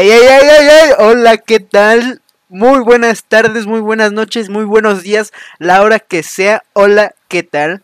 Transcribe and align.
ey, 0.00 0.10
ey, 0.10 0.68
ey! 0.70 0.90
Hola, 0.98 1.36
¿qué 1.36 1.60
tal? 1.60 2.22
Muy 2.48 2.80
buenas 2.80 3.24
tardes, 3.24 3.66
muy 3.66 3.80
buenas 3.80 4.10
noches, 4.10 4.48
muy 4.48 4.64
buenos 4.64 5.02
días, 5.02 5.32
la 5.58 5.82
hora 5.82 5.98
que 5.98 6.22
sea. 6.22 6.62
Hola, 6.72 7.14
¿qué 7.28 7.42
tal? 7.42 7.82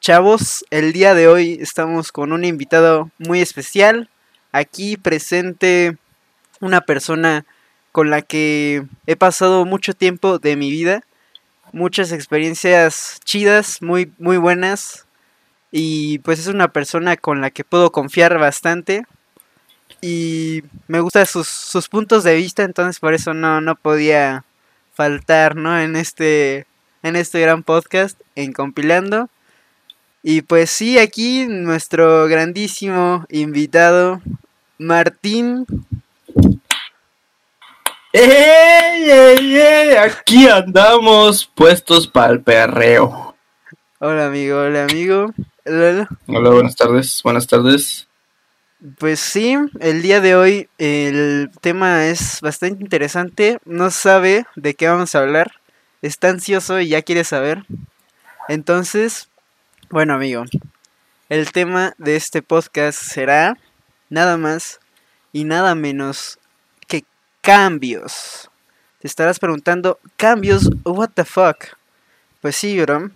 Chavos, 0.00 0.64
el 0.70 0.92
día 0.92 1.14
de 1.14 1.28
hoy 1.28 1.58
estamos 1.60 2.10
con 2.10 2.32
un 2.32 2.44
invitado 2.44 3.08
muy 3.18 3.40
especial. 3.40 4.08
Aquí 4.50 4.96
presente 4.96 5.96
una 6.60 6.80
persona 6.80 7.46
con 7.92 8.10
la 8.10 8.22
que 8.22 8.84
he 9.06 9.14
pasado 9.14 9.64
mucho 9.64 9.94
tiempo 9.94 10.40
de 10.40 10.56
mi 10.56 10.72
vida, 10.72 11.04
muchas 11.72 12.10
experiencias 12.10 13.20
chidas, 13.24 13.80
muy, 13.80 14.12
muy 14.18 14.38
buenas. 14.38 15.06
Y 15.70 16.18
pues 16.18 16.40
es 16.40 16.48
una 16.48 16.72
persona 16.72 17.16
con 17.16 17.40
la 17.40 17.50
que 17.50 17.62
puedo 17.62 17.92
confiar 17.92 18.38
bastante. 18.38 19.04
Y 20.00 20.62
me 20.88 21.00
gustan 21.00 21.26
sus, 21.26 21.48
sus 21.48 21.88
puntos 21.88 22.24
de 22.24 22.36
vista, 22.36 22.62
entonces 22.62 22.98
por 22.98 23.14
eso 23.14 23.34
no, 23.34 23.60
no 23.60 23.74
podía 23.74 24.44
faltar, 24.94 25.56
¿no? 25.56 25.78
En 25.78 25.96
este, 25.96 26.66
en 27.02 27.16
este 27.16 27.40
gran 27.40 27.62
podcast, 27.62 28.20
en 28.34 28.52
Compilando. 28.52 29.28
Y 30.22 30.42
pues 30.42 30.70
sí, 30.70 30.98
aquí 30.98 31.46
nuestro 31.48 32.28
grandísimo 32.28 33.26
invitado, 33.28 34.22
Martín. 34.78 35.66
¡Ey, 38.12 39.10
ey, 39.10 39.56
ey! 39.56 39.96
Aquí 39.96 40.46
andamos 40.46 41.46
puestos 41.46 42.06
para 42.06 42.32
el 42.32 42.40
perreo. 42.40 43.34
Hola 43.98 44.26
amigo, 44.26 44.60
hola 44.60 44.84
amigo. 44.84 45.32
Hola. 45.64 46.08
Hola, 46.26 46.50
buenas 46.50 46.76
tardes, 46.76 47.20
buenas 47.24 47.46
tardes. 47.46 48.06
Pues 48.98 49.20
sí, 49.20 49.56
el 49.78 50.02
día 50.02 50.20
de 50.20 50.34
hoy 50.34 50.68
el 50.76 51.52
tema 51.60 52.06
es 52.06 52.40
bastante 52.40 52.82
interesante. 52.82 53.60
No 53.64 53.92
sabe 53.92 54.44
de 54.56 54.74
qué 54.74 54.88
vamos 54.88 55.14
a 55.14 55.20
hablar. 55.20 55.52
Está 56.00 56.30
ansioso 56.30 56.80
y 56.80 56.88
ya 56.88 57.02
quiere 57.02 57.22
saber. 57.22 57.64
Entonces, 58.48 59.28
bueno 59.88 60.14
amigo, 60.14 60.42
el 61.28 61.52
tema 61.52 61.94
de 61.98 62.16
este 62.16 62.42
podcast 62.42 63.00
será 63.00 63.56
nada 64.10 64.36
más 64.36 64.80
y 65.32 65.44
nada 65.44 65.76
menos 65.76 66.40
que 66.88 67.04
cambios. 67.40 68.50
Te 68.98 69.06
estarás 69.06 69.38
preguntando, 69.38 70.00
cambios, 70.16 70.68
what 70.84 71.10
the 71.14 71.24
fuck? 71.24 71.66
Pues 72.40 72.56
sí, 72.56 72.80
bro. 72.80 73.12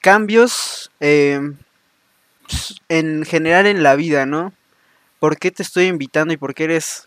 Cambios 0.00 0.92
eh, 1.00 1.40
en 2.88 3.24
general 3.24 3.66
en 3.66 3.82
la 3.82 3.96
vida, 3.96 4.26
¿no? 4.26 4.52
¿Por 5.20 5.38
qué 5.38 5.50
te 5.50 5.62
estoy 5.62 5.84
invitando 5.84 6.32
y 6.34 6.38
por 6.38 6.54
qué 6.54 6.64
eres 6.64 7.06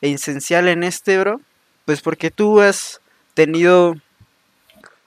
esencial 0.00 0.68
en 0.68 0.82
este, 0.82 1.18
bro? 1.18 1.40
Pues 1.86 2.02
porque 2.02 2.30
tú 2.30 2.60
has 2.60 3.00
tenido 3.34 3.94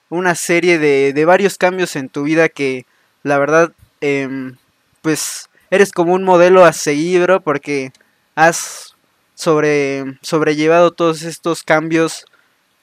una 0.10 0.36
serie 0.36 0.80
de, 0.80 1.12
de 1.14 1.26
varios 1.26 1.58
cambios 1.58 1.96
en 1.98 2.10
tu 2.10 2.24
vida 2.24 2.48
que 2.50 2.86
la 3.24 3.38
verdad, 3.38 3.74
em, 4.00 4.56
pues 5.02 5.50
eres 5.70 5.92
como 5.92 6.14
un 6.14 6.24
modelo 6.24 6.64
a 6.64 6.72
seguir, 6.72 7.24
bro, 7.24 7.42
porque 7.42 7.92
has 8.36 8.96
sobre, 9.34 10.18
sobrellevado 10.22 10.92
todos 10.92 11.24
estos 11.24 11.64
cambios, 11.64 12.26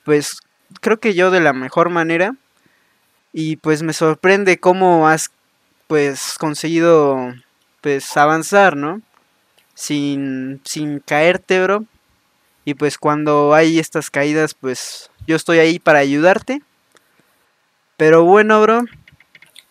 pues 0.04 0.40
creo 0.82 1.00
que 1.00 1.14
yo 1.14 1.30
de 1.30 1.40
la 1.40 1.54
mejor 1.54 1.88
manera. 1.88 2.34
Y 3.32 3.56
pues 3.56 3.82
me 3.82 3.94
sorprende 3.94 4.58
cómo 4.58 5.08
has 5.08 5.30
pues 5.86 6.36
conseguido 6.38 7.32
pues 7.80 8.16
avanzar, 8.16 8.76
¿no? 8.76 9.00
Sin, 9.74 10.60
sin 10.64 11.00
caerte, 11.00 11.62
bro. 11.62 11.84
Y 12.64 12.74
pues 12.74 12.98
cuando 12.98 13.54
hay 13.54 13.78
estas 13.78 14.10
caídas, 14.10 14.54
pues 14.54 15.10
yo 15.26 15.36
estoy 15.36 15.58
ahí 15.58 15.78
para 15.78 15.98
ayudarte. 15.98 16.62
Pero 17.96 18.24
bueno, 18.24 18.60
bro. 18.60 18.84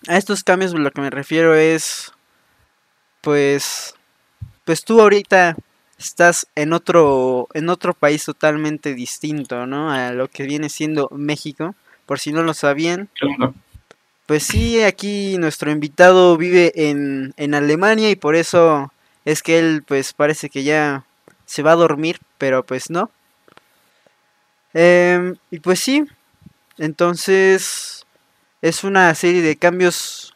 A 0.07 0.17
estos 0.17 0.43
cambios 0.43 0.73
lo 0.73 0.91
que 0.91 1.01
me 1.01 1.11
refiero 1.11 1.53
es, 1.53 2.11
pues, 3.21 3.93
pues 4.65 4.83
tú 4.83 4.99
ahorita 4.99 5.55
estás 5.99 6.47
en 6.55 6.73
otro, 6.73 7.47
en 7.53 7.69
otro 7.69 7.93
país 7.93 8.25
totalmente 8.25 8.95
distinto, 8.95 9.67
¿no? 9.67 9.91
A 9.91 10.11
lo 10.11 10.27
que 10.27 10.43
viene 10.43 10.69
siendo 10.69 11.07
México. 11.11 11.75
Por 12.05 12.19
si 12.19 12.33
no 12.33 12.43
lo 12.43 12.53
sabían. 12.53 13.09
Pues 14.25 14.43
sí, 14.43 14.81
aquí 14.81 15.37
nuestro 15.37 15.71
invitado 15.71 16.35
vive 16.35 16.71
en, 16.75 17.33
en 17.37 17.53
Alemania 17.53 18.09
y 18.09 18.15
por 18.15 18.35
eso 18.35 18.91
es 19.25 19.43
que 19.43 19.59
él 19.59 19.83
pues 19.87 20.13
parece 20.13 20.49
que 20.49 20.63
ya 20.63 21.05
se 21.45 21.63
va 21.63 21.73
a 21.73 21.75
dormir, 21.75 22.19
pero 22.37 22.65
pues 22.65 22.89
no. 22.89 23.11
Em, 24.73 25.35
y 25.51 25.59
pues 25.59 25.79
sí, 25.79 26.05
entonces 26.77 28.05
es 28.61 28.83
una 28.83 29.13
serie 29.15 29.41
de 29.41 29.57
cambios, 29.57 30.33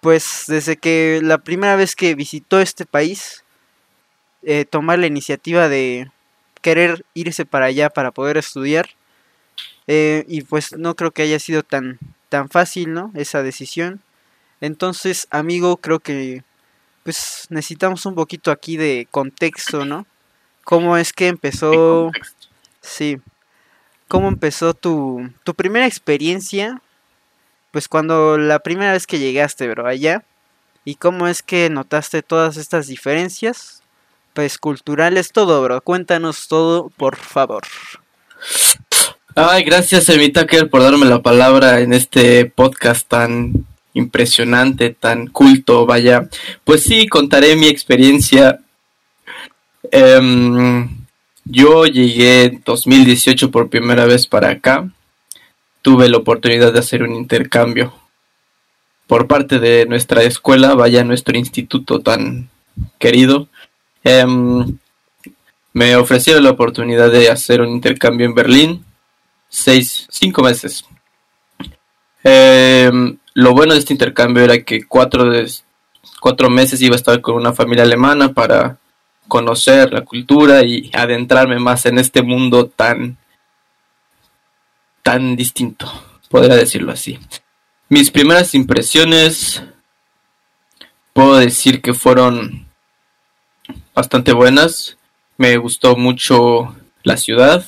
pues 0.00 0.44
desde 0.46 0.76
que 0.76 1.20
la 1.22 1.38
primera 1.38 1.76
vez 1.76 1.96
que 1.96 2.14
visitó 2.14 2.60
este 2.60 2.86
país, 2.86 3.44
eh, 4.42 4.64
tomar 4.64 4.98
la 4.98 5.06
iniciativa 5.06 5.68
de 5.68 6.10
querer 6.62 7.04
irse 7.14 7.44
para 7.46 7.66
allá 7.66 7.90
para 7.90 8.10
poder 8.12 8.36
estudiar. 8.36 8.90
Eh, 9.86 10.24
y 10.28 10.42
pues 10.42 10.76
no 10.76 10.94
creo 10.94 11.12
que 11.12 11.22
haya 11.22 11.38
sido 11.38 11.62
tan, 11.62 11.98
tan 12.28 12.50
fácil, 12.50 12.92
¿no? 12.92 13.10
Esa 13.14 13.42
decisión. 13.42 14.02
Entonces, 14.60 15.28
amigo, 15.30 15.78
creo 15.78 16.00
que 16.00 16.42
pues 17.08 17.46
necesitamos 17.48 18.04
un 18.04 18.14
poquito 18.14 18.50
aquí 18.50 18.76
de 18.76 19.08
contexto, 19.10 19.86
¿no? 19.86 20.06
¿Cómo 20.62 20.98
es 20.98 21.14
que 21.14 21.28
empezó? 21.28 22.10
Sí. 22.82 23.16
¿Cómo 24.08 24.28
empezó 24.28 24.74
tu, 24.74 25.26
tu 25.42 25.54
primera 25.54 25.86
experiencia? 25.86 26.82
Pues 27.70 27.88
cuando 27.88 28.36
la 28.36 28.58
primera 28.58 28.92
vez 28.92 29.06
que 29.06 29.18
llegaste, 29.18 29.66
bro, 29.68 29.86
allá. 29.86 30.22
¿Y 30.84 30.96
cómo 30.96 31.28
es 31.28 31.42
que 31.42 31.70
notaste 31.70 32.22
todas 32.22 32.58
estas 32.58 32.88
diferencias? 32.88 33.82
Pues 34.34 34.58
culturales, 34.58 35.32
todo, 35.32 35.62
bro. 35.62 35.80
Cuéntanos 35.80 36.46
todo, 36.46 36.90
por 36.90 37.16
favor. 37.16 37.62
Ay, 39.34 39.64
gracias, 39.64 40.10
Emi 40.10 40.28
Tucker, 40.28 40.68
por 40.68 40.82
darme 40.82 41.06
la 41.06 41.22
palabra 41.22 41.80
en 41.80 41.94
este 41.94 42.44
podcast 42.44 43.08
tan 43.08 43.66
impresionante, 43.98 44.90
tan 44.90 45.26
culto, 45.26 45.86
vaya. 45.86 46.28
Pues 46.64 46.84
sí, 46.84 47.06
contaré 47.08 47.56
mi 47.56 47.68
experiencia. 47.68 48.60
Em, 49.90 50.88
yo 51.44 51.86
llegué 51.86 52.44
en 52.44 52.62
2018 52.64 53.50
por 53.50 53.68
primera 53.68 54.06
vez 54.06 54.26
para 54.26 54.50
acá. 54.50 54.88
Tuve 55.82 56.08
la 56.08 56.18
oportunidad 56.18 56.72
de 56.72 56.80
hacer 56.80 57.02
un 57.02 57.14
intercambio 57.14 57.94
por 59.06 59.26
parte 59.26 59.58
de 59.58 59.86
nuestra 59.86 60.22
escuela, 60.22 60.74
vaya 60.74 61.02
nuestro 61.02 61.36
instituto 61.36 62.00
tan 62.00 62.50
querido. 62.98 63.48
Em, 64.04 64.78
me 65.72 65.96
ofrecieron 65.96 66.44
la 66.44 66.50
oportunidad 66.50 67.10
de 67.10 67.30
hacer 67.30 67.60
un 67.60 67.70
intercambio 67.70 68.26
en 68.26 68.34
Berlín, 68.34 68.84
seis, 69.48 70.06
cinco 70.10 70.42
meses. 70.42 70.84
Eh, 72.30 72.90
lo 73.32 73.54
bueno 73.54 73.72
de 73.72 73.78
este 73.78 73.94
intercambio 73.94 74.44
era 74.44 74.62
que 74.62 74.84
cuatro, 74.84 75.32
cuatro 76.20 76.50
meses 76.50 76.82
iba 76.82 76.94
a 76.94 76.96
estar 76.96 77.22
con 77.22 77.36
una 77.36 77.54
familia 77.54 77.84
alemana 77.84 78.34
para 78.34 78.76
conocer 79.28 79.94
la 79.94 80.02
cultura 80.02 80.62
y 80.62 80.90
adentrarme 80.92 81.58
más 81.58 81.86
en 81.86 81.98
este 81.98 82.20
mundo 82.20 82.66
tan 82.66 83.16
tan 85.02 85.36
distinto, 85.36 85.90
podría 86.28 86.56
decirlo 86.56 86.92
así. 86.92 87.18
Mis 87.88 88.10
primeras 88.10 88.54
impresiones 88.54 89.62
puedo 91.14 91.38
decir 91.38 91.80
que 91.80 91.94
fueron 91.94 92.66
bastante 93.94 94.34
buenas. 94.34 94.98
Me 95.38 95.56
gustó 95.56 95.96
mucho 95.96 96.76
la 97.04 97.16
ciudad. 97.16 97.64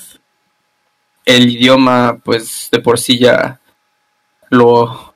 El 1.25 1.49
idioma, 1.49 2.19
pues 2.23 2.69
de 2.71 2.81
por 2.81 2.99
sí 2.99 3.19
ya 3.19 3.60
lo 4.50 5.11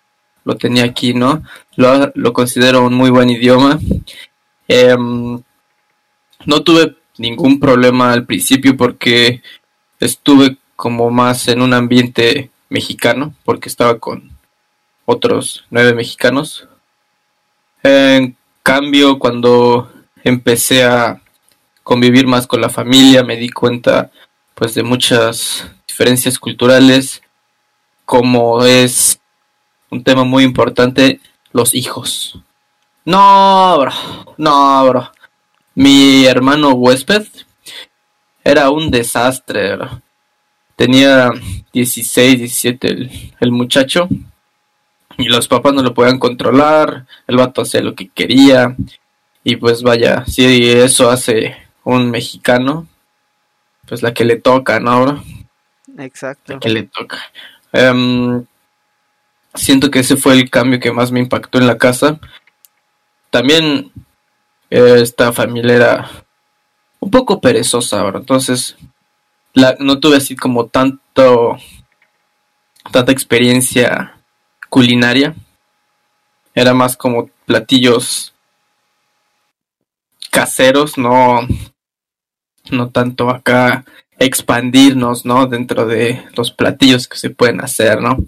lo 0.45 0.57
tenía 0.57 0.85
aquí, 0.85 1.15
¿no? 1.15 1.43
Lo, 1.77 2.33
considero 2.33 2.87
un 2.87 2.95
muy 2.95 3.11
buen 3.11 3.31
idioma. 3.31 3.81
Em, 4.69 5.43
no 6.47 6.63
tuve 6.63 6.97
ningún 7.19 7.59
problema 7.59 8.13
al 8.13 8.27
principio 8.27 8.77
porque 8.77 9.43
estuve 10.01 10.59
como 10.77 11.11
más 11.11 11.49
en 11.49 11.63
un 11.63 11.73
ambiente 11.73 12.51
mexicano, 12.69 13.35
porque 13.45 13.69
estaba 13.69 13.99
con 13.99 14.31
otros 15.07 15.65
nueve 15.71 15.95
mexicanos. 15.95 16.69
En 17.83 18.37
cambio, 18.63 19.19
cuando 19.19 19.91
empecé 20.23 20.85
a 20.85 21.23
convivir 21.83 22.27
más 22.27 22.47
con 22.47 22.61
la 22.61 22.69
familia, 22.69 23.23
me 23.23 23.37
di 23.37 23.49
cuenta 23.51 24.11
pues 24.55 24.75
de 24.75 24.83
muchas 24.83 25.67
diferencias 25.87 26.39
culturales, 26.39 27.23
como 28.05 28.65
es 28.65 29.21
un 29.95 30.05
tema 30.05 30.25
muy 30.25 30.45
importante, 30.45 31.21
los 31.53 31.75
hijos. 31.75 32.41
No, 33.05 33.79
bro, 33.79 33.93
no, 34.37 34.89
bro. 34.89 35.13
Mi 35.75 36.27
hermano 36.27 36.73
huésped 36.73 37.27
era 38.43 38.71
un 38.71 38.91
desastre. 38.91 39.79
Tenía 40.77 41.31
16, 41.73 42.39
17 42.39 42.89
el, 42.89 43.33
el 43.39 43.53
muchacho 43.53 44.09
y 45.17 45.29
los 45.29 45.47
papás 45.47 45.73
no 45.73 45.83
lo 45.83 45.95
podían 45.95 46.19
controlar, 46.19 47.07
el 47.29 47.37
vato 47.37 47.63
hacía 47.63 47.81
lo 47.83 47.95
que 47.95 48.09
quería 48.09 48.75
y 49.45 49.57
pues 49.57 49.83
vaya, 49.83 50.25
si 50.27 50.71
eso 50.71 51.11
hace 51.11 51.57
un 51.85 52.11
mexicano, 52.11 52.89
pues 53.87 54.03
la 54.03 54.13
que 54.13 54.25
le 54.25 54.37
toca, 54.37 54.81
¿no? 54.81 55.23
Exacto. 55.99 56.55
La 56.55 56.59
que 56.59 56.71
le 56.71 56.83
toca. 56.85 57.19
Em, 57.73 58.45
siento 59.55 59.91
que 59.91 60.01
ese 60.01 60.17
fue 60.17 60.35
el 60.35 60.51
cambio 60.51 60.81
que 60.81 60.93
más 60.93 61.11
me 61.11 61.21
impactó 61.21 61.59
en 61.59 61.67
la 61.67 61.79
casa. 61.79 62.19
También 63.31 63.93
eh, 64.71 64.99
esta 65.01 65.33
familia 65.33 65.77
era 65.77 66.11
un 67.01 67.11
poco 67.11 67.41
perezosa 67.41 68.01
ahora, 68.01 68.19
entonces 68.19 68.77
la, 69.53 69.77
no 69.79 70.01
tuve 70.01 70.17
así 70.17 70.37
como 70.37 70.67
tanto 70.67 71.57
tanta 72.93 73.13
experiencia 73.13 74.17
culinaria. 74.69 75.35
Era 76.55 76.75
más 76.75 76.97
como 76.97 77.31
platillos 77.47 78.33
caseros, 80.31 80.99
no, 80.99 81.41
no 82.71 82.91
tanto 82.91 83.31
acá 83.31 83.85
expandirnos, 84.19 85.25
¿no? 85.25 85.47
Dentro 85.47 85.87
de 85.87 86.25
los 86.37 86.53
platillos 86.53 87.09
que 87.09 87.17
se 87.17 87.31
pueden 87.31 87.61
hacer, 87.61 88.01
¿no? 88.01 88.19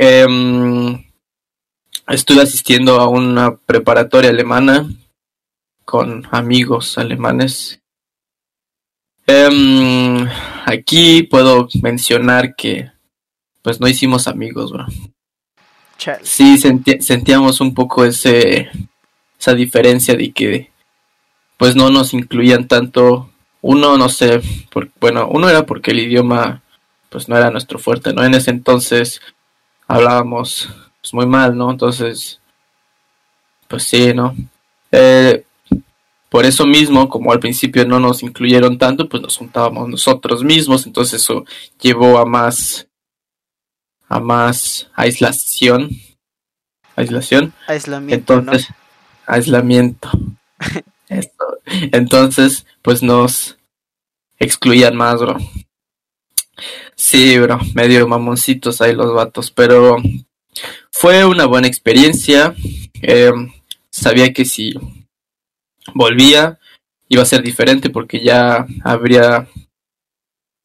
Em, 0.00 1.04
estuve 2.06 2.42
asistiendo 2.42 3.00
a 3.00 3.08
una 3.08 3.56
preparatoria 3.56 4.30
alemana 4.30 4.88
con 5.84 6.24
amigos 6.30 6.96
alemanes. 6.98 7.80
Em, 9.26 10.24
aquí 10.66 11.24
puedo 11.24 11.68
mencionar 11.82 12.54
que 12.54 12.92
pues 13.60 13.80
no 13.80 13.88
hicimos 13.88 14.28
amigos, 14.28 14.70
bro. 14.70 14.86
Sí, 16.22 16.58
sentíamos 16.58 17.60
un 17.60 17.74
poco 17.74 18.04
ese 18.04 18.70
esa 19.38 19.54
diferencia 19.54 20.14
de 20.14 20.30
que 20.30 20.70
pues 21.56 21.74
no 21.74 21.90
nos 21.90 22.14
incluían 22.14 22.68
tanto. 22.68 23.30
Uno, 23.62 23.96
no 23.98 24.08
sé, 24.08 24.40
por, 24.70 24.90
bueno, 25.00 25.28
uno 25.28 25.48
era 25.48 25.66
porque 25.66 25.90
el 25.90 25.98
idioma 25.98 26.62
pues 27.08 27.28
no 27.28 27.36
era 27.36 27.50
nuestro 27.50 27.80
fuerte, 27.80 28.12
¿no? 28.12 28.24
En 28.24 28.34
ese 28.34 28.52
entonces 28.52 29.20
hablábamos 29.88 30.68
pues, 31.00 31.14
muy 31.14 31.26
mal, 31.26 31.56
¿no? 31.56 31.70
Entonces, 31.70 32.40
pues 33.66 33.84
sí, 33.84 34.12
¿no? 34.14 34.36
Eh, 34.92 35.44
por 36.28 36.44
eso 36.44 36.66
mismo, 36.66 37.08
como 37.08 37.32
al 37.32 37.40
principio 37.40 37.86
no 37.86 37.98
nos 37.98 38.22
incluyeron 38.22 38.76
tanto, 38.76 39.08
pues 39.08 39.22
nos 39.22 39.36
juntábamos 39.36 39.88
nosotros 39.88 40.44
mismos, 40.44 40.86
entonces 40.86 41.22
eso 41.22 41.44
llevó 41.80 42.18
a 42.18 42.26
más 42.26 42.86
a 44.08 44.20
más 44.20 44.90
aislación. 44.94 45.90
Aislación. 46.96 47.52
Aislamiento. 47.66 48.34
Entonces, 48.34 48.68
aislamiento. 49.26 50.10
Entonces, 51.92 52.66
pues 52.82 53.02
nos 53.02 53.58
excluían 54.38 54.96
más, 54.96 55.20
bro. 55.20 55.36
Sí, 57.00 57.38
bro, 57.38 57.60
medio 57.74 58.08
mamoncitos 58.08 58.80
ahí 58.80 58.92
los 58.92 59.14
vatos, 59.14 59.52
pero 59.52 59.98
fue 60.90 61.24
una 61.24 61.46
buena 61.46 61.68
experiencia. 61.68 62.56
Eh, 63.00 63.30
sabía 63.88 64.32
que 64.32 64.44
si 64.44 64.74
volvía 65.94 66.58
iba 67.08 67.22
a 67.22 67.24
ser 67.24 67.42
diferente 67.44 67.88
porque 67.88 68.20
ya 68.24 68.66
habría 68.82 69.46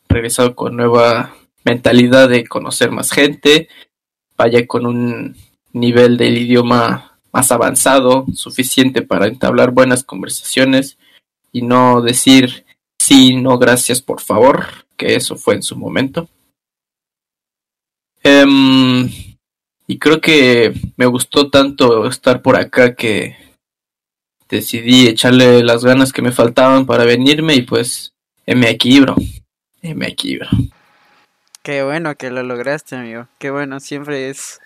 regresado 0.10 0.56
con 0.56 0.76
nueva 0.76 1.36
mentalidad 1.64 2.28
de 2.30 2.48
conocer 2.48 2.90
más 2.90 3.12
gente, 3.12 3.70
vaya 4.36 4.66
con 4.66 4.88
un 4.88 5.36
nivel 5.72 6.18
del 6.18 6.40
idioma 6.40 7.20
más 7.32 7.52
avanzado, 7.52 8.26
suficiente 8.34 9.04
para 9.04 9.28
entablar 9.28 9.70
buenas 9.70 10.04
conversaciones 10.04 10.98
y 11.52 11.62
no 11.62 12.02
decir 12.02 12.63
sí, 13.04 13.36
no, 13.36 13.58
gracias, 13.58 14.02
por 14.02 14.22
favor, 14.22 14.66
que 14.98 15.16
eso 15.16 15.36
fue 15.36 15.56
en 15.56 15.64
su 15.64 15.76
momento. 15.76 16.30
Em, 18.24 19.10
y 19.88 20.00
creo 20.00 20.22
que 20.22 20.74
me 20.96 21.06
gustó 21.06 21.50
tanto 21.50 22.08
estar 22.08 22.42
por 22.42 22.56
acá 22.56 22.96
que 22.96 23.36
decidí 24.50 25.08
echarle 25.08 25.64
las 25.64 25.84
ganas 25.84 26.14
que 26.14 26.22
me 26.22 26.32
faltaban 26.32 26.86
para 26.86 27.04
venirme 27.04 27.56
y 27.56 27.64
pues 27.64 28.14
me 28.46 28.70
aquí, 28.70 29.00
bro. 29.00 29.16
Me 29.82 30.06
aquí, 30.06 30.38
bro. 30.38 30.48
Qué 31.62 31.84
bueno 31.84 32.16
que 32.16 32.30
lo 32.30 32.44
lograste, 32.44 32.96
amigo. 32.96 33.28
Qué 33.38 33.52
bueno, 33.52 33.80
siempre 33.80 34.30
es. 34.30 34.62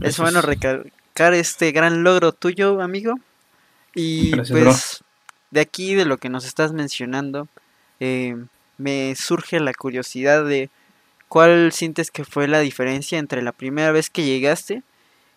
Es 0.00 0.18
bueno 0.18 0.42
recalcar 0.42 1.34
este 1.34 1.72
gran 1.72 2.04
logro 2.04 2.32
tuyo, 2.32 2.80
amigo. 2.80 3.14
Y 3.94 4.34
pues, 4.34 5.01
de 5.52 5.60
aquí, 5.60 5.94
de 5.94 6.06
lo 6.06 6.16
que 6.16 6.30
nos 6.30 6.44
estás 6.44 6.72
mencionando, 6.72 7.46
eh, 8.00 8.36
me 8.78 9.14
surge 9.14 9.60
la 9.60 9.74
curiosidad 9.74 10.44
de 10.44 10.70
cuál 11.28 11.72
sientes 11.72 12.10
que 12.10 12.24
fue 12.24 12.48
la 12.48 12.60
diferencia 12.60 13.18
entre 13.18 13.42
la 13.42 13.52
primera 13.52 13.92
vez 13.92 14.10
que 14.10 14.24
llegaste 14.24 14.82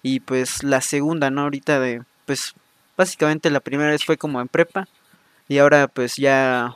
y 0.02 0.22
pues 0.22 0.64
la 0.64 0.82
segunda, 0.82 1.30
¿no? 1.30 1.42
Ahorita 1.42 1.80
de, 1.80 2.02
pues, 2.26 2.56
básicamente 2.98 3.50
la 3.50 3.60
primera 3.60 3.92
vez 3.92 4.06
fue 4.06 4.18
como 4.18 4.40
en 4.40 4.48
prepa 4.48 4.88
y 5.50 5.58
ahora 5.58 5.88
pues 5.90 6.16
ya 6.16 6.76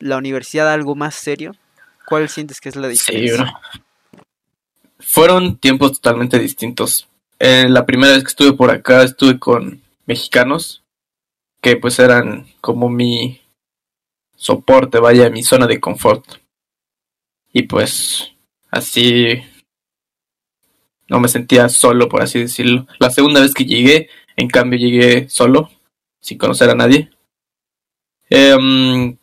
la 0.00 0.16
universidad 0.16 0.72
algo 0.72 0.96
más 0.96 1.14
serio. 1.14 1.54
¿Cuál 2.06 2.28
sientes 2.28 2.60
que 2.60 2.70
es 2.70 2.76
la 2.76 2.88
diferencia? 2.88 3.54
Fueron 4.98 5.58
tiempos 5.58 6.00
totalmente 6.00 6.40
distintos. 6.40 7.08
Eh, 7.38 7.66
la 7.68 7.86
primera 7.86 8.14
vez 8.14 8.24
que 8.24 8.30
estuve 8.30 8.52
por 8.52 8.70
acá 8.70 9.04
estuve 9.04 9.38
con 9.38 9.80
mexicanos 10.06 10.82
que 11.60 11.76
pues 11.76 11.98
eran 11.98 12.46
como 12.60 12.88
mi 12.88 13.40
soporte, 14.36 14.98
vaya, 14.98 15.30
mi 15.30 15.42
zona 15.42 15.66
de 15.66 15.80
confort. 15.80 16.24
Y 17.52 17.64
pues 17.64 18.32
así 18.70 19.42
no 21.08 21.20
me 21.20 21.28
sentía 21.28 21.68
solo, 21.68 22.08
por 22.08 22.22
así 22.22 22.38
decirlo. 22.38 22.86
La 22.98 23.10
segunda 23.10 23.40
vez 23.40 23.54
que 23.54 23.64
llegué, 23.64 24.08
en 24.36 24.48
cambio, 24.48 24.78
llegué 24.78 25.28
solo, 25.28 25.70
sin 26.20 26.38
conocer 26.38 26.70
a 26.70 26.74
nadie. 26.74 27.10
Em, 28.28 29.16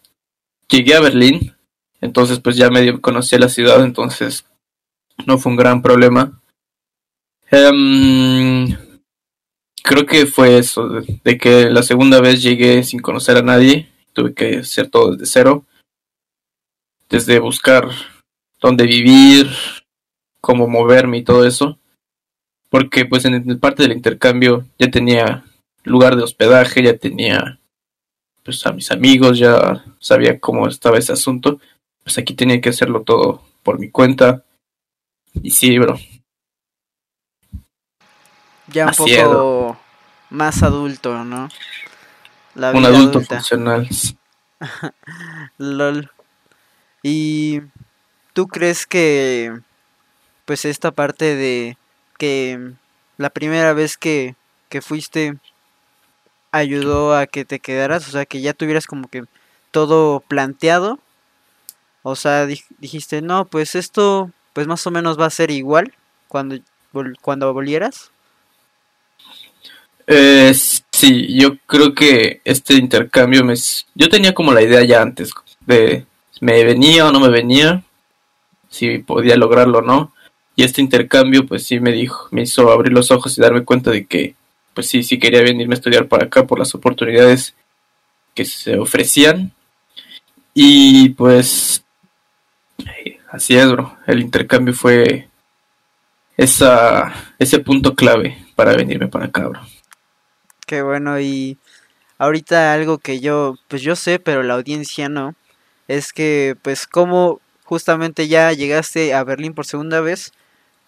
llegué 0.68 0.96
a 0.96 1.00
Berlín 1.00 1.58
entonces, 2.02 2.40
pues 2.40 2.56
ya 2.56 2.70
medio 2.70 3.02
conocí 3.02 3.38
la 3.38 3.50
ciudad, 3.50 3.84
entonces 3.84 4.46
no 5.26 5.38
fue 5.38 5.52
un 5.52 5.58
gran 5.58 5.82
problema. 5.82 6.42
Em, 7.50 8.68
creo 9.88 10.06
que 10.06 10.26
fue 10.26 10.58
eso, 10.58 10.90
de, 10.90 11.38
que 11.38 11.70
la 11.70 11.82
segunda 11.82 12.20
vez 12.20 12.44
llegué 12.44 12.84
sin 12.84 13.00
conocer 13.00 13.38
a 13.38 13.42
nadie, 13.42 13.90
tuve 14.12 14.34
que 14.34 14.58
hacer 14.58 14.90
todo 14.90 15.12
desde 15.12 15.26
cero, 15.26 15.66
desde 17.10 17.40
buscar 17.40 17.88
dónde 18.60 18.86
vivir, 18.86 19.48
cómo 20.42 20.68
moverme 20.68 21.20
y 21.20 21.24
todo 21.24 21.46
eso, 21.46 21.80
porque 22.70 23.06
pues 23.06 23.24
en 23.24 23.60
parte 23.60 23.84
del 23.84 23.94
intercambio 23.94 24.66
ya 24.78 24.92
tenía 24.92 25.46
lugar 25.84 26.18
de 26.18 26.24
hospedaje, 26.24 26.84
ya 26.84 26.98
tenía 26.98 27.60
pues 28.44 28.66
a 28.66 28.74
mis 28.74 28.92
amigos, 28.92 29.40
ya 29.40 29.86
sabía 30.00 30.40
cómo 30.40 30.68
estaba 30.68 30.98
ese 30.98 31.14
asunto, 31.14 31.62
pues 32.04 32.18
aquí 32.18 32.34
tenía 32.34 32.60
que 32.60 32.70
hacerlo 32.70 33.04
todo 33.04 33.42
por 33.64 33.80
mi 33.80 33.90
cuenta. 33.90 34.44
Y 35.42 35.52
sí, 35.52 35.78
bro. 35.78 35.98
Ya 38.78 38.88
un 38.88 38.94
poco 38.94 39.78
más 40.30 40.64
adulto, 40.64 41.24
¿no? 41.24 41.50
un 42.56 42.86
adulto 42.86 43.22
funcional. 43.22 43.88
LOL. 45.58 46.12
¿Y 47.04 47.62
tú 48.34 48.48
crees 48.48 48.86
que 48.86 49.60
pues 50.46 50.66
esta 50.66 50.92
parte 50.92 51.36
de 51.36 51.78
que 52.18 52.74
la 53.18 53.30
primera 53.30 53.74
vez 53.74 53.98
que, 53.98 54.36
que 54.70 54.82
fuiste 54.82 55.38
ayudó 56.52 57.16
a 57.16 57.28
que 57.28 57.46
te 57.46 57.60
quedaras? 57.60 58.08
O 58.08 58.12
sea, 58.12 58.26
que 58.26 58.42
ya 58.42 58.54
tuvieras 58.54 58.88
como 58.88 59.08
que 59.08 59.26
todo 59.72 60.20
planteado 60.22 61.00
o 62.10 62.16
sea, 62.16 62.46
dijiste, 62.46 63.22
no, 63.22 63.44
pues 63.44 63.76
esto, 63.76 64.32
pues 64.54 64.66
más 64.66 64.88
o 64.88 64.92
menos 64.92 65.20
va 65.20 65.26
a 65.26 65.30
ser 65.30 65.52
igual 65.52 65.94
cuando, 66.30 66.58
cuando 67.22 67.54
volvieras. 67.54 68.12
Eh, 70.08 70.54
sí, 70.54 71.38
yo 71.38 71.58
creo 71.66 71.94
que 71.94 72.42
este 72.46 72.76
intercambio 72.76 73.44
me... 73.44 73.56
Yo 73.94 74.10
tenía 74.10 74.34
como 74.34 74.54
la 74.54 74.62
idea 74.62 74.84
ya 74.84 75.02
antes 75.02 75.32
de 75.66 76.06
me 76.40 76.64
venía 76.64 77.08
o 77.08 77.12
no 77.12 77.20
me 77.20 77.30
venía, 77.30 77.84
si 78.70 79.00
podía 79.00 79.36
lograrlo 79.36 79.80
o 79.80 79.82
no. 79.82 80.14
Y 80.56 80.64
este 80.64 80.82
intercambio 80.82 81.46
pues 81.46 81.66
sí 81.66 81.80
me 81.80 81.92
dijo, 81.92 82.28
me 82.32 82.44
hizo 82.44 82.72
abrir 82.72 82.94
los 82.94 83.12
ojos 83.12 83.38
y 83.38 83.42
darme 83.42 83.64
cuenta 83.64 83.92
de 83.92 84.06
que 84.06 84.36
pues 84.74 84.88
sí, 84.88 85.04
sí 85.04 85.20
quería 85.20 85.42
venirme 85.42 85.76
a 85.76 85.78
estudiar 85.78 86.08
para 86.08 86.26
acá 86.26 86.46
por 86.46 86.60
las 86.60 86.74
oportunidades 86.76 87.56
que 88.34 88.46
se 88.46 88.78
ofrecían. 88.78 89.52
Y 90.54 91.10
pues 91.10 91.84
así 93.30 93.56
es, 93.56 93.72
bro. 93.72 93.98
El 94.08 94.20
intercambio 94.22 94.74
fue 94.74 95.28
esa, 96.38 97.34
ese 97.40 97.60
punto 97.60 97.96
clave 97.96 98.38
para 98.56 98.76
venirme 98.76 99.08
para 99.08 99.26
acá, 99.26 99.48
bro. 99.48 99.62
Qué 100.68 100.82
bueno, 100.82 101.18
y 101.20 101.58
ahorita 102.18 102.74
algo 102.74 103.00
que 103.00 103.20
yo, 103.22 103.56
pues 103.70 103.82
yo 103.84 103.96
sé, 103.96 104.20
pero 104.20 104.44
la 104.44 104.56
audiencia 104.56 105.10
no, 105.10 105.36
es 105.88 106.14
que 106.14 106.58
pues 106.62 106.88
como 106.88 107.42
justamente 107.66 108.28
ya 108.28 108.52
llegaste 108.54 109.14
a 109.14 109.24
Berlín 109.24 109.54
por 109.54 109.66
segunda 109.66 110.02
vez, 110.02 110.34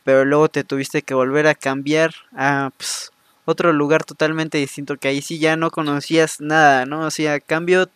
pero 0.06 0.26
luego 0.26 0.50
te 0.50 0.64
tuviste 0.66 1.04
que 1.04 1.14
volver 1.16 1.48
a 1.48 1.56
cambiar 1.56 2.14
a 2.36 2.72
pues, 2.78 3.12
otro 3.46 3.74
lugar 3.74 4.06
totalmente 4.06 4.58
distinto 4.60 4.98
que 4.98 5.10
ahí 5.10 5.22
sí 5.22 5.40
ya 5.40 5.58
no 5.58 5.72
conocías 5.72 6.42
nada, 6.42 6.86
¿no? 6.86 7.02
O 7.08 7.12
sea, 7.12 7.40
cambio 7.40 7.90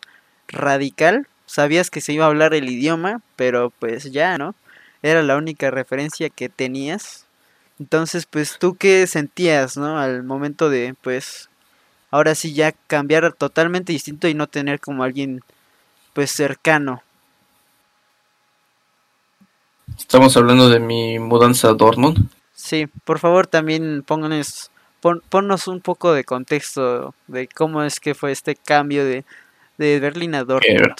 radical, 0.48 1.28
sabías 1.46 1.90
que 1.90 2.00
se 2.02 2.14
iba 2.14 2.24
a 2.26 2.28
hablar 2.28 2.54
el 2.54 2.70
idioma, 2.70 3.22
pero 3.36 3.72
pues 3.80 4.12
ya, 4.12 4.38
¿no? 4.38 4.54
Era 5.02 5.22
la 5.22 5.36
única 5.36 5.70
referencia 5.70 6.30
que 6.30 6.48
tenías. 6.48 7.26
Entonces, 7.80 8.26
pues 8.26 8.58
tú 8.58 8.76
qué 8.76 9.06
sentías, 9.06 9.76
¿no? 9.76 9.98
Al 9.98 10.22
momento 10.24 10.70
de, 10.70 10.94
pues, 11.02 11.50
ahora 12.14 12.36
sí 12.36 12.54
ya 12.54 12.70
cambiar 12.86 13.32
totalmente 13.32 13.92
distinto 13.92 14.28
y 14.28 14.34
no 14.34 14.46
tener 14.46 14.78
como 14.78 15.02
alguien, 15.02 15.40
pues, 16.12 16.30
cercano. 16.30 17.02
Estamos 19.98 20.36
hablando 20.36 20.68
de 20.68 20.78
mi 20.78 21.18
mudanza 21.18 21.70
a 21.70 21.74
Dortmund. 21.74 22.28
Sí, 22.54 22.86
por 23.04 23.18
favor 23.18 23.48
también 23.48 24.04
pónganos, 24.06 24.70
ponnos 25.28 25.66
un 25.66 25.80
poco 25.80 26.12
de 26.12 26.22
contexto 26.22 27.16
de 27.26 27.48
cómo 27.48 27.82
es 27.82 27.98
que 27.98 28.14
fue 28.14 28.30
este 28.30 28.54
cambio 28.54 29.04
de, 29.04 29.24
de 29.76 29.98
Berlín 29.98 30.36
a 30.36 30.44
Dortmund. 30.44 30.94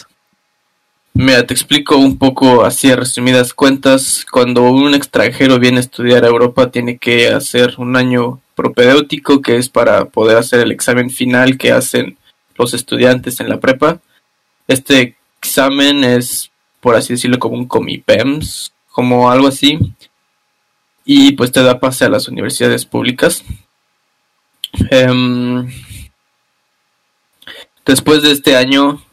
Mira, 1.13 1.47
te 1.47 1.53
explico 1.53 1.95
un 1.95 2.17
poco 2.17 2.65
así 2.65 2.91
a 2.91 2.97
resumidas 2.97 3.53
cuentas. 3.53 4.25
Cuando 4.29 4.63
un 4.63 4.93
extranjero 4.93 5.59
viene 5.59 5.77
a 5.77 5.79
estudiar 5.79 6.25
a 6.25 6.27
Europa, 6.27 6.71
tiene 6.71 6.97
que 6.97 7.29
hacer 7.29 7.75
un 7.77 7.95
año 7.95 8.41
propedéutico, 8.55 9.41
que 9.41 9.57
es 9.57 9.69
para 9.69 10.05
poder 10.05 10.37
hacer 10.37 10.61
el 10.61 10.71
examen 10.71 11.09
final 11.09 11.57
que 11.57 11.71
hacen 11.71 12.17
los 12.55 12.73
estudiantes 12.73 13.39
en 13.39 13.49
la 13.49 13.59
prepa. 13.59 13.99
Este 14.67 15.15
examen 15.39 16.03
es, 16.03 16.51
por 16.79 16.95
así 16.95 17.13
decirlo, 17.13 17.37
como 17.37 17.55
un 17.55 17.67
comipems, 17.67 18.73
como 18.91 19.29
algo 19.29 19.47
así. 19.47 19.77
Y 21.03 21.33
pues 21.33 21.51
te 21.51 21.61
da 21.61 21.79
pase 21.79 22.05
a 22.05 22.09
las 22.09 22.27
universidades 22.27 22.85
públicas. 22.85 23.43
Em, 24.89 25.69
después 27.85 28.23
de 28.23 28.31
este 28.31 28.55
año, 28.55 29.03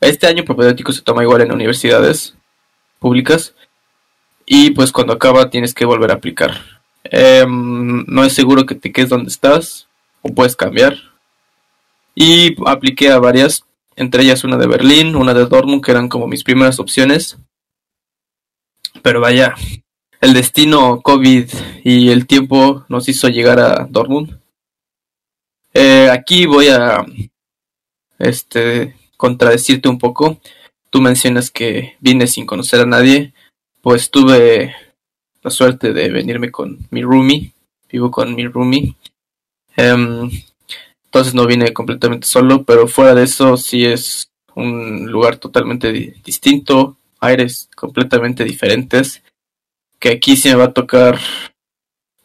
este 0.00 0.26
año 0.26 0.44
propedéutico 0.44 0.92
se 0.92 1.02
toma 1.02 1.22
igual 1.22 1.40
en 1.40 1.52
universidades 1.52 2.34
públicas. 2.98 3.54
Y 4.44 4.70
pues 4.72 4.92
cuando 4.92 5.14
acaba 5.14 5.50
tienes 5.50 5.72
que 5.72 5.84
volver 5.84 6.10
a 6.10 6.14
aplicar. 6.14 6.75
Em, 7.10 8.04
no 8.06 8.24
es 8.24 8.32
seguro 8.32 8.66
que 8.66 8.74
te 8.74 8.92
quedes 8.92 9.10
donde 9.10 9.30
estás 9.30 9.88
o 10.22 10.34
puedes 10.34 10.56
cambiar. 10.56 10.96
Y 12.14 12.56
apliqué 12.66 13.10
a 13.10 13.18
varias, 13.18 13.64
entre 13.94 14.22
ellas 14.22 14.44
una 14.44 14.56
de 14.56 14.66
Berlín, 14.66 15.16
una 15.16 15.34
de 15.34 15.46
Dortmund, 15.46 15.84
que 15.84 15.90
eran 15.90 16.08
como 16.08 16.26
mis 16.26 16.44
primeras 16.44 16.80
opciones. 16.80 17.38
Pero 19.02 19.20
vaya, 19.20 19.54
el 20.20 20.32
destino 20.32 21.02
COVID 21.02 21.48
y 21.84 22.10
el 22.10 22.26
tiempo 22.26 22.84
nos 22.88 23.08
hizo 23.08 23.28
llegar 23.28 23.60
a 23.60 23.86
Dortmund. 23.88 24.40
Eh, 25.74 26.08
aquí 26.10 26.46
voy 26.46 26.68
a 26.68 27.04
este 28.18 28.96
contradecirte 29.16 29.88
un 29.88 29.98
poco. 29.98 30.40
Tú 30.90 31.00
mencionas 31.00 31.50
que 31.50 31.96
vine 32.00 32.26
sin 32.26 32.46
conocer 32.46 32.80
a 32.80 32.86
nadie. 32.86 33.34
Pues 33.82 34.10
tuve 34.10 34.74
la 35.46 35.50
suerte 35.50 35.92
de 35.92 36.08
venirme 36.10 36.50
con 36.50 36.76
mi 36.90 37.02
roomie. 37.02 37.52
Vivo 37.88 38.10
con 38.10 38.34
mi 38.34 38.48
roomie. 38.48 38.96
Em, 39.76 40.28
entonces 41.04 41.34
no 41.34 41.46
vine 41.46 41.72
completamente 41.72 42.26
solo, 42.26 42.64
pero 42.64 42.88
fuera 42.88 43.14
de 43.14 43.22
eso 43.22 43.56
sí 43.56 43.84
es 43.84 44.28
un 44.56 45.06
lugar 45.06 45.36
totalmente 45.36 45.92
distinto 46.24 46.96
aires 47.20 47.70
completamente 47.76 48.42
diferentes. 48.42 49.22
Que 50.00 50.08
aquí 50.10 50.36
sí 50.36 50.48
me 50.48 50.56
va 50.56 50.64
a 50.64 50.72
tocar, 50.72 51.20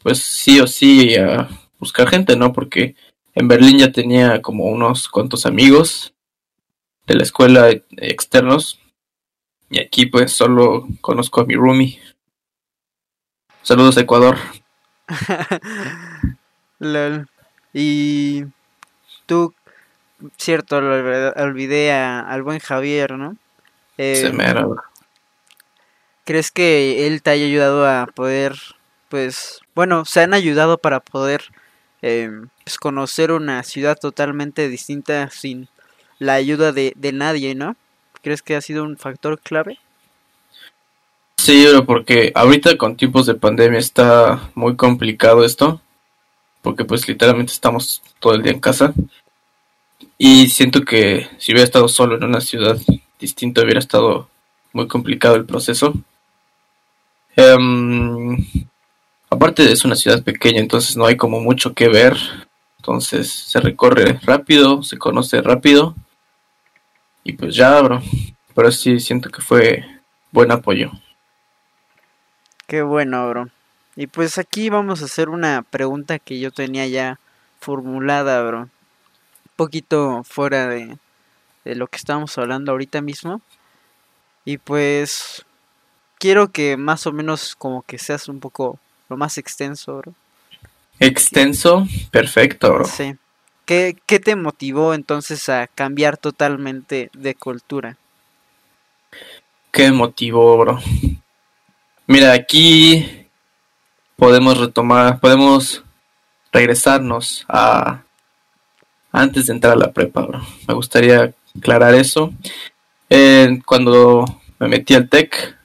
pues 0.01 0.17
sí 0.17 0.59
o 0.59 0.65
sí, 0.65 1.15
a 1.15 1.47
buscar 1.77 2.09
gente, 2.09 2.35
¿no? 2.35 2.51
Porque 2.51 2.95
en 3.35 3.47
Berlín 3.47 3.77
ya 3.77 3.91
tenía 3.91 4.41
como 4.41 4.65
unos 4.65 5.07
cuantos 5.07 5.45
amigos 5.45 6.15
de 7.05 7.13
la 7.13 7.21
escuela 7.21 7.69
externos. 7.97 8.79
Y 9.69 9.79
aquí 9.79 10.07
pues 10.07 10.31
solo 10.31 10.87
conozco 11.01 11.41
a 11.41 11.45
mi 11.45 11.53
roomie. 11.53 11.99
Saludos 13.63 13.97
a 13.97 14.01
Ecuador. 14.01 14.37
Y 17.73 18.45
tú, 19.27 19.53
cierto, 20.37 20.77
olvidé 20.77 21.91
al 21.91 22.41
buen 22.43 22.59
Javier, 22.59 23.13
¿no? 23.13 23.37
Eh, 23.97 24.31
¿Crees 26.25 26.51
que 26.51 27.07
él 27.07 27.21
te 27.21 27.29
haya 27.29 27.45
ayudado 27.45 27.87
a 27.87 28.07
poder, 28.07 28.55
pues, 29.09 29.61
bueno, 29.75 30.05
se 30.05 30.21
han 30.21 30.33
ayudado 30.33 30.77
para 30.79 30.99
poder 30.99 31.43
em, 32.01 32.49
pues, 32.63 32.77
conocer 32.77 33.31
una 33.31 33.63
ciudad 33.63 33.97
totalmente 33.97 34.67
distinta 34.67 35.29
sin 35.29 35.67
la 36.19 36.33
ayuda 36.33 36.71
de, 36.71 36.93
de 36.95 37.11
nadie, 37.11 37.55
¿no? 37.55 37.75
¿Crees 38.23 38.41
que 38.41 38.55
ha 38.55 38.61
sido 38.61 38.83
un 38.83 38.97
factor 38.97 39.39
clave? 39.39 39.79
Sí, 41.43 41.65
porque 41.87 42.31
ahorita 42.35 42.77
con 42.77 42.95
tiempos 42.95 43.25
de 43.25 43.33
pandemia 43.33 43.79
está 43.79 44.51
muy 44.53 44.75
complicado 44.75 45.43
esto, 45.43 45.81
porque 46.61 46.85
pues 46.85 47.07
literalmente 47.07 47.51
estamos 47.51 48.03
todo 48.19 48.35
el 48.35 48.43
día 48.43 48.51
en 48.51 48.59
casa 48.59 48.93
y 50.19 50.49
siento 50.49 50.85
que 50.85 51.27
si 51.39 51.51
hubiera 51.51 51.63
estado 51.65 51.87
solo 51.87 52.15
en 52.15 52.25
una 52.25 52.41
ciudad 52.41 52.77
distinto 53.19 53.63
hubiera 53.63 53.79
estado 53.79 54.29
muy 54.71 54.87
complicado 54.87 55.35
el 55.35 55.47
proceso. 55.47 55.95
Em, 57.35 58.37
aparte 59.27 59.71
es 59.71 59.83
una 59.83 59.95
ciudad 59.95 60.23
pequeña, 60.23 60.59
entonces 60.59 60.95
no 60.95 61.07
hay 61.07 61.17
como 61.17 61.39
mucho 61.39 61.73
que 61.73 61.89
ver. 61.89 62.17
Entonces 62.77 63.31
se 63.31 63.59
recorre 63.59 64.19
rápido, 64.21 64.83
se 64.83 64.99
conoce 64.99 65.41
rápido. 65.41 65.95
Y 67.23 67.33
pues 67.33 67.55
ya, 67.55 67.81
bro. 67.81 67.99
Pero 68.53 68.71
sí 68.71 68.99
siento 68.99 69.31
que 69.31 69.41
fue 69.41 69.83
buen 70.31 70.51
apoyo. 70.51 70.91
Qué 72.71 72.83
bueno, 72.83 73.27
bro. 73.27 73.49
Y 73.97 74.07
pues 74.07 74.37
aquí 74.37 74.69
vamos 74.69 75.01
a 75.01 75.05
hacer 75.05 75.27
una 75.27 75.61
pregunta 75.61 76.19
que 76.19 76.39
yo 76.39 76.51
tenía 76.51 76.87
ya 76.87 77.19
formulada, 77.59 78.41
bro. 78.43 78.59
Un 78.59 78.69
poquito 79.57 80.23
fuera 80.23 80.69
de, 80.69 80.97
de 81.65 81.75
lo 81.75 81.87
que 81.87 81.97
estábamos 81.97 82.37
hablando 82.37 82.71
ahorita 82.71 83.01
mismo. 83.01 83.41
Y 84.45 84.57
pues 84.57 85.45
quiero 86.17 86.53
que 86.53 86.77
más 86.77 87.05
o 87.07 87.11
menos 87.11 87.57
como 87.57 87.81
que 87.81 87.97
seas 87.97 88.29
un 88.29 88.39
poco 88.39 88.79
lo 89.09 89.17
más 89.17 89.37
extenso, 89.37 89.97
bro. 89.97 90.13
Extenso, 90.97 91.85
perfecto, 92.09 92.73
bro. 92.73 92.85
Sí. 92.85 93.17
¿Qué, 93.65 93.97
¿Qué 94.05 94.21
te 94.21 94.37
motivó 94.37 94.93
entonces 94.93 95.49
a 95.49 95.67
cambiar 95.67 96.15
totalmente 96.15 97.09
de 97.11 97.35
cultura? 97.35 97.97
¿Qué 99.73 99.91
motivó, 99.91 100.57
bro? 100.57 100.79
Mira, 102.11 102.33
aquí 102.33 103.07
podemos 104.17 104.57
retomar, 104.57 105.21
podemos 105.21 105.81
regresarnos 106.51 107.45
a 107.47 108.03
antes 109.13 109.47
de 109.47 109.53
entrar 109.53 109.71
a 109.71 109.79
la 109.79 109.93
prepa. 109.93 110.27
Me 110.67 110.73
gustaría 110.73 111.33
aclarar 111.57 111.95
eso. 111.95 112.33
Eh, 113.09 113.61
cuando 113.65 114.25
me 114.59 114.67
metí 114.67 114.93
al 114.93 115.07
TEC, 115.07 115.57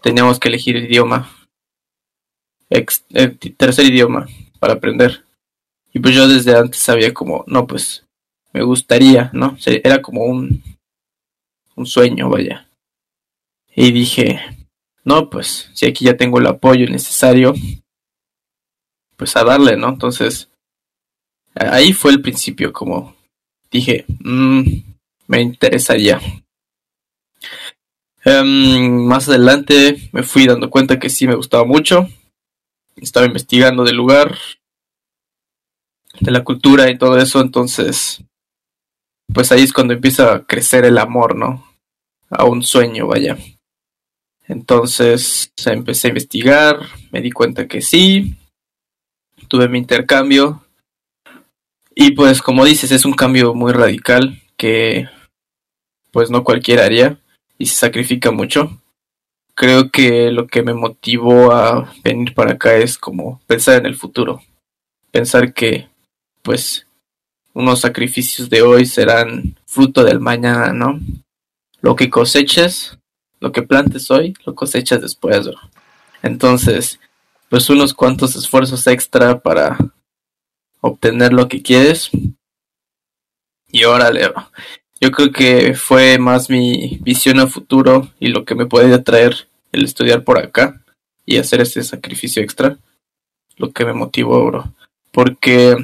teníamos 0.00 0.40
que 0.40 0.48
elegir 0.48 0.76
idioma. 0.76 1.30
el 2.70 3.38
tercer 3.58 3.84
idioma 3.92 4.26
para 4.58 4.72
aprender. 4.72 5.22
Y 5.92 5.98
pues 5.98 6.14
yo 6.14 6.26
desde 6.28 6.56
antes 6.56 6.80
sabía 6.80 7.12
como, 7.12 7.44
no, 7.46 7.66
pues 7.66 8.06
me 8.54 8.62
gustaría, 8.62 9.28
¿no? 9.34 9.58
era 9.66 10.00
como 10.00 10.24
un, 10.24 10.62
un 11.76 11.84
sueño, 11.84 12.30
vaya. 12.30 12.70
Y 13.76 13.92
dije, 13.92 14.40
no, 15.08 15.30
pues 15.30 15.70
si 15.72 15.86
aquí 15.86 16.04
ya 16.04 16.18
tengo 16.18 16.38
el 16.38 16.46
apoyo 16.46 16.86
necesario, 16.86 17.54
pues 19.16 19.34
a 19.36 19.42
darle, 19.42 19.78
¿no? 19.78 19.88
Entonces, 19.88 20.50
ahí 21.54 21.94
fue 21.94 22.10
el 22.10 22.20
principio, 22.20 22.74
como 22.74 23.16
dije, 23.70 24.04
mmm, 24.20 24.62
me 25.26 25.40
interesaría. 25.40 26.20
Em, 28.22 29.06
más 29.06 29.30
adelante 29.30 30.10
me 30.12 30.22
fui 30.22 30.46
dando 30.46 30.68
cuenta 30.68 30.98
que 30.98 31.08
sí 31.08 31.26
me 31.26 31.36
gustaba 31.36 31.64
mucho. 31.64 32.06
Estaba 32.96 33.24
investigando 33.24 33.84
del 33.84 33.96
lugar, 33.96 34.36
de 36.20 36.30
la 36.30 36.44
cultura 36.44 36.90
y 36.90 36.98
todo 36.98 37.16
eso, 37.16 37.40
entonces 37.40 38.22
pues 39.32 39.52
ahí 39.52 39.62
es 39.62 39.72
cuando 39.72 39.94
empieza 39.94 40.34
a 40.34 40.44
crecer 40.44 40.84
el 40.84 40.98
amor, 40.98 41.34
¿no? 41.34 41.64
A 42.28 42.44
un 42.44 42.62
sueño, 42.62 43.06
vaya. 43.06 43.38
Entonces 44.48 45.52
empecé 45.66 46.08
a 46.08 46.10
investigar, 46.10 46.80
me 47.12 47.20
di 47.20 47.30
cuenta 47.30 47.68
que 47.68 47.82
sí, 47.82 48.34
tuve 49.46 49.68
mi 49.68 49.78
intercambio 49.78 50.64
y 51.94 52.12
pues 52.12 52.40
como 52.40 52.64
dices 52.64 52.90
es 52.92 53.04
un 53.04 53.12
cambio 53.12 53.54
muy 53.54 53.72
radical 53.72 54.40
que 54.56 55.08
pues 56.10 56.30
no 56.30 56.44
cualquiera 56.44 56.84
haría 56.84 57.18
y 57.58 57.66
se 57.66 57.74
sacrifica 57.74 58.30
mucho. 58.30 58.80
Creo 59.54 59.90
que 59.90 60.30
lo 60.30 60.46
que 60.46 60.62
me 60.62 60.72
motivó 60.74 61.52
a 61.52 61.92
venir 62.02 62.32
para 62.34 62.52
acá 62.52 62.76
es 62.76 62.96
como 62.96 63.40
pensar 63.46 63.78
en 63.78 63.86
el 63.86 63.96
futuro, 63.96 64.40
pensar 65.10 65.52
que 65.52 65.88
pues 66.42 66.86
unos 67.52 67.80
sacrificios 67.80 68.48
de 68.48 68.62
hoy 68.62 68.86
serán 68.86 69.56
fruto 69.66 70.04
del 70.04 70.20
mañana, 70.20 70.72
¿no? 70.72 71.00
Lo 71.80 71.96
que 71.96 72.08
coseches, 72.08 72.97
lo 73.40 73.52
que 73.52 73.62
plantes 73.62 74.10
hoy, 74.10 74.34
lo 74.44 74.54
cosechas 74.54 75.00
después, 75.00 75.46
bro. 75.46 75.58
Entonces, 76.22 76.98
pues 77.48 77.70
unos 77.70 77.94
cuantos 77.94 78.36
esfuerzos 78.36 78.86
extra 78.86 79.40
para 79.40 79.78
obtener 80.80 81.32
lo 81.32 81.48
que 81.48 81.62
quieres. 81.62 82.10
Y 83.70 83.84
órale, 83.84 84.28
bro. 84.28 84.50
Yo 85.00 85.10
creo 85.12 85.30
que 85.30 85.74
fue 85.74 86.18
más 86.18 86.50
mi 86.50 86.98
visión 87.02 87.38
a 87.38 87.46
futuro 87.46 88.12
y 88.18 88.28
lo 88.28 88.44
que 88.44 88.54
me 88.54 88.66
puede 88.66 88.98
traer 88.98 89.48
el 89.70 89.84
estudiar 89.84 90.24
por 90.24 90.38
acá 90.38 90.82
y 91.24 91.36
hacer 91.36 91.60
ese 91.60 91.84
sacrificio 91.84 92.42
extra, 92.42 92.78
lo 93.56 93.70
que 93.70 93.84
me 93.84 93.92
motivó, 93.92 94.44
bro. 94.46 94.74
Porque 95.12 95.76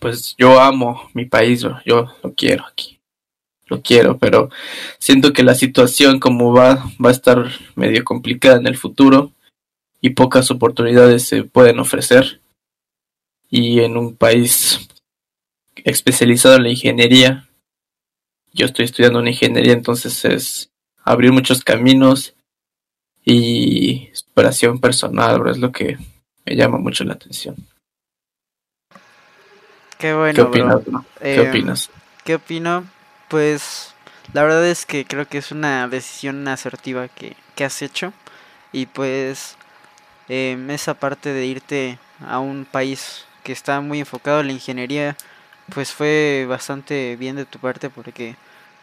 pues 0.00 0.34
yo 0.36 0.60
amo 0.60 1.08
mi 1.14 1.24
país, 1.24 1.64
yo 1.84 2.14
lo 2.22 2.34
quiero 2.34 2.66
aquí, 2.66 2.97
lo 3.68 3.82
quiero, 3.82 4.18
pero 4.18 4.50
siento 4.98 5.32
que 5.32 5.42
la 5.42 5.54
situación 5.54 6.20
como 6.20 6.52
va 6.52 6.90
va 7.04 7.10
a 7.10 7.12
estar 7.12 7.50
medio 7.76 8.04
complicada 8.04 8.56
en 8.58 8.66
el 8.66 8.76
futuro 8.76 9.32
y 10.00 10.10
pocas 10.10 10.50
oportunidades 10.50 11.26
se 11.26 11.44
pueden 11.44 11.78
ofrecer. 11.78 12.40
Y 13.50 13.80
en 13.80 13.96
un 13.96 14.16
país 14.16 14.88
especializado 15.84 16.56
en 16.56 16.64
la 16.64 16.70
ingeniería, 16.70 17.48
yo 18.52 18.66
estoy 18.66 18.84
estudiando 18.84 19.18
una 19.20 19.30
ingeniería, 19.30 19.72
entonces 19.72 20.24
es 20.24 20.70
abrir 21.02 21.32
muchos 21.32 21.62
caminos 21.62 22.34
y 23.24 24.08
superación 24.12 24.80
personal, 24.80 25.46
es 25.48 25.58
lo 25.58 25.72
que 25.72 25.96
me 26.44 26.56
llama 26.56 26.78
mucho 26.78 27.04
la 27.04 27.14
atención. 27.14 27.56
Qué 29.98 30.14
bueno. 30.14 30.34
¿Qué 30.34 30.42
opinas? 30.42 30.80
¿Qué 31.20 31.34
Eh, 31.34 31.48
opinas? 31.48 31.90
¿Qué 32.24 32.34
opino? 32.36 32.84
Pues 33.28 33.94
la 34.32 34.42
verdad 34.42 34.66
es 34.66 34.86
que 34.86 35.04
creo 35.04 35.26
que 35.28 35.38
es 35.38 35.52
una 35.52 35.86
decisión 35.88 36.46
asertiva 36.48 37.08
que, 37.08 37.36
que 37.54 37.64
has 37.64 37.82
hecho. 37.82 38.12
Y 38.72 38.86
pues 38.86 39.56
em, 40.28 40.70
esa 40.70 40.94
parte 40.94 41.32
de 41.32 41.46
irte 41.46 41.98
a 42.26 42.38
un 42.40 42.64
país 42.66 43.24
que 43.44 43.52
está 43.52 43.80
muy 43.80 44.00
enfocado 44.00 44.40
en 44.40 44.48
la 44.48 44.52
ingeniería, 44.54 45.16
pues 45.74 45.92
fue 45.92 46.46
bastante 46.48 47.16
bien 47.16 47.36
de 47.36 47.46
tu 47.46 47.58
parte 47.58 47.90
porque 47.90 48.36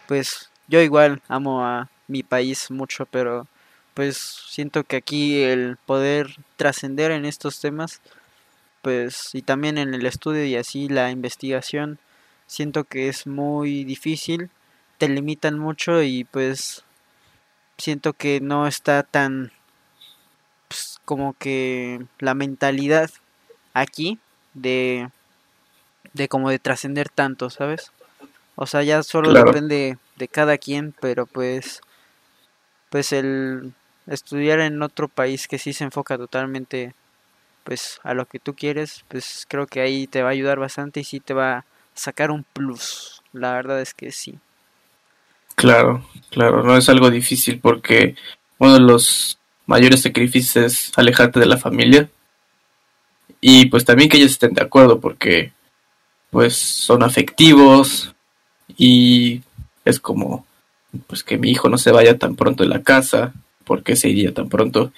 pues 0.08 0.50
yo 0.68 0.82
igual 0.82 1.22
amo 1.28 1.66
a 1.66 1.90
mi 2.08 2.24
país 2.24 2.72
mucho, 2.72 3.06
pero 3.08 3.48
pues 3.94 4.18
siento 4.50 4.84
que 4.84 4.98
aquí 4.98 5.42
el 5.44 5.78
poder 5.86 6.36
trascender 6.58 7.12
en 7.12 7.26
estos 7.26 7.60
temas 7.62 8.02
pues 8.82 9.34
y 9.34 9.42
también 9.42 9.78
en 9.78 9.94
el 9.94 10.06
estudio 10.06 10.46
y 10.46 10.56
así 10.56 10.90
la 10.90 11.12
investigación 11.12 12.00
siento 12.48 12.84
que 12.84 13.08
es 13.10 13.28
muy 13.28 13.84
difícil, 13.84 14.50
te 14.98 15.10
limitan 15.10 15.60
mucho 15.60 16.02
y 16.02 16.24
pues 16.26 16.84
siento 17.78 18.14
que 18.14 18.40
no 18.42 18.68
está 18.68 19.04
tan 19.04 19.52
pues, 20.68 21.00
como 21.06 21.34
que 21.34 22.06
la 22.20 22.34
mentalidad 22.34 23.10
aquí 23.74 24.20
de 24.54 25.10
de 26.14 26.28
como 26.30 26.50
de 26.50 26.60
trascender 26.60 27.10
tanto, 27.10 27.50
¿sabes? 27.50 27.92
O 28.56 28.66
sea, 28.68 28.84
ya 28.84 29.04
solo 29.04 29.32
Claro. 29.32 29.48
depende 29.48 29.98
de 30.16 30.28
cada 30.28 30.58
quien, 30.58 30.94
pero 31.02 31.26
pues 31.26 31.82
pues 32.90 33.12
el 33.12 33.74
estudiar 34.08 34.60
en 34.60 34.82
otro 34.82 35.08
país 35.10 35.48
que 35.48 35.58
sí 35.58 35.74
se 35.74 35.84
enfoca 35.84 36.18
totalmente 36.18 36.94
pues 37.64 38.00
a 38.04 38.14
lo 38.14 38.28
que 38.28 38.40
tú 38.40 38.56
quieres, 38.56 39.04
pues 39.10 39.46
creo 39.50 39.68
que 39.68 39.82
ahí 39.82 40.08
te 40.08 40.22
va 40.22 40.30
a 40.30 40.32
ayudar 40.34 40.60
bastante 40.60 41.00
y 41.02 41.04
sí 41.04 41.20
te 41.20 41.34
va 41.34 41.58
a 41.60 41.66
sacar 41.96 42.32
un 42.32 42.44
plus. 42.44 43.22
La 43.34 43.54
verdad 43.54 43.82
es 43.82 43.94
que 43.94 44.12
sí. 44.12 44.38
Claro, 45.56 46.06
claro, 46.32 46.64
no 46.64 46.76
es 46.76 46.90
algo 46.90 47.10
difícil 47.10 47.60
porque 47.60 48.16
uno 48.58 48.74
de 48.74 48.82
los 48.82 49.40
mayores 49.66 50.02
sacrificios 50.02 50.56
es 50.58 50.98
alejarte 50.98 51.40
de 51.40 51.46
la 51.46 51.58
familia 51.58 52.10
y 53.40 53.68
pues 53.68 53.86
también 53.86 54.10
que 54.10 54.18
ellos 54.18 54.32
estén 54.32 54.54
de 54.54 54.62
acuerdo 54.62 55.00
porque 55.00 55.54
pues 56.30 56.58
son 56.58 57.04
afectivos 57.04 58.14
y 58.78 59.42
es 59.86 60.00
como 60.00 60.46
pues 61.08 61.24
que 61.24 61.38
mi 61.38 61.52
hijo 61.52 61.70
no 61.70 61.78
se 61.78 61.92
vaya 61.92 62.18
tan 62.18 62.36
pronto 62.36 62.64
de 62.64 62.70
la 62.70 62.84
casa 62.84 63.34
porque 63.64 63.96
se 63.96 64.10
iría 64.10 64.34
tan 64.34 64.50
pronto. 64.50 64.92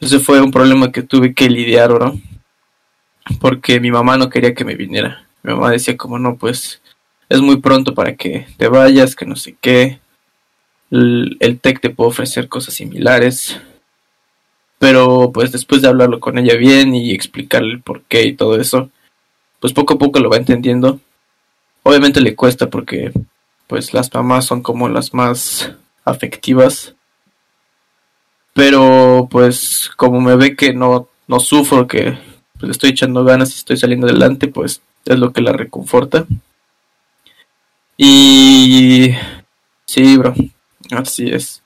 Ese 0.00 0.18
fue 0.18 0.40
un 0.40 0.50
problema 0.50 0.92
que 0.92 1.02
tuve 1.02 1.34
que 1.34 1.48
lidiar, 1.48 1.90
¿no? 1.90 2.20
Porque 3.40 3.80
mi 3.80 3.90
mamá 3.90 4.16
no 4.16 4.28
quería 4.28 4.54
que 4.54 4.64
me 4.64 4.74
viniera. 4.74 5.25
Mi 5.46 5.52
mamá 5.52 5.70
decía 5.70 5.96
como 5.96 6.18
no, 6.18 6.36
pues 6.36 6.82
es 7.28 7.40
muy 7.40 7.58
pronto 7.60 7.94
para 7.94 8.16
que 8.16 8.48
te 8.56 8.66
vayas, 8.66 9.14
que 9.14 9.26
no 9.26 9.36
sé 9.36 9.56
qué. 9.60 10.00
El, 10.90 11.36
el 11.38 11.60
TEC 11.60 11.80
te 11.80 11.90
puede 11.90 12.10
ofrecer 12.10 12.48
cosas 12.48 12.74
similares. 12.74 13.56
Pero 14.80 15.30
pues 15.32 15.52
después 15.52 15.82
de 15.82 15.88
hablarlo 15.88 16.18
con 16.18 16.36
ella 16.36 16.56
bien 16.56 16.96
y 16.96 17.12
explicarle 17.12 17.74
el 17.74 17.80
por 17.80 18.02
qué 18.02 18.24
y 18.24 18.32
todo 18.32 18.60
eso, 18.60 18.90
pues 19.60 19.72
poco 19.72 19.94
a 19.94 19.98
poco 19.98 20.18
lo 20.18 20.30
va 20.30 20.36
entendiendo. 20.36 20.98
Obviamente 21.84 22.20
le 22.20 22.34
cuesta 22.34 22.68
porque 22.68 23.12
pues 23.68 23.94
las 23.94 24.12
mamás 24.12 24.46
son 24.46 24.62
como 24.62 24.88
las 24.88 25.14
más 25.14 25.72
afectivas. 26.04 26.96
Pero 28.52 29.28
pues 29.30 29.92
como 29.96 30.20
me 30.20 30.34
ve 30.34 30.56
que 30.56 30.72
no, 30.74 31.08
no 31.28 31.38
sufro, 31.38 31.86
que 31.86 32.18
pues, 32.58 32.72
estoy 32.72 32.90
echando 32.90 33.22
ganas 33.22 33.52
y 33.52 33.58
estoy 33.58 33.76
saliendo 33.76 34.08
adelante, 34.08 34.48
pues 34.48 34.82
es 35.06 35.18
lo 35.18 35.32
que 35.32 35.40
la 35.40 35.52
reconforta. 35.52 36.26
Y 37.96 39.14
sí, 39.86 40.16
bro, 40.16 40.34
así 40.90 41.30
es. 41.30 41.62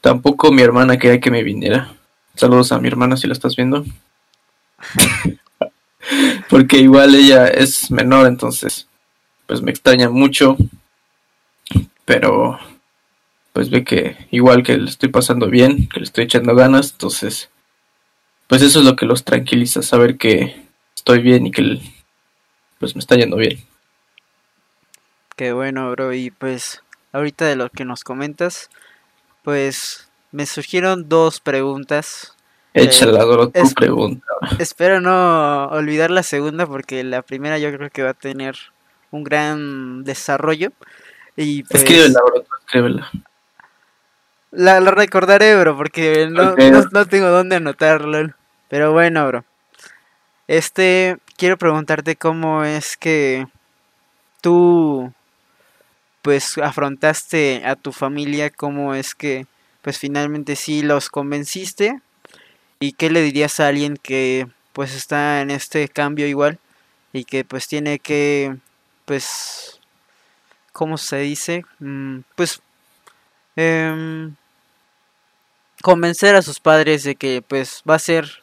Tampoco 0.00 0.52
mi 0.52 0.62
hermana 0.62 0.98
quería 0.98 1.20
que 1.20 1.30
me 1.30 1.42
viniera. 1.42 1.94
Saludos 2.34 2.70
a 2.70 2.78
mi 2.78 2.88
hermana 2.88 3.16
si 3.16 3.26
la 3.26 3.32
estás 3.32 3.56
viendo. 3.56 3.84
Porque 6.48 6.78
igual 6.78 7.14
ella 7.14 7.48
es 7.48 7.90
menor, 7.90 8.26
entonces 8.26 8.86
pues 9.46 9.62
me 9.62 9.70
extraña 9.70 10.10
mucho. 10.10 10.56
Pero 12.04 12.58
pues 13.52 13.70
ve 13.70 13.84
que 13.84 14.28
igual 14.30 14.62
que 14.62 14.76
le 14.76 14.88
estoy 14.88 15.08
pasando 15.08 15.48
bien, 15.48 15.88
que 15.88 16.00
le 16.00 16.04
estoy 16.04 16.24
echando 16.24 16.54
ganas, 16.54 16.92
entonces 16.92 17.50
pues 18.46 18.62
eso 18.62 18.80
es 18.80 18.84
lo 18.84 18.94
que 18.94 19.06
los 19.06 19.24
tranquiliza, 19.24 19.82
saber 19.82 20.18
que 20.18 20.66
estoy 20.94 21.20
bien 21.20 21.46
y 21.46 21.50
que 21.50 21.80
pues 22.78 22.94
me 22.94 23.00
está 23.00 23.16
yendo 23.16 23.36
bien. 23.36 23.58
Qué 25.36 25.52
bueno, 25.52 25.90
bro. 25.90 26.12
Y 26.12 26.30
pues 26.30 26.82
ahorita 27.12 27.44
de 27.46 27.56
lo 27.56 27.68
que 27.70 27.84
nos 27.84 28.04
comentas, 28.04 28.70
pues 29.42 30.08
me 30.32 30.46
surgieron 30.46 31.08
dos 31.08 31.40
preguntas. 31.40 32.34
Échala, 32.74 33.24
Doro, 33.24 33.48
tu 33.48 33.60
es- 33.60 33.74
pregunta. 33.74 34.26
Espero 34.58 35.00
no 35.00 35.66
olvidar 35.68 36.10
la 36.10 36.22
segunda 36.22 36.66
porque 36.66 37.02
la 37.04 37.22
primera 37.22 37.58
yo 37.58 37.72
creo 37.72 37.90
que 37.90 38.02
va 38.02 38.10
a 38.10 38.14
tener 38.14 38.56
un 39.10 39.24
gran 39.24 40.04
desarrollo. 40.04 40.72
Y 41.36 41.62
pues 41.64 41.82
Escríbela, 41.82 42.20
bro, 42.26 42.44
escríbela. 42.60 43.10
la, 44.50 44.80
la 44.80 44.90
recordaré, 44.90 45.58
bro, 45.58 45.76
porque 45.76 46.28
no, 46.30 46.54
no, 46.54 46.84
no 46.92 47.06
tengo 47.06 47.28
dónde 47.28 47.56
anotarlo. 47.56 48.30
Pero 48.68 48.92
bueno, 48.92 49.26
bro. 49.26 49.44
Este, 50.48 51.18
quiero 51.36 51.56
preguntarte 51.58 52.16
cómo 52.16 52.64
es 52.64 52.96
que 52.96 53.46
tú, 54.42 55.12
pues, 56.22 56.58
afrontaste 56.58 57.62
a 57.64 57.76
tu 57.76 57.92
familia, 57.92 58.50
cómo 58.50 58.94
es 58.94 59.14
que, 59.14 59.46
pues, 59.82 59.98
finalmente 59.98 60.56
sí 60.56 60.82
los 60.82 61.08
convenciste 61.08 62.00
y 62.80 62.92
qué 62.94 63.10
le 63.10 63.22
dirías 63.22 63.60
a 63.60 63.68
alguien 63.68 63.96
que, 63.98 64.48
pues, 64.74 64.94
está 64.94 65.40
en 65.42 65.50
este 65.50 65.88
cambio 65.88 66.26
igual 66.28 66.58
y 67.12 67.24
que, 67.24 67.44
pues, 67.44 67.68
tiene 67.68 67.98
que, 68.00 68.56
pues, 69.06 69.80
¿cómo 70.72 70.98
se 70.98 71.18
dice? 71.20 71.64
Mm, 71.80 72.20
pues, 72.36 72.62
em, 73.56 74.36
convencer 75.82 76.34
a 76.36 76.42
sus 76.42 76.60
padres 76.60 77.04
de 77.04 77.16
que, 77.16 77.42
pues, 77.42 77.82
va 77.88 77.94
a 77.96 77.98
ser 77.98 78.42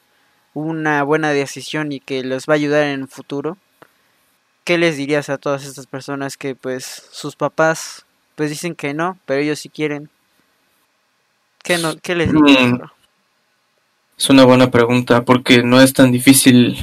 una 0.53 1.03
buena 1.03 1.31
decisión 1.31 1.91
y 1.91 1.99
que 1.99 2.23
les 2.23 2.45
va 2.47 2.53
a 2.53 2.55
ayudar 2.55 2.83
en 2.83 3.01
el 3.01 3.07
futuro. 3.07 3.57
¿qué 4.63 4.77
les 4.77 4.97
dirías 4.97 5.29
a 5.29 5.37
todas 5.37 5.65
estas 5.65 5.87
personas 5.87 6.37
que 6.37 6.55
pues 6.55 7.07
sus 7.11 7.35
papás 7.35 8.05
pues 8.35 8.49
dicen 8.49 8.75
que 8.75 8.93
no, 8.93 9.17
pero 9.25 9.41
ellos 9.41 9.59
sí 9.59 9.69
quieren? 9.69 10.09
¿Qué, 11.63 11.77
no, 11.77 11.95
qué 11.97 12.15
les 12.15 12.31
dirías? 12.31 12.71
Mm. 12.71 12.81
Es 14.17 14.29
una 14.29 14.45
buena 14.45 14.71
pregunta 14.71 15.25
porque 15.25 15.63
no 15.63 15.81
es 15.81 15.93
tan 15.93 16.11
difícil 16.11 16.77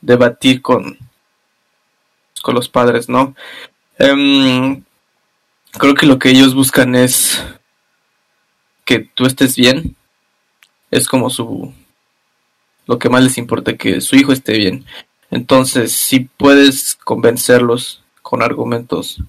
debatir 0.00 0.62
con, 0.62 0.98
con 2.42 2.54
los 2.54 2.68
padres, 2.68 3.08
¿no? 3.08 3.34
Em, 3.98 4.82
creo 5.72 5.94
que 5.94 6.06
lo 6.06 6.18
que 6.18 6.30
ellos 6.30 6.54
buscan 6.54 6.94
es 6.94 7.44
que 8.84 8.98
tú 9.00 9.26
estés 9.26 9.56
bien. 9.56 9.96
Es 10.90 11.06
como 11.06 11.28
su... 11.28 11.72
Lo 12.86 12.98
que 12.98 13.08
más 13.08 13.22
les 13.22 13.38
importa, 13.38 13.76
que 13.76 14.00
su 14.00 14.16
hijo 14.16 14.32
esté 14.32 14.56
bien. 14.58 14.84
Entonces, 15.30 15.92
si 15.92 16.20
puedes 16.20 16.94
convencerlos 16.94 18.02
con 18.22 18.42
argumentos 18.42 19.22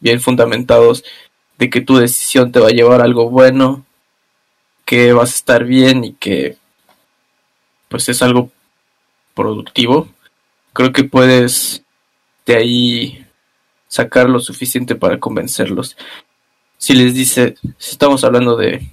bien 0.00 0.20
fundamentados 0.20 1.04
de 1.58 1.70
que 1.70 1.80
tu 1.80 1.96
decisión 1.96 2.52
te 2.52 2.60
va 2.60 2.68
a 2.68 2.72
llevar 2.72 3.00
a 3.00 3.04
algo 3.04 3.28
bueno, 3.30 3.84
que 4.84 5.12
vas 5.12 5.32
a 5.32 5.36
estar 5.36 5.64
bien 5.64 6.04
y 6.04 6.12
que 6.14 6.56
pues 7.88 8.08
es 8.08 8.22
algo 8.22 8.50
productivo, 9.34 10.08
creo 10.72 10.92
que 10.92 11.04
puedes 11.04 11.82
de 12.46 12.56
ahí 12.56 13.26
sacar 13.88 14.28
lo 14.28 14.40
suficiente 14.40 14.94
para 14.94 15.18
convencerlos. 15.18 15.96
Si 16.78 16.94
les 16.94 17.14
dice, 17.14 17.56
si 17.78 17.90
estamos 17.90 18.24
hablando 18.24 18.56
de 18.56 18.88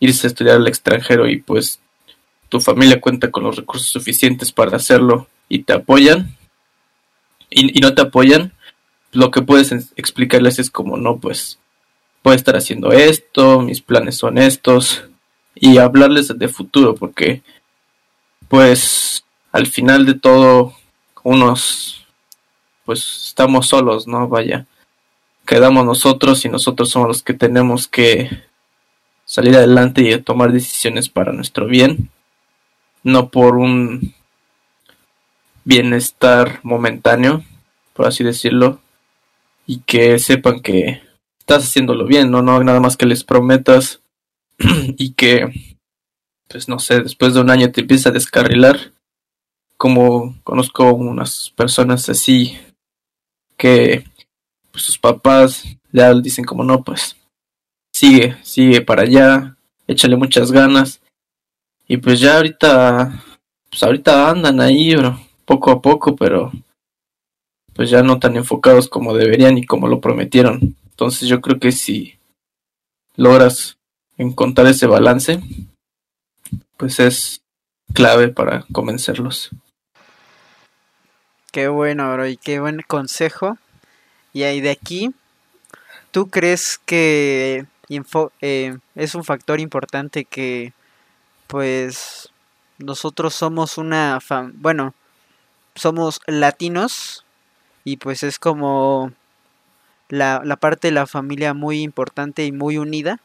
irse 0.00 0.26
a 0.26 0.30
estudiar 0.30 0.56
al 0.56 0.66
extranjero 0.66 1.28
y 1.28 1.40
pues 1.40 1.80
tu 2.48 2.60
familia 2.60 3.00
cuenta 3.00 3.30
con 3.30 3.44
los 3.44 3.56
recursos 3.56 3.88
suficientes 3.88 4.52
para 4.52 4.76
hacerlo 4.76 5.26
y 5.48 5.60
te 5.60 5.72
apoyan 5.74 6.36
y, 7.50 7.80
no 7.80 7.94
te 7.94 8.02
apoyan, 8.02 8.52
lo 9.12 9.30
que 9.30 9.42
puedes 9.42 9.72
explicarles 9.96 10.58
es 10.58 10.70
como 10.70 10.96
no, 10.96 11.18
pues 11.18 11.58
puedo 12.22 12.36
estar 12.36 12.56
haciendo 12.56 12.92
esto, 12.92 13.60
mis 13.60 13.80
planes 13.80 14.16
son 14.16 14.38
estos 14.38 15.04
y 15.54 15.78
hablarles 15.78 16.36
de 16.36 16.48
futuro 16.48 16.94
porque 16.94 17.42
pues 18.48 19.24
al 19.52 19.66
final 19.66 20.06
de 20.06 20.14
todo 20.14 20.74
unos 21.22 22.06
pues 22.84 23.26
estamos 23.28 23.66
solos, 23.66 24.06
¿no? 24.06 24.28
Vaya, 24.28 24.66
quedamos 25.46 25.84
nosotros 25.84 26.44
y 26.44 26.48
nosotros 26.48 26.90
somos 26.90 27.08
los 27.08 27.22
que 27.22 27.34
tenemos 27.34 27.86
que 27.86 28.30
salir 29.24 29.56
adelante 29.56 30.02
y 30.02 30.18
tomar 30.22 30.52
decisiones 30.52 31.10
para 31.10 31.32
nuestro 31.32 31.66
bien, 31.66 32.10
no 33.02 33.30
por 33.30 33.56
un 33.56 34.14
bienestar 35.64 36.60
momentáneo, 36.62 37.44
por 37.94 38.06
así 38.06 38.24
decirlo, 38.24 38.80
y 39.66 39.80
que 39.80 40.18
sepan 40.18 40.60
que 40.60 41.02
estás 41.38 41.64
haciéndolo 41.64 42.06
bien, 42.06 42.30
no, 42.30 42.42
no 42.42 42.62
nada 42.62 42.80
más 42.80 42.96
que 42.96 43.06
les 43.06 43.24
prometas 43.24 44.00
y 44.96 45.12
que 45.12 45.76
pues 46.48 46.68
no 46.68 46.78
sé, 46.78 47.00
después 47.00 47.34
de 47.34 47.40
un 47.40 47.50
año 47.50 47.70
te 47.70 47.82
empieza 47.82 48.08
a 48.08 48.12
descarrilar. 48.12 48.92
Como 49.76 50.36
conozco 50.42 50.92
unas 50.92 51.52
personas 51.54 52.08
así 52.08 52.58
que 53.56 54.04
pues, 54.72 54.84
sus 54.84 54.98
papás 54.98 55.64
ya 55.92 56.12
dicen 56.14 56.44
como 56.44 56.64
no, 56.64 56.82
pues 56.82 57.16
sigue, 57.92 58.36
sigue 58.42 58.80
para 58.80 59.02
allá, 59.02 59.56
échale 59.86 60.16
muchas 60.16 60.50
ganas. 60.50 61.00
Y 61.88 61.96
pues 61.96 62.20
ya 62.20 62.36
ahorita, 62.36 63.24
pues 63.70 63.82
ahorita 63.82 64.30
andan 64.30 64.60
ahí, 64.60 64.94
bro, 64.94 65.18
poco 65.46 65.70
a 65.70 65.80
poco, 65.80 66.14
pero 66.14 66.52
pues 67.72 67.88
ya 67.88 68.02
no 68.02 68.18
tan 68.18 68.36
enfocados 68.36 68.88
como 68.88 69.14
deberían 69.14 69.56
y 69.56 69.64
como 69.64 69.88
lo 69.88 70.00
prometieron. 70.00 70.76
Entonces 70.90 71.28
yo 71.28 71.40
creo 71.40 71.58
que 71.58 71.72
si 71.72 72.18
logras 73.16 73.78
encontrar 74.18 74.66
ese 74.66 74.86
balance, 74.86 75.40
pues 76.76 77.00
es 77.00 77.40
clave 77.94 78.28
para 78.28 78.66
convencerlos. 78.72 79.50
Qué 81.52 81.68
bueno, 81.68 82.12
bro, 82.12 82.26
y 82.26 82.36
qué 82.36 82.60
buen 82.60 82.82
consejo. 82.86 83.56
Y 84.34 84.42
ahí 84.42 84.60
de 84.60 84.70
aquí, 84.70 85.14
¿tú 86.10 86.28
crees 86.28 86.78
que 86.84 87.64
eh, 88.40 88.78
es 88.94 89.14
un 89.14 89.24
factor 89.24 89.58
importante 89.58 90.26
que, 90.26 90.72
pues, 91.48 92.30
nosotros 92.78 93.34
somos 93.34 93.78
una, 93.78 94.20
bueno, 94.54 94.94
somos 95.74 96.20
latinos 96.26 97.24
y 97.84 97.96
pues 97.96 98.22
es 98.22 98.38
como 98.38 99.12
la, 100.08 100.42
la 100.44 100.56
parte 100.56 100.88
de 100.88 100.92
la 100.92 101.06
familia 101.06 101.54
muy 101.54 101.82
importante 101.82 102.44
y 102.44 102.52
muy 102.52 102.78
unida? 102.78 103.20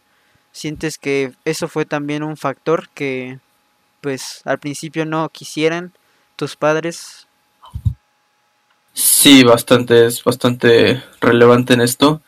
¿Sientes 0.52 0.98
que 0.98 1.34
eso 1.46 1.68
fue 1.68 1.86
también 1.86 2.24
un 2.24 2.38
factor 2.38 2.90
que 2.90 3.40
pues 4.02 4.42
al 4.46 4.60
principio 4.60 5.06
no 5.06 5.30
quisieran 5.30 5.94
tus 6.36 6.56
padres? 6.56 7.28
Sí, 8.94 9.44
bastante, 9.44 10.06
es 10.06 10.24
bastante 10.24 11.02
relevante 11.20 11.74
en 11.74 11.82
esto. 11.82 12.22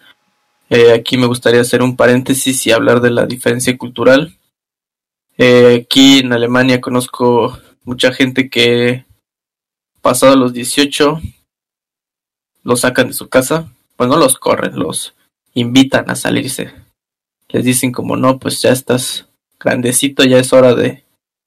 Eh, 0.70 0.94
aquí 0.94 1.18
me 1.18 1.28
gustaría 1.28 1.62
hacer 1.62 1.84
un 1.84 1.96
paréntesis 1.96 2.66
y 2.66 2.72
hablar 2.72 3.02
de 3.02 3.12
la 3.12 3.28
diferencia 3.28 3.78
cultural. 3.78 4.36
Eh, 5.38 5.84
aquí 5.84 6.20
en 6.20 6.32
Alemania 6.32 6.80
conozco 6.80 7.58
mucha 7.84 8.14
gente 8.14 8.50
que 8.50 9.06
pasado 10.02 10.36
los 10.36 10.54
18 10.54 11.20
los 12.64 12.82
sacan 12.82 13.08
de 13.08 13.14
su 13.14 13.28
casa, 13.28 13.72
pues 13.98 14.10
no 14.10 14.18
los 14.18 14.38
corren, 14.38 14.78
los 14.80 15.14
invitan 15.54 16.10
a 16.10 16.16
salirse. 16.16 16.74
Les 17.50 17.64
dicen 17.64 17.92
como 17.92 18.16
no, 18.16 18.40
pues 18.40 18.62
ya 18.62 18.72
estás 18.72 19.28
grandecito, 19.60 20.24
ya 20.24 20.40
es 20.40 20.54
hora 20.54 20.74
de 20.74 21.04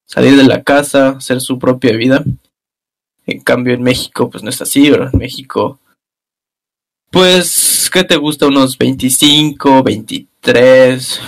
salir 0.06 0.36
de 0.36 0.44
la 0.44 0.62
casa, 0.62 1.10
hacer 1.10 1.40
su 1.40 1.58
propia 1.58 1.96
vida. 1.96 2.24
En 3.26 3.40
cambio 3.40 3.74
en 3.74 3.82
México 3.82 4.30
pues 4.30 4.42
no 4.42 4.50
es 4.50 4.60
así, 4.60 4.90
¿verdad? 4.90 5.10
En 5.12 5.18
México 5.18 5.78
pues 7.10 7.90
¿qué 7.92 8.04
te 8.04 8.16
gusta? 8.16 8.46
Unos 8.46 8.76
25, 8.76 9.82
23, 9.82 11.20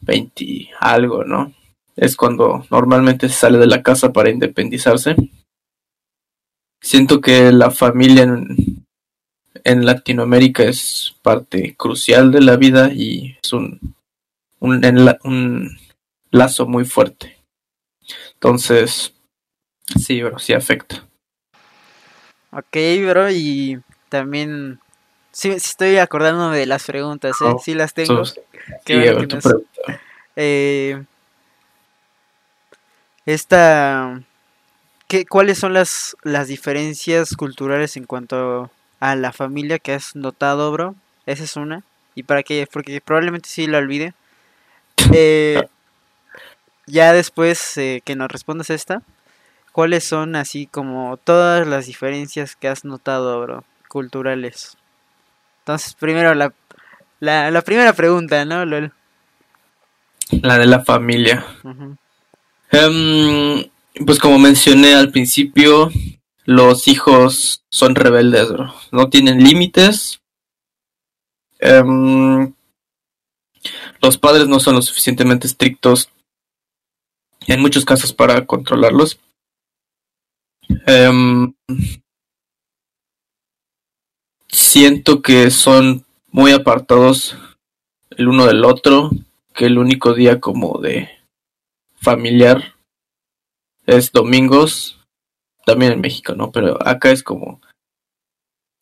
20 0.00 0.70
algo, 0.80 1.24
¿no? 1.24 1.52
Es 1.96 2.16
cuando 2.16 2.66
normalmente 2.70 3.28
se 3.28 3.34
sale 3.34 3.58
de 3.58 3.66
la 3.66 3.82
casa 3.82 4.12
para 4.12 4.30
independizarse. 4.30 5.14
Siento 6.80 7.20
que 7.20 7.52
la 7.52 7.70
familia 7.70 8.24
en, 8.24 8.84
en 9.62 9.86
Latinoamérica 9.86 10.64
es 10.64 11.16
parte 11.22 11.74
crucial 11.76 12.30
de 12.32 12.40
la 12.40 12.56
vida 12.56 12.92
y 12.92 13.38
es 13.42 13.52
un, 13.52 13.94
un, 14.60 14.84
un 15.24 15.78
lazo 16.30 16.66
muy 16.66 16.84
fuerte. 16.84 17.36
Entonces, 18.34 19.14
sí, 19.98 20.22
bro, 20.22 20.38
sí 20.38 20.52
afecta. 20.52 21.06
Ok, 22.50 22.76
bro, 23.08 23.30
y 23.30 23.80
también 24.08 24.78
sí, 25.32 25.48
estoy 25.50 25.96
acordándome 25.96 26.58
de 26.58 26.66
las 26.66 26.84
preguntas, 26.84 27.40
¿eh? 27.40 27.44
Oh, 27.46 27.58
sí 27.58 27.74
las 27.74 27.94
tengo. 27.94 28.22
eh, 30.36 31.02
esta, 33.26 34.22
¿qué, 35.08 35.26
¿cuáles 35.26 35.58
son 35.58 35.72
las, 35.72 36.16
las 36.22 36.48
diferencias 36.48 37.36
culturales 37.36 37.96
en 37.96 38.04
cuanto 38.04 38.70
a 39.00 39.16
la 39.16 39.32
familia 39.32 39.78
que 39.78 39.92
has 39.92 40.14
notado, 40.14 40.70
bro? 40.72 40.94
Esa 41.26 41.44
es 41.44 41.56
una. 41.56 41.82
¿Y 42.14 42.24
para 42.24 42.42
qué? 42.42 42.66
Porque 42.70 43.00
probablemente 43.00 43.48
sí 43.48 43.66
la 43.66 43.78
olvide. 43.78 44.14
Eh, 45.12 45.62
ya 46.86 47.12
después 47.12 47.76
eh, 47.78 48.02
que 48.04 48.14
nos 48.14 48.30
respondas 48.30 48.70
esta, 48.70 49.02
¿cuáles 49.72 50.04
son 50.04 50.36
así 50.36 50.66
como 50.66 51.16
todas 51.16 51.66
las 51.66 51.86
diferencias 51.86 52.56
que 52.56 52.68
has 52.68 52.84
notado, 52.84 53.40
bro, 53.40 53.64
culturales? 53.88 54.76
Entonces, 55.60 55.94
primero 55.94 56.34
la, 56.34 56.52
la, 57.20 57.62
primera 57.62 57.94
pregunta, 57.94 58.44
¿no, 58.44 58.64
La 58.66 60.58
de 60.58 60.66
la 60.66 60.84
familia. 60.84 61.44
Em, 62.74 63.70
pues 64.04 64.18
como 64.18 64.36
mencioné 64.40 64.94
al 64.94 65.12
principio, 65.12 65.92
los 66.44 66.88
hijos 66.88 67.62
son 67.70 67.94
rebeldes. 67.94 68.48
No 68.90 69.08
tienen 69.10 69.44
límites. 69.44 70.20
Em, 71.60 72.52
los 74.02 74.18
padres 74.18 74.48
no 74.48 74.58
son 74.58 74.74
lo 74.74 74.82
suficientemente 74.82 75.46
estrictos 75.46 76.08
en 77.46 77.60
muchos 77.60 77.84
casos 77.84 78.12
para 78.12 78.44
controlarlos. 78.44 79.20
Em, 80.86 81.54
siento 84.48 85.22
que 85.22 85.52
son 85.52 86.04
muy 86.32 86.50
apartados 86.50 87.36
el 88.10 88.26
uno 88.26 88.46
del 88.46 88.64
otro, 88.64 89.10
que 89.54 89.66
el 89.66 89.78
único 89.78 90.12
día 90.12 90.40
como 90.40 90.80
de 90.80 91.23
familiar 92.04 92.74
es 93.86 94.12
domingos, 94.12 95.00
también 95.66 95.92
en 95.92 96.00
México, 96.00 96.34
¿no? 96.34 96.52
Pero 96.52 96.78
acá 96.86 97.10
es 97.10 97.22
como 97.22 97.60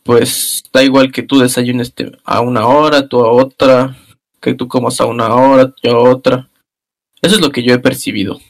pues 0.02 0.64
da 0.72 0.82
igual 0.82 1.12
que 1.12 1.22
tú 1.22 1.38
desayunes 1.38 1.94
a 2.24 2.40
una 2.40 2.66
hora, 2.66 3.08
tú 3.08 3.24
a 3.24 3.30
otra, 3.30 3.96
que 4.40 4.54
tú 4.54 4.68
comas 4.68 5.00
a 5.00 5.06
una 5.06 5.34
hora, 5.34 5.72
yo 5.82 5.92
a 5.92 6.10
otra. 6.10 6.50
Eso 7.20 7.36
es 7.36 7.40
lo 7.40 7.50
que 7.50 7.62
yo 7.62 7.72
he 7.72 7.78
percibido. 7.78 8.40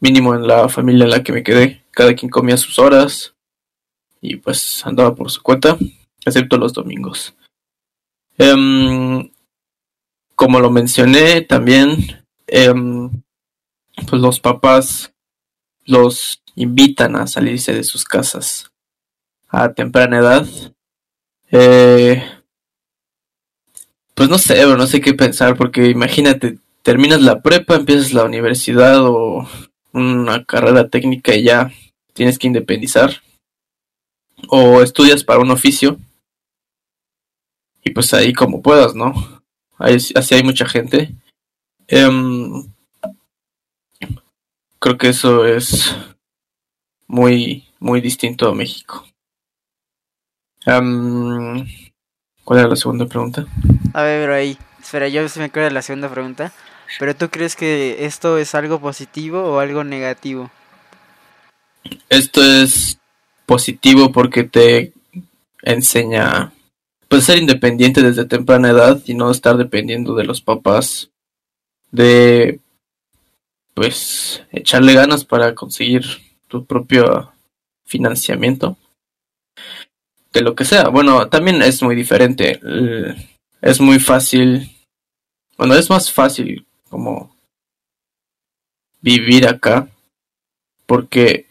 Mínimo 0.00 0.34
en 0.34 0.46
la 0.46 0.68
familia 0.68 1.04
en 1.04 1.10
la 1.10 1.22
que 1.22 1.32
me 1.32 1.44
quedé, 1.44 1.84
cada 1.92 2.14
quien 2.14 2.30
comía 2.30 2.56
sus 2.56 2.78
horas 2.78 3.34
y 4.20 4.36
pues 4.36 4.84
andaba 4.84 5.14
por 5.14 5.30
su 5.30 5.42
cuenta, 5.42 5.78
excepto 6.24 6.56
los 6.58 6.72
domingos. 6.72 7.34
Em, 8.38 9.30
como 10.34 10.58
lo 10.58 10.70
mencioné 10.70 11.42
también, 11.42 12.21
em, 12.46 13.22
pues 14.08 14.20
los 14.22 14.40
papás 14.40 15.12
los 15.84 16.42
invitan 16.54 17.16
a 17.16 17.26
salirse 17.26 17.72
de 17.72 17.84
sus 17.84 18.04
casas 18.04 18.72
a 19.48 19.72
temprana 19.74 20.18
edad. 20.18 20.46
Eh, 21.50 22.22
pues 24.14 24.28
no 24.28 24.38
sé, 24.38 24.64
no 24.64 24.86
sé 24.86 25.00
qué 25.00 25.14
pensar, 25.14 25.56
porque 25.56 25.88
imagínate, 25.88 26.58
terminas 26.82 27.20
la 27.20 27.42
prepa, 27.42 27.76
empiezas 27.76 28.12
la 28.12 28.24
universidad 28.24 29.04
o 29.06 29.46
una 29.92 30.44
carrera 30.44 30.88
técnica 30.88 31.34
y 31.34 31.44
ya 31.44 31.70
tienes 32.14 32.38
que 32.38 32.46
independizar. 32.46 33.22
O 34.48 34.82
estudias 34.82 35.22
para 35.22 35.40
un 35.40 35.50
oficio. 35.50 35.98
Y 37.84 37.90
pues 37.90 38.12
ahí 38.14 38.32
como 38.32 38.62
puedas, 38.62 38.94
¿no? 38.94 39.42
así 39.78 40.34
hay 40.34 40.42
mucha 40.42 40.66
gente. 40.66 41.14
Em, 41.94 42.72
creo 44.78 44.96
que 44.96 45.10
eso 45.10 45.44
es 45.44 45.94
muy, 47.06 47.68
muy 47.80 48.00
distinto 48.00 48.48
a 48.48 48.54
México. 48.54 49.06
¿Cuál 50.64 51.66
era 52.60 52.68
la 52.68 52.76
segunda 52.76 53.04
pregunta? 53.04 53.46
A 53.92 54.02
ver, 54.04 54.22
pero 54.22 54.34
ahí. 54.34 54.56
Espera, 54.80 55.06
yo 55.08 55.28
se 55.28 55.38
me 55.38 55.44
acuerdo 55.44 55.68
de 55.68 55.74
la 55.74 55.82
segunda 55.82 56.08
pregunta. 56.08 56.50
Pero 56.98 57.14
tú 57.14 57.28
crees 57.28 57.56
que 57.56 58.06
esto 58.06 58.38
es 58.38 58.54
algo 58.54 58.80
positivo 58.80 59.42
o 59.42 59.58
algo 59.58 59.84
negativo? 59.84 60.50
Esto 62.08 62.42
es 62.42 62.98
positivo 63.44 64.12
porque 64.12 64.44
te 64.44 64.94
enseña 65.62 66.54
pues 67.08 67.24
ser 67.24 67.36
independiente 67.36 68.00
desde 68.00 68.24
temprana 68.24 68.70
edad 68.70 69.02
y 69.04 69.12
no 69.12 69.30
estar 69.30 69.58
dependiendo 69.58 70.14
de 70.14 70.24
los 70.24 70.40
papás 70.40 71.11
de 71.92 72.60
pues 73.74 74.42
echarle 74.50 74.94
ganas 74.94 75.24
para 75.24 75.54
conseguir 75.54 76.04
tu 76.48 76.66
propio 76.66 77.32
financiamiento 77.84 78.76
de 80.32 80.40
lo 80.40 80.54
que 80.54 80.64
sea. 80.64 80.88
Bueno, 80.88 81.28
también 81.28 81.62
es 81.62 81.82
muy 81.82 81.94
diferente. 81.94 82.60
Es 83.60 83.80
muy 83.80 83.98
fácil. 83.98 84.70
Bueno, 85.56 85.74
es 85.74 85.88
más 85.88 86.10
fácil 86.10 86.66
como 86.88 87.34
vivir 89.00 89.46
acá 89.46 89.88
porque 90.86 91.46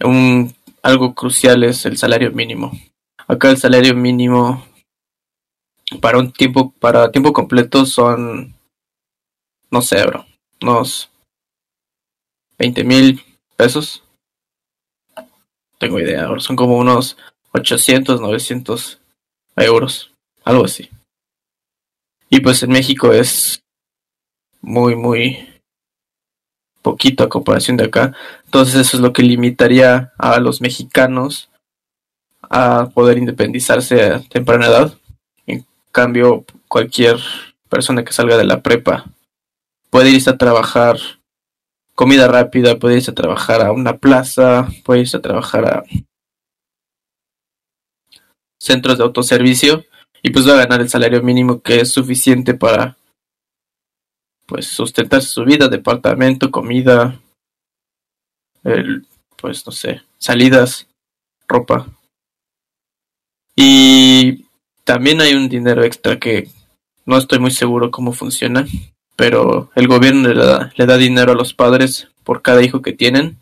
un 0.00 0.54
algo 0.82 1.14
crucial 1.14 1.64
es 1.64 1.84
el 1.86 1.96
salario 1.96 2.30
mínimo. 2.32 2.72
Acá 3.26 3.50
el 3.50 3.58
salario 3.58 3.94
mínimo 3.94 4.66
para 6.00 6.18
un 6.18 6.32
tiempo 6.32 6.72
para 6.78 7.10
tiempo 7.10 7.32
completo 7.32 7.84
son 7.84 8.54
no 9.70 9.82
sé, 9.82 10.04
bro, 10.04 10.26
unos 10.60 11.10
20 12.58 12.84
mil 12.84 13.24
pesos 13.56 14.02
tengo 15.80 15.98
idea, 15.98 16.28
son 16.38 16.56
como 16.56 16.76
unos 16.76 17.16
800, 17.52 18.20
900 18.20 19.00
euros, 19.56 20.12
algo 20.44 20.66
así. 20.66 20.90
Y 22.28 22.40
pues 22.40 22.62
en 22.62 22.70
México 22.70 23.12
es 23.12 23.62
muy, 24.60 24.94
muy 24.94 25.48
poquito 26.82 27.24
a 27.24 27.28
comparación 27.28 27.78
de 27.78 27.84
acá. 27.84 28.14
Entonces 28.44 28.74
eso 28.74 28.98
es 28.98 29.02
lo 29.02 29.12
que 29.12 29.22
limitaría 29.22 30.12
a 30.18 30.38
los 30.38 30.60
mexicanos 30.60 31.48
a 32.42 32.90
poder 32.92 33.16
independizarse 33.18 34.04
a 34.04 34.20
temprana 34.20 34.66
edad. 34.66 34.94
En 35.46 35.64
cambio, 35.92 36.44
cualquier 36.68 37.18
persona 37.68 38.04
que 38.04 38.12
salga 38.12 38.36
de 38.36 38.44
la 38.44 38.60
prepa 38.60 39.06
puede 39.90 40.10
irse 40.10 40.30
a 40.30 40.38
trabajar 40.38 40.96
comida 41.94 42.28
rápida, 42.28 42.78
puede 42.78 42.96
irse 42.96 43.10
a 43.10 43.14
trabajar 43.14 43.60
a 43.60 43.72
una 43.72 43.98
plaza, 43.98 44.68
puede 44.84 45.00
irse 45.00 45.18
a 45.18 45.22
trabajar 45.22 45.64
a 45.66 45.84
centros 48.58 48.98
de 48.98 49.04
autoservicio 49.04 49.84
y 50.22 50.30
pues 50.30 50.48
va 50.48 50.52
a 50.52 50.64
ganar 50.64 50.80
el 50.80 50.88
salario 50.88 51.22
mínimo 51.22 51.60
que 51.60 51.80
es 51.80 51.92
suficiente 51.92 52.54
para 52.54 52.96
pues 54.46 54.66
sustentar 54.66 55.22
su 55.22 55.44
vida, 55.44 55.68
departamento, 55.68 56.50
comida, 56.50 57.20
el, 58.64 59.06
pues 59.36 59.64
no 59.64 59.72
sé, 59.72 60.02
salidas, 60.18 60.88
ropa. 61.46 61.86
Y 63.54 64.46
también 64.84 65.20
hay 65.20 65.34
un 65.34 65.48
dinero 65.48 65.84
extra 65.84 66.18
que 66.18 66.48
no 67.06 67.16
estoy 67.16 67.38
muy 67.38 67.50
seguro 67.50 67.90
cómo 67.90 68.12
funciona, 68.12 68.66
pero 69.20 69.70
el 69.74 69.86
gobierno 69.86 70.30
le 70.30 70.42
da, 70.42 70.72
le 70.74 70.86
da 70.86 70.96
dinero 70.96 71.32
a 71.32 71.34
los 71.34 71.52
padres 71.52 72.08
por 72.24 72.40
cada 72.40 72.62
hijo 72.62 72.80
que 72.80 72.94
tienen. 72.94 73.36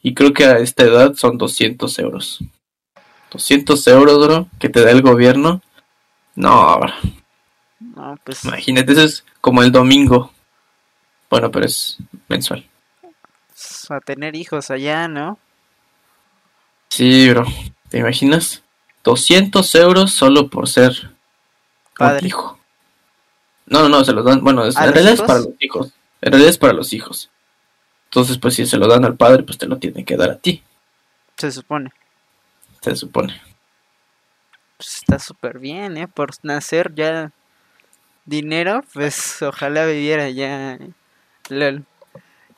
Y 0.00 0.14
creo 0.14 0.32
que 0.32 0.44
a 0.44 0.58
esta 0.58 0.84
edad 0.84 1.14
son 1.16 1.36
200 1.36 1.98
euros. 1.98 2.44
200 3.32 3.84
euros, 3.88 4.24
bro, 4.24 4.48
que 4.60 4.68
te 4.68 4.84
da 4.84 4.92
el 4.92 5.02
gobierno. 5.02 5.62
No, 6.36 6.78
bro. 6.78 6.92
No, 7.80 8.16
pues... 8.22 8.44
Imagínate, 8.44 8.92
eso 8.92 9.02
es 9.02 9.24
como 9.40 9.64
el 9.64 9.72
domingo. 9.72 10.30
Bueno, 11.28 11.50
pero 11.50 11.66
es 11.66 11.98
mensual. 12.28 12.64
A 13.88 13.98
tener 13.98 14.36
hijos 14.36 14.70
allá, 14.70 15.08
¿no? 15.08 15.40
Sí, 16.88 17.28
bro. 17.30 17.44
¿Te 17.88 17.98
imaginas? 17.98 18.62
200 19.02 19.74
euros 19.74 20.12
solo 20.12 20.48
por 20.48 20.68
ser 20.68 21.10
Padre. 21.98 22.28
hijo. 22.28 22.55
No, 23.66 23.82
no, 23.82 23.88
no, 23.88 24.04
se 24.04 24.12
los 24.12 24.24
dan. 24.24 24.42
Bueno, 24.42 24.64
en 24.64 24.72
realidad 24.72 25.12
es 25.12 25.22
para 25.22 25.40
los 25.40 25.54
hijos. 25.60 25.92
En 26.20 26.32
realidad 26.32 26.50
es 26.50 26.58
para 26.58 26.72
los 26.72 26.92
hijos. 26.92 27.30
Entonces, 28.04 28.38
pues 28.38 28.54
si 28.54 28.66
se 28.66 28.78
lo 28.78 28.86
dan 28.86 29.04
al 29.04 29.16
padre, 29.16 29.42
pues 29.42 29.58
te 29.58 29.66
lo 29.66 29.78
tienen 29.78 30.04
que 30.04 30.16
dar 30.16 30.30
a 30.30 30.38
ti. 30.38 30.62
Se 31.36 31.50
supone. 31.50 31.92
Se 32.80 32.94
supone. 32.94 33.40
Pues 34.76 34.96
está 34.96 35.18
súper 35.18 35.58
bien, 35.58 35.96
¿eh? 35.96 36.08
Por 36.08 36.30
nacer 36.42 36.94
ya 36.94 37.32
dinero, 38.24 38.84
pues 38.92 39.42
ojalá 39.42 39.86
viviera 39.86 40.28
ya. 40.30 40.78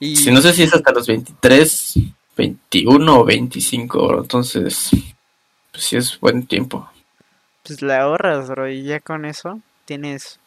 Y... 0.01 0.17
Si 0.17 0.31
no 0.31 0.41
sé 0.41 0.53
si 0.53 0.65
es 0.65 0.75
hasta 0.75 0.93
los 0.93 1.07
23, 1.07 1.95
21 2.37 3.21
o 3.21 3.25
25, 3.25 4.19
entonces, 4.23 4.91
pues 5.71 5.85
sí 5.85 5.97
es 5.97 6.19
buen 6.21 6.47
tiempo. 6.47 6.91
Pues 7.65 7.83
la 7.83 8.03
ahorras, 8.03 8.49
bro, 8.49 8.69
y 8.69 8.83
ya 8.83 9.01
con 9.01 9.25
eso 9.25 9.61
tienes 9.85 10.41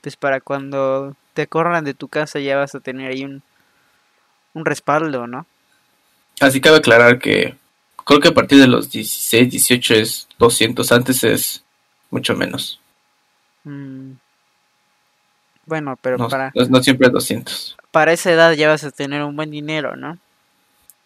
pues 0.00 0.16
para 0.16 0.40
cuando 0.40 1.16
te 1.34 1.46
corran 1.46 1.84
de 1.84 1.94
tu 1.94 2.08
casa 2.08 2.38
ya 2.40 2.56
vas 2.56 2.74
a 2.74 2.80
tener 2.80 3.10
ahí 3.10 3.24
un, 3.24 3.42
un 4.54 4.64
respaldo, 4.64 5.26
¿no? 5.26 5.46
Así 6.40 6.60
cabe 6.60 6.78
aclarar 6.78 7.18
que 7.18 7.56
creo 8.04 8.20
que 8.20 8.28
a 8.28 8.34
partir 8.34 8.58
de 8.58 8.66
los 8.66 8.90
16, 8.90 9.50
18 9.50 9.94
es 9.94 10.28
200, 10.38 10.92
antes 10.92 11.22
es 11.24 11.64
mucho 12.10 12.34
menos. 12.34 12.80
Mm. 13.64 14.12
Bueno, 15.66 15.96
pero 16.00 16.28
para... 16.28 16.52
No, 16.54 16.82
siempre 16.82 17.06
es 17.06 17.12
200. 17.12 17.76
Para 17.92 18.12
esa 18.12 18.32
edad 18.32 18.52
ya 18.54 18.68
vas 18.68 18.82
a 18.84 18.90
tener 18.90 19.22
un 19.22 19.36
buen 19.36 19.50
dinero, 19.50 19.94
¿no? 19.96 20.18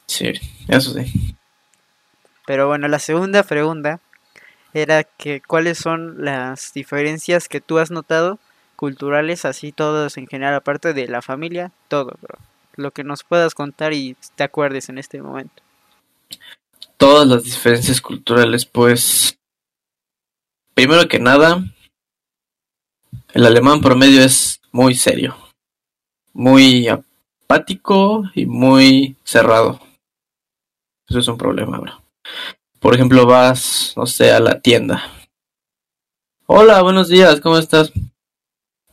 Sí, 0.06 0.32
eso 0.68 0.92
sí. 0.92 1.36
Pero 2.46 2.68
bueno, 2.68 2.88
la 2.88 2.98
segunda 2.98 3.42
pregunta 3.42 4.00
era 4.72 5.04
que 5.04 5.40
cuáles 5.40 5.78
son 5.78 6.24
las 6.24 6.72
diferencias 6.72 7.48
que 7.48 7.60
tú 7.60 7.78
has 7.78 7.90
notado 7.90 8.38
culturales, 8.76 9.44
así 9.44 9.72
todos 9.72 10.16
en 10.16 10.26
general, 10.26 10.54
aparte 10.54 10.92
de 10.92 11.08
la 11.08 11.22
familia, 11.22 11.72
todo, 11.88 12.16
bro. 12.20 12.38
Lo 12.76 12.90
que 12.90 13.04
nos 13.04 13.24
puedas 13.24 13.54
contar 13.54 13.92
y 13.92 14.16
te 14.34 14.44
acuerdes 14.44 14.88
en 14.88 14.98
este 14.98 15.22
momento. 15.22 15.62
Todas 16.96 17.26
las 17.26 17.44
diferencias 17.44 18.00
culturales, 18.00 18.66
pues, 18.66 19.38
primero 20.74 21.08
que 21.08 21.18
nada, 21.18 21.64
el 23.32 23.46
alemán 23.46 23.80
promedio 23.80 24.22
es 24.22 24.60
muy 24.72 24.94
serio, 24.94 25.36
muy 26.32 26.88
apático 26.88 28.24
y 28.34 28.46
muy 28.46 29.16
cerrado. 29.24 29.80
Eso 31.08 31.18
es 31.18 31.28
un 31.28 31.38
problema, 31.38 31.78
bro. 31.78 32.02
Por 32.80 32.94
ejemplo, 32.94 33.26
vas, 33.26 33.92
no 33.96 34.06
sé, 34.06 34.32
a 34.32 34.40
la 34.40 34.60
tienda. 34.60 35.02
Hola, 36.46 36.82
buenos 36.82 37.08
días, 37.08 37.40
¿cómo 37.40 37.56
estás? 37.56 37.92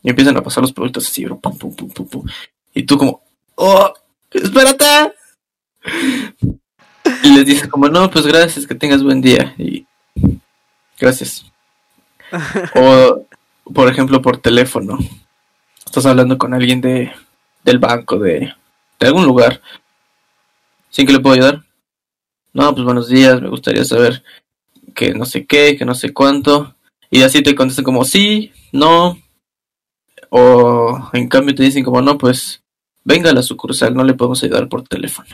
Y 0.02 0.10
empiezan 0.10 0.36
a 0.36 0.42
pasar 0.42 0.62
los 0.62 0.72
productos 0.72 1.08
así, 1.08 1.24
bro. 1.24 1.38
Pum, 1.38 1.56
pum, 1.56 1.74
pum, 1.74 2.24
y 2.74 2.82
tú 2.84 2.98
como, 2.98 3.22
¡oh! 3.54 3.92
¡Espérate! 4.30 5.12
y 7.22 7.28
les 7.34 7.46
dices 7.46 7.68
como, 7.68 7.88
no, 7.88 8.10
pues 8.10 8.26
gracias, 8.26 8.66
que 8.66 8.74
tengas 8.74 9.02
buen 9.02 9.20
día. 9.20 9.54
Y 9.58 9.86
gracias. 10.98 11.46
O, 12.74 13.26
por 13.74 13.88
ejemplo, 13.88 14.22
por 14.22 14.38
teléfono. 14.38 14.98
Estás 15.84 16.06
hablando 16.06 16.38
con 16.38 16.54
alguien 16.54 16.80
de, 16.80 17.12
del 17.62 17.78
banco, 17.78 18.18
de, 18.18 18.54
de 18.98 19.06
algún 19.06 19.26
lugar. 19.26 19.60
¿Sin 20.88 21.06
que 21.06 21.12
le 21.12 21.20
puedo 21.20 21.34
ayudar? 21.34 21.62
No, 22.54 22.72
pues 22.74 22.84
buenos 22.84 23.08
días, 23.08 23.40
me 23.40 23.48
gustaría 23.48 23.84
saber 23.84 24.22
que 24.94 25.14
no 25.14 25.24
sé 25.24 25.46
qué, 25.46 25.76
que 25.76 25.84
no 25.84 25.94
sé 25.94 26.12
cuánto. 26.12 26.74
Y 27.10 27.22
así 27.22 27.42
te 27.42 27.54
contestan 27.54 27.84
como 27.84 28.04
sí, 28.04 28.52
no. 28.72 29.18
O 30.34 31.10
en 31.12 31.28
cambio 31.28 31.54
te 31.54 31.62
dicen 31.62 31.84
como 31.84 32.00
no, 32.00 32.16
pues 32.16 32.62
venga 33.04 33.28
a 33.28 33.34
la 33.34 33.42
sucursal, 33.42 33.94
no 33.94 34.02
le 34.02 34.14
podemos 34.14 34.42
ayudar 34.42 34.66
por 34.66 34.82
teléfono. 34.88 35.28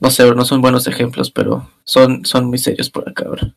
No 0.00 0.10
sé, 0.10 0.30
no 0.34 0.44
son 0.44 0.60
buenos 0.60 0.86
ejemplos, 0.86 1.30
pero 1.30 1.70
son, 1.82 2.26
son 2.26 2.44
muy 2.44 2.58
serios 2.58 2.90
por 2.90 3.08
acá, 3.08 3.26
bro. 3.26 3.54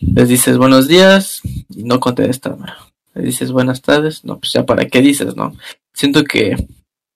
Les 0.00 0.28
dices 0.28 0.58
buenos 0.58 0.88
días 0.88 1.42
y 1.68 1.84
no 1.84 2.00
contestan, 2.00 2.58
bro. 2.58 2.72
Le 3.14 3.22
dices 3.22 3.52
buenas 3.52 3.82
tardes, 3.82 4.24
no, 4.24 4.40
pues 4.40 4.52
ya 4.52 4.66
para 4.66 4.88
qué 4.88 5.00
dices, 5.00 5.36
¿no? 5.36 5.56
Siento 5.92 6.24
que 6.24 6.56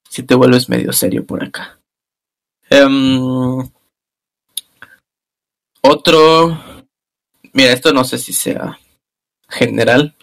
si 0.09 0.23
te 0.23 0.37
vuelves 0.37 0.69
medio 0.69 0.93
serio 0.93 1.27
por 1.27 1.43
acá. 1.43 1.81
Em, 2.71 3.59
otro, 5.83 6.57
mira, 7.53 7.73
esto 7.73 7.93
no 7.93 8.05
sé 8.05 8.19
si 8.19 8.33
sea 8.33 8.79
general, 9.49 10.15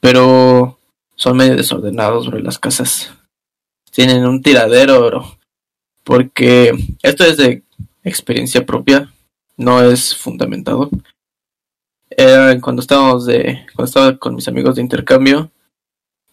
pero 0.00 0.78
son 1.16 1.36
medio 1.36 1.56
desordenados, 1.56 2.28
bro, 2.28 2.38
las 2.38 2.58
casas. 2.58 3.12
Tienen 3.90 4.26
un 4.26 4.42
tiradero, 4.42 5.06
bro. 5.06 5.38
Porque 6.04 6.72
esto 7.02 7.24
es 7.24 7.36
de 7.38 7.64
experiencia 8.04 8.64
propia, 8.64 9.12
no 9.56 9.82
es 9.82 10.16
fundamentado. 10.16 10.90
cuando 12.60 12.80
estábamos 12.80 13.26
de, 13.26 13.66
cuando 13.74 13.88
estaba 13.88 14.16
con 14.18 14.34
mis 14.34 14.46
amigos 14.46 14.76
de 14.76 14.82
intercambio, 14.82 15.50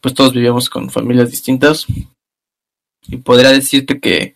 pues 0.02 0.14
todos 0.14 0.34
vivíamos 0.34 0.70
con 0.70 0.90
familias 0.90 1.32
distintas. 1.32 1.88
Y 3.08 3.18
podría 3.18 3.52
decirte 3.52 4.00
que 4.00 4.36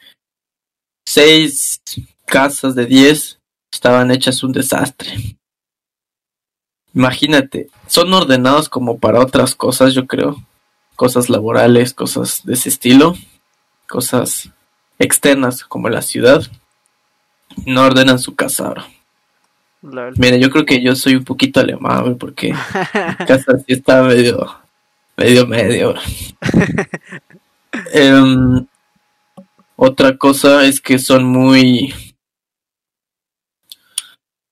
seis 1.05 1.81
casas 2.25 2.75
de 2.75 2.85
diez 2.85 3.39
estaban 3.71 4.11
hechas 4.11 4.43
un 4.43 4.53
desastre. 4.53 5.36
Imagínate, 6.93 7.69
son 7.87 8.13
ordenados 8.13 8.69
como 8.69 8.97
para 8.97 9.19
otras 9.19 9.55
cosas, 9.55 9.93
yo 9.93 10.07
creo. 10.07 10.37
Cosas 10.95 11.29
laborales, 11.29 11.93
cosas 11.93 12.41
de 12.43 12.53
ese 12.53 12.69
estilo. 12.69 13.15
Cosas 13.87 14.49
externas 14.99 15.63
como 15.63 15.89
la 15.89 16.01
ciudad 16.01 16.43
no 17.65 17.83
ordenan 17.83 18.19
su 18.19 18.35
casa 18.35 18.67
ahora. 18.67 18.87
Mira, 20.17 20.37
yo 20.37 20.49
creo 20.49 20.65
que 20.65 20.81
yo 20.81 20.95
soy 20.95 21.15
un 21.15 21.23
poquito 21.23 21.59
alemán, 21.59 22.17
porque 22.17 22.51
mi 22.51 23.25
casa 23.25 23.57
sí 23.59 23.73
está 23.73 24.03
medio, 24.03 24.57
medio, 25.15 25.47
medio. 25.47 25.95
Em, 27.93 28.65
otra 29.75 30.17
cosa 30.17 30.65
es 30.65 30.81
que 30.81 30.97
son 30.97 31.25
muy, 31.25 31.93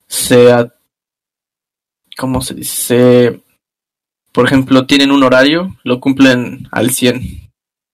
sea, 0.06 0.71
¿cómo 2.17 2.41
se 2.41 2.54
dice? 2.54 3.41
Por 4.32 4.45
ejemplo, 4.45 4.86
tienen 4.86 5.12
un 5.12 5.23
horario, 5.23 5.75
lo 5.84 5.99
cumplen 5.99 6.67
al 6.71 6.91
100. 6.91 7.49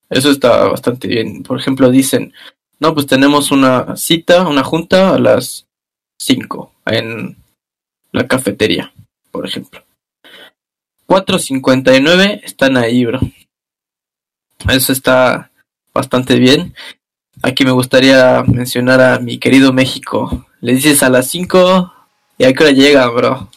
Eso 0.09 0.31
está 0.31 0.65
bastante 0.67 1.07
bien. 1.07 1.43
Por 1.43 1.59
ejemplo, 1.59 1.89
dicen, 1.89 2.33
no, 2.79 2.93
pues 2.93 3.05
tenemos 3.05 3.51
una 3.51 3.95
cita, 3.95 4.47
una 4.47 4.63
junta 4.63 5.15
a 5.15 5.19
las 5.19 5.67
5 6.19 6.73
en 6.87 7.37
la 8.11 8.27
cafetería, 8.27 8.91
por 9.31 9.45
ejemplo. 9.45 9.83
4.59 11.07 12.41
están 12.43 12.77
ahí, 12.77 13.05
bro. 13.05 13.19
Eso 14.69 14.93
está 14.93 15.51
bastante 15.93 16.35
bien. 16.35 16.73
Aquí 17.41 17.65
me 17.65 17.71
gustaría 17.71 18.43
mencionar 18.43 19.01
a 19.01 19.19
mi 19.19 19.37
querido 19.37 19.73
México. 19.73 20.45
Le 20.59 20.73
dices 20.73 21.03
a 21.03 21.09
las 21.09 21.27
5 21.29 21.93
y 22.37 22.43
a 22.43 22.53
qué 22.53 22.63
hora 22.63 22.71
llega, 22.71 23.07
bro. 23.09 23.49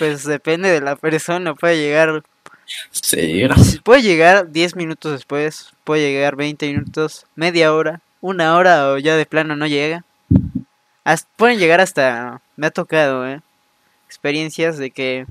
Pues 0.00 0.24
depende 0.24 0.68
de 0.68 0.80
la 0.80 0.96
persona, 0.96 1.54
puede 1.54 1.78
llegar. 1.78 2.24
Sí, 2.90 3.44
Puede 3.84 4.02
llegar 4.02 4.50
10 4.50 4.74
minutos 4.74 5.12
después, 5.12 5.70
puede 5.84 6.10
llegar 6.10 6.34
20 6.34 6.66
minutos, 6.66 7.26
media 7.36 7.72
hora 7.72 8.00
una 8.20 8.56
hora 8.56 8.90
o 8.90 8.98
ya 8.98 9.16
de 9.16 9.26
plano 9.26 9.56
no 9.56 9.66
llega. 9.66 10.04
pueden 11.36 11.58
llegar 11.58 11.80
hasta, 11.80 12.40
me 12.56 12.66
ha 12.66 12.70
tocado, 12.70 13.26
¿eh? 13.26 13.40
experiencias 14.06 14.76
de 14.76 14.90
que, 14.90 15.26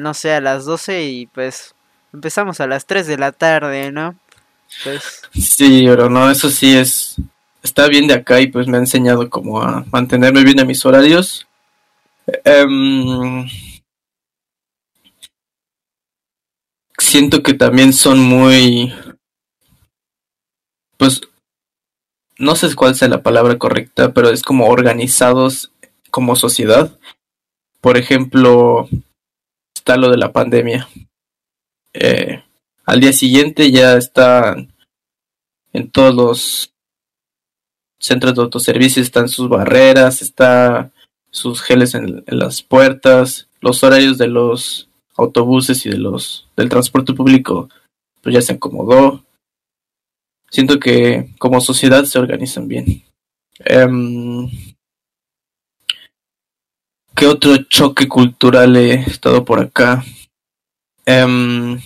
no 0.00 0.14
sé, 0.14 0.32
a 0.32 0.40
las 0.40 0.64
12 0.64 1.04
y 1.04 1.26
pues 1.26 1.74
empezamos 2.12 2.60
a 2.60 2.66
las 2.66 2.86
3 2.86 3.06
de 3.06 3.16
la 3.16 3.32
tarde, 3.32 3.90
¿no? 3.90 4.14
Pues... 4.84 5.22
Sí, 5.32 5.84
pero 5.86 6.08
no, 6.08 6.30
eso 6.30 6.50
sí 6.50 6.76
es, 6.76 7.16
está 7.62 7.88
bien 7.88 8.06
de 8.06 8.14
acá 8.14 8.40
y 8.40 8.48
pues 8.48 8.66
me 8.66 8.76
ha 8.76 8.80
enseñado 8.80 9.28
como 9.30 9.62
a 9.62 9.84
mantenerme 9.90 10.44
bien 10.44 10.60
a 10.60 10.64
mis 10.64 10.84
horarios. 10.84 11.46
Em, 12.44 13.48
siento 17.12 17.42
que 17.42 17.52
también 17.52 17.92
son 17.92 18.18
muy, 18.20 18.90
pues 20.96 21.20
no 22.38 22.56
sé 22.56 22.74
cuál 22.74 22.94
sea 22.94 23.08
la 23.08 23.22
palabra 23.22 23.58
correcta, 23.58 24.14
pero 24.14 24.30
es 24.30 24.42
como 24.42 24.68
organizados 24.68 25.72
como 26.10 26.36
sociedad. 26.36 26.98
Por 27.82 27.98
ejemplo, 27.98 28.88
está 29.74 29.98
lo 29.98 30.10
de 30.10 30.16
la 30.16 30.32
pandemia. 30.32 30.88
Eh, 31.92 32.42
al 32.86 33.00
día 33.00 33.12
siguiente 33.12 33.70
ya 33.70 33.98
están 33.98 34.72
en 35.74 35.90
todos 35.90 36.14
los 36.14 36.72
centros 37.98 38.34
de 38.36 38.40
autoservicio, 38.40 39.02
están 39.02 39.28
sus 39.28 39.50
barreras, 39.50 40.22
está 40.22 40.90
sus 41.30 41.60
geles 41.60 41.94
en, 41.94 42.24
en, 42.26 42.38
las 42.38 42.62
puertas, 42.62 43.48
los 43.60 43.84
horarios 43.84 44.16
de 44.16 44.28
los 44.28 44.88
autobuses 45.16 45.84
y 45.86 45.90
de 45.90 45.98
los 45.98 46.48
del 46.56 46.68
transporte 46.68 47.12
público 47.12 47.68
pues 48.22 48.34
ya 48.34 48.40
se 48.40 48.52
acomodó 48.52 49.22
siento 50.52 50.78
que 50.78 51.30
como 51.38 51.60
sociedad 51.60 52.04
se 52.04 52.18
organizan 52.18 52.68
bien. 52.68 53.02
Em, 53.58 54.48
¿Qué 57.16 57.26
otro 57.26 57.56
choque 57.64 58.06
cultural 58.08 58.76
he 58.76 58.94
estado 58.94 59.44
por 59.44 59.60
acá? 59.60 60.04
Em, 61.04 61.80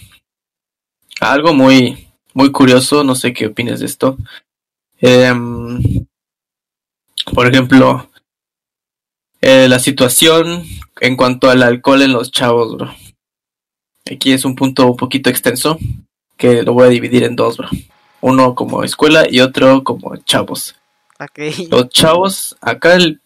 algo 1.21 1.55
muy, 1.55 2.09
muy 2.35 2.53
curioso, 2.53 3.03
no 3.05 3.15
sé 3.15 3.33
qué 3.33 3.47
opinas 3.47 3.81
de 3.81 3.87
esto. 3.87 4.17
Em, 5.01 6.07
por 7.35 7.47
ejemplo, 7.47 8.11
eh, 9.41 9.69
la 9.69 9.79
situación 9.79 10.65
en 11.01 11.17
cuanto 11.17 11.51
al 11.51 11.62
alcohol 11.62 12.03
en 12.03 12.12
los 12.12 12.31
chavos, 12.31 12.77
bro. 12.77 13.06
Aquí 14.11 14.33
es 14.33 14.45
un 14.45 14.55
punto 14.55 14.87
un 14.87 14.97
poquito 14.97 15.31
extenso 15.31 15.79
que 16.37 16.62
lo 16.62 16.75
voy 16.75 16.87
a 16.87 16.90
dividir 16.90 17.25
en 17.25 17.37
dos, 17.37 17.57
bro 17.57 17.69
uno 18.27 18.55
como 18.55 18.83
escuela 18.83 19.27
y 19.31 19.40
otro 19.40 19.85
como 19.85 20.16
chavos. 20.16 20.75
Los 21.71 21.88
chavos, 21.90 22.57
acá 22.61 22.97
el, 22.97 23.21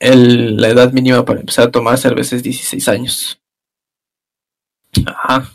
el, 0.00 0.56
la 0.56 0.68
edad 0.68 0.92
mínima 0.92 1.24
para 1.24 1.40
empezar 1.40 1.68
a 1.68 1.70
tomar 1.70 1.98
cerveza 1.98 2.36
es 2.36 2.42
16 2.42 2.88
años. 2.88 3.40
Ajá. 5.06 5.50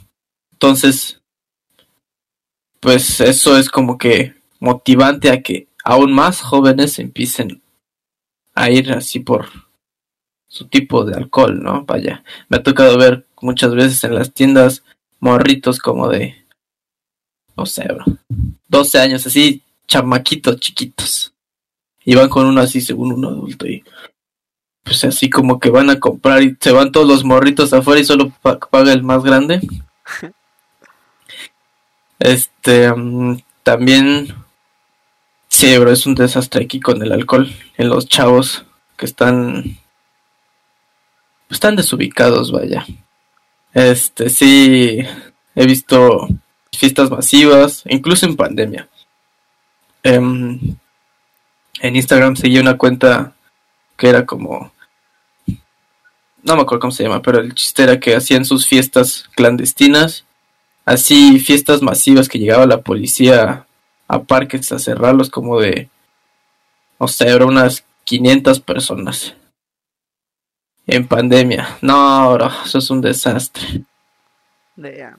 Entonces, 0.54 1.22
pues 2.80 3.20
eso 3.20 3.58
es 3.58 3.70
como 3.70 3.98
que 3.98 4.34
motivante 4.60 5.30
a 5.30 5.42
que 5.42 5.68
aún 5.84 6.14
más 6.14 6.42
jóvenes 6.42 7.00
empiecen 7.00 7.62
a 8.56 8.70
ir 8.70 8.92
así 8.92 9.20
por 9.20 9.48
su 10.50 10.68
tipo 10.68 11.06
de 11.06 11.16
alcohol, 11.16 11.64
¿no? 11.64 11.86
Vaya, 11.86 12.26
me 12.50 12.58
ha 12.58 12.64
tocado 12.64 12.98
ver 12.98 13.26
muchas 13.42 13.74
veces 13.74 14.04
en 14.04 14.16
las 14.16 14.34
tiendas 14.34 14.84
morritos 15.22 15.80
como 15.80 16.10
de 16.10 16.40
no 17.60 17.66
sé, 17.66 17.84
bro, 17.84 18.06
12 18.70 19.00
años, 19.00 19.28
así, 19.28 19.62
chamaquitos 19.86 20.62
chiquitos. 20.62 21.34
Y 22.06 22.16
van 22.16 22.30
con 22.30 22.46
uno 22.46 22.62
así, 22.62 22.80
según 22.80 23.12
un 23.12 23.26
adulto. 23.26 23.68
Y 23.68 23.84
pues 24.84 25.04
así 25.04 25.30
como 25.30 25.60
que 25.60 25.70
van 25.70 25.90
a 25.90 26.00
comprar 26.00 26.42
y 26.42 26.56
se 26.58 26.72
van 26.72 26.94
todos 26.94 27.06
los 27.06 27.26
morritos 27.26 27.74
afuera 27.74 28.00
y 28.00 28.06
solo 28.06 28.32
paga 28.42 28.94
el 28.94 29.04
más 29.04 29.24
grande. 29.24 29.60
Este, 32.22 32.92
mm, 32.94 33.40
también, 33.64 34.36
sí, 35.48 35.78
bro, 35.78 35.90
es 35.90 36.06
un 36.06 36.16
desastre 36.16 36.66
aquí 36.66 36.82
con 36.82 37.02
el 37.02 37.14
alcohol 37.14 37.50
en 37.78 37.88
los 37.88 38.10
chavos 38.10 38.66
que 38.98 39.06
están, 39.06 39.78
están 41.50 41.76
desubicados, 41.76 42.52
vaya. 42.52 42.86
Este, 43.74 44.30
sí, 44.30 45.00
he 45.56 45.66
visto 45.66 46.28
fiestas 46.72 47.10
masivas, 47.10 47.84
incluso 47.88 48.26
en 48.26 48.36
pandemia. 48.36 48.88
Em, 50.04 50.60
en 51.82 51.96
Instagram 51.96 52.36
seguí 52.36 52.60
una 52.60 52.78
cuenta 52.78 53.34
que 53.98 54.10
era 54.10 54.26
como... 54.26 54.72
No 56.42 56.56
me 56.56 56.62
acuerdo 56.62 56.80
cómo 56.80 56.92
se 56.92 57.04
llama, 57.04 57.22
pero 57.22 57.40
el 57.40 57.54
chiste 57.54 57.84
era 57.84 58.00
que 58.00 58.16
hacían 58.16 58.46
sus 58.46 58.66
fiestas 58.66 59.30
clandestinas, 59.36 60.24
así 60.86 61.38
fiestas 61.40 61.82
masivas 61.82 62.30
que 62.30 62.40
llegaba 62.40 62.66
la 62.66 62.82
policía 62.82 63.66
a 64.08 64.24
parques 64.24 64.72
a 64.72 64.80
cerrarlos 64.80 65.30
como 65.30 65.60
de, 65.60 65.90
no 66.98 67.10
sé, 67.10 67.28
eran 67.28 67.50
unas 67.50 67.84
500 68.06 68.62
personas 68.62 69.36
en 70.90 71.08
pandemia. 71.08 71.78
No, 71.82 72.34
bro, 72.34 72.50
eso 72.66 72.80
es 72.80 72.90
un 72.90 73.02
desastre. 73.02 73.84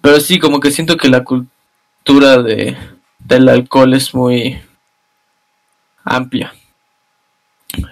Pero 0.01 0.21
sí, 0.21 0.39
como 0.39 0.61
que 0.61 0.71
siento 0.71 0.97
que 0.97 1.09
la 1.09 1.25
cultura 1.25 2.43
de, 2.43 2.77
del 3.19 3.49
alcohol 3.49 3.95
es 3.95 4.15
muy 4.15 4.61
amplia. 6.05 6.55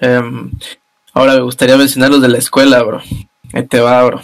Em, 0.00 0.50
ahora 1.12 1.34
me 1.34 1.42
gustaría 1.42 1.76
mencionar 1.76 2.10
los 2.10 2.22
de 2.22 2.28
la 2.28 2.38
escuela, 2.38 2.82
bro. 2.82 3.02
Ahí 3.52 3.66
te 3.66 3.80
va, 3.80 4.02
bro. 4.04 4.20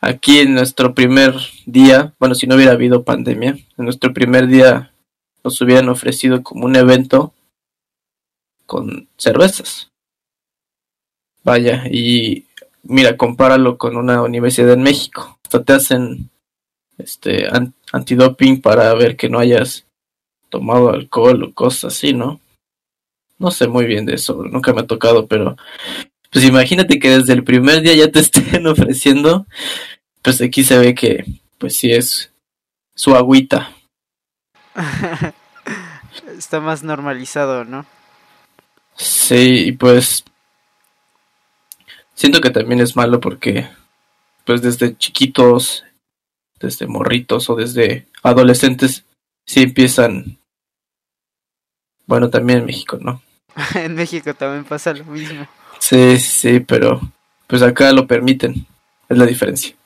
Aquí 0.00 0.38
en 0.38 0.54
nuestro 0.54 0.94
primer 0.94 1.34
día, 1.66 2.12
bueno, 2.20 2.34
si 2.34 2.46
no 2.46 2.54
hubiera 2.54 2.72
habido 2.72 3.02
pandemia, 3.02 3.50
en 3.50 3.84
nuestro 3.84 4.12
primer 4.12 4.46
día 4.46 4.92
nos 5.42 5.60
hubieran 5.60 5.88
ofrecido 5.88 6.42
como 6.42 6.66
un 6.66 6.76
evento 6.76 7.32
con 8.66 9.08
cervezas. 9.16 9.90
Vaya, 11.42 11.84
y 11.90 12.47
mira, 12.88 13.16
compáralo 13.16 13.78
con 13.78 13.96
una 13.96 14.22
universidad 14.22 14.72
en 14.72 14.82
México. 14.82 15.38
Hasta 15.44 15.62
te 15.62 15.72
hacen 15.74 16.30
este 16.96 17.46
antidoping 17.92 18.60
para 18.60 18.92
ver 18.94 19.16
que 19.16 19.28
no 19.28 19.38
hayas 19.38 19.86
tomado 20.48 20.90
alcohol 20.90 21.44
o 21.44 21.54
cosas 21.54 21.94
así, 21.94 22.12
¿no? 22.12 22.40
No 23.38 23.50
sé 23.52 23.68
muy 23.68 23.86
bien 23.86 24.04
de 24.04 24.14
eso, 24.14 24.42
nunca 24.42 24.72
me 24.72 24.80
ha 24.80 24.86
tocado, 24.86 25.28
pero 25.28 25.56
pues 26.32 26.44
imagínate 26.44 26.98
que 26.98 27.18
desde 27.18 27.34
el 27.34 27.44
primer 27.44 27.82
día 27.82 27.94
ya 27.94 28.10
te 28.10 28.18
estén 28.20 28.66
ofreciendo, 28.66 29.46
pues 30.22 30.40
aquí 30.40 30.64
se 30.64 30.78
ve 30.78 30.94
que 30.94 31.24
pues 31.58 31.76
sí 31.76 31.92
es 31.92 32.32
su 32.94 33.14
agüita. 33.14 33.72
Está 36.36 36.60
más 36.60 36.82
normalizado, 36.82 37.64
¿no? 37.64 37.86
Sí, 38.96 39.68
y 39.68 39.72
pues 39.72 40.24
siento 42.18 42.40
que 42.40 42.50
también 42.50 42.80
es 42.80 42.96
malo 42.96 43.20
porque 43.20 43.68
pues 44.44 44.60
desde 44.60 44.96
chiquitos, 44.96 45.84
desde 46.58 46.88
morritos 46.88 47.48
o 47.48 47.54
desde 47.54 48.08
adolescentes 48.24 49.04
sí 49.46 49.62
empiezan 49.62 50.36
bueno, 52.06 52.28
también 52.30 52.60
en 52.60 52.64
México, 52.64 52.98
¿no? 53.00 53.22
en 53.74 53.94
México 53.94 54.34
también 54.34 54.64
pasa 54.64 54.94
lo 54.94 55.04
mismo. 55.04 55.46
Sí, 55.78 56.18
sí, 56.18 56.58
pero 56.58 57.00
pues 57.46 57.62
acá 57.62 57.92
lo 57.92 58.06
permiten, 58.06 58.66
es 59.08 59.18
la 59.18 59.26
diferencia. 59.26 59.76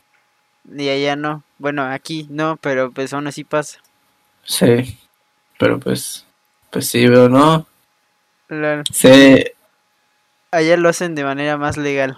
Y 0.75 0.89
allá 0.89 1.17
no, 1.17 1.43
bueno, 1.59 1.83
aquí 1.83 2.27
no, 2.31 2.57
pero 2.57 2.93
pues 2.93 3.13
aún 3.13 3.27
así 3.27 3.45
pasa. 3.45 3.79
Sí, 4.45 4.97
pero 5.59 5.79
pues, 5.79 6.25
pues 6.71 6.89
sí, 6.89 7.05
pero 7.07 7.29
no. 7.29 7.67
Claro. 8.47 8.85
Sí. 8.91 9.45
Allá 10.53 10.77
lo 10.77 10.91
hacen 10.91 11.15
de 11.15 11.25
manera 11.25 11.57
más 11.57 11.77
legal. 11.77 12.17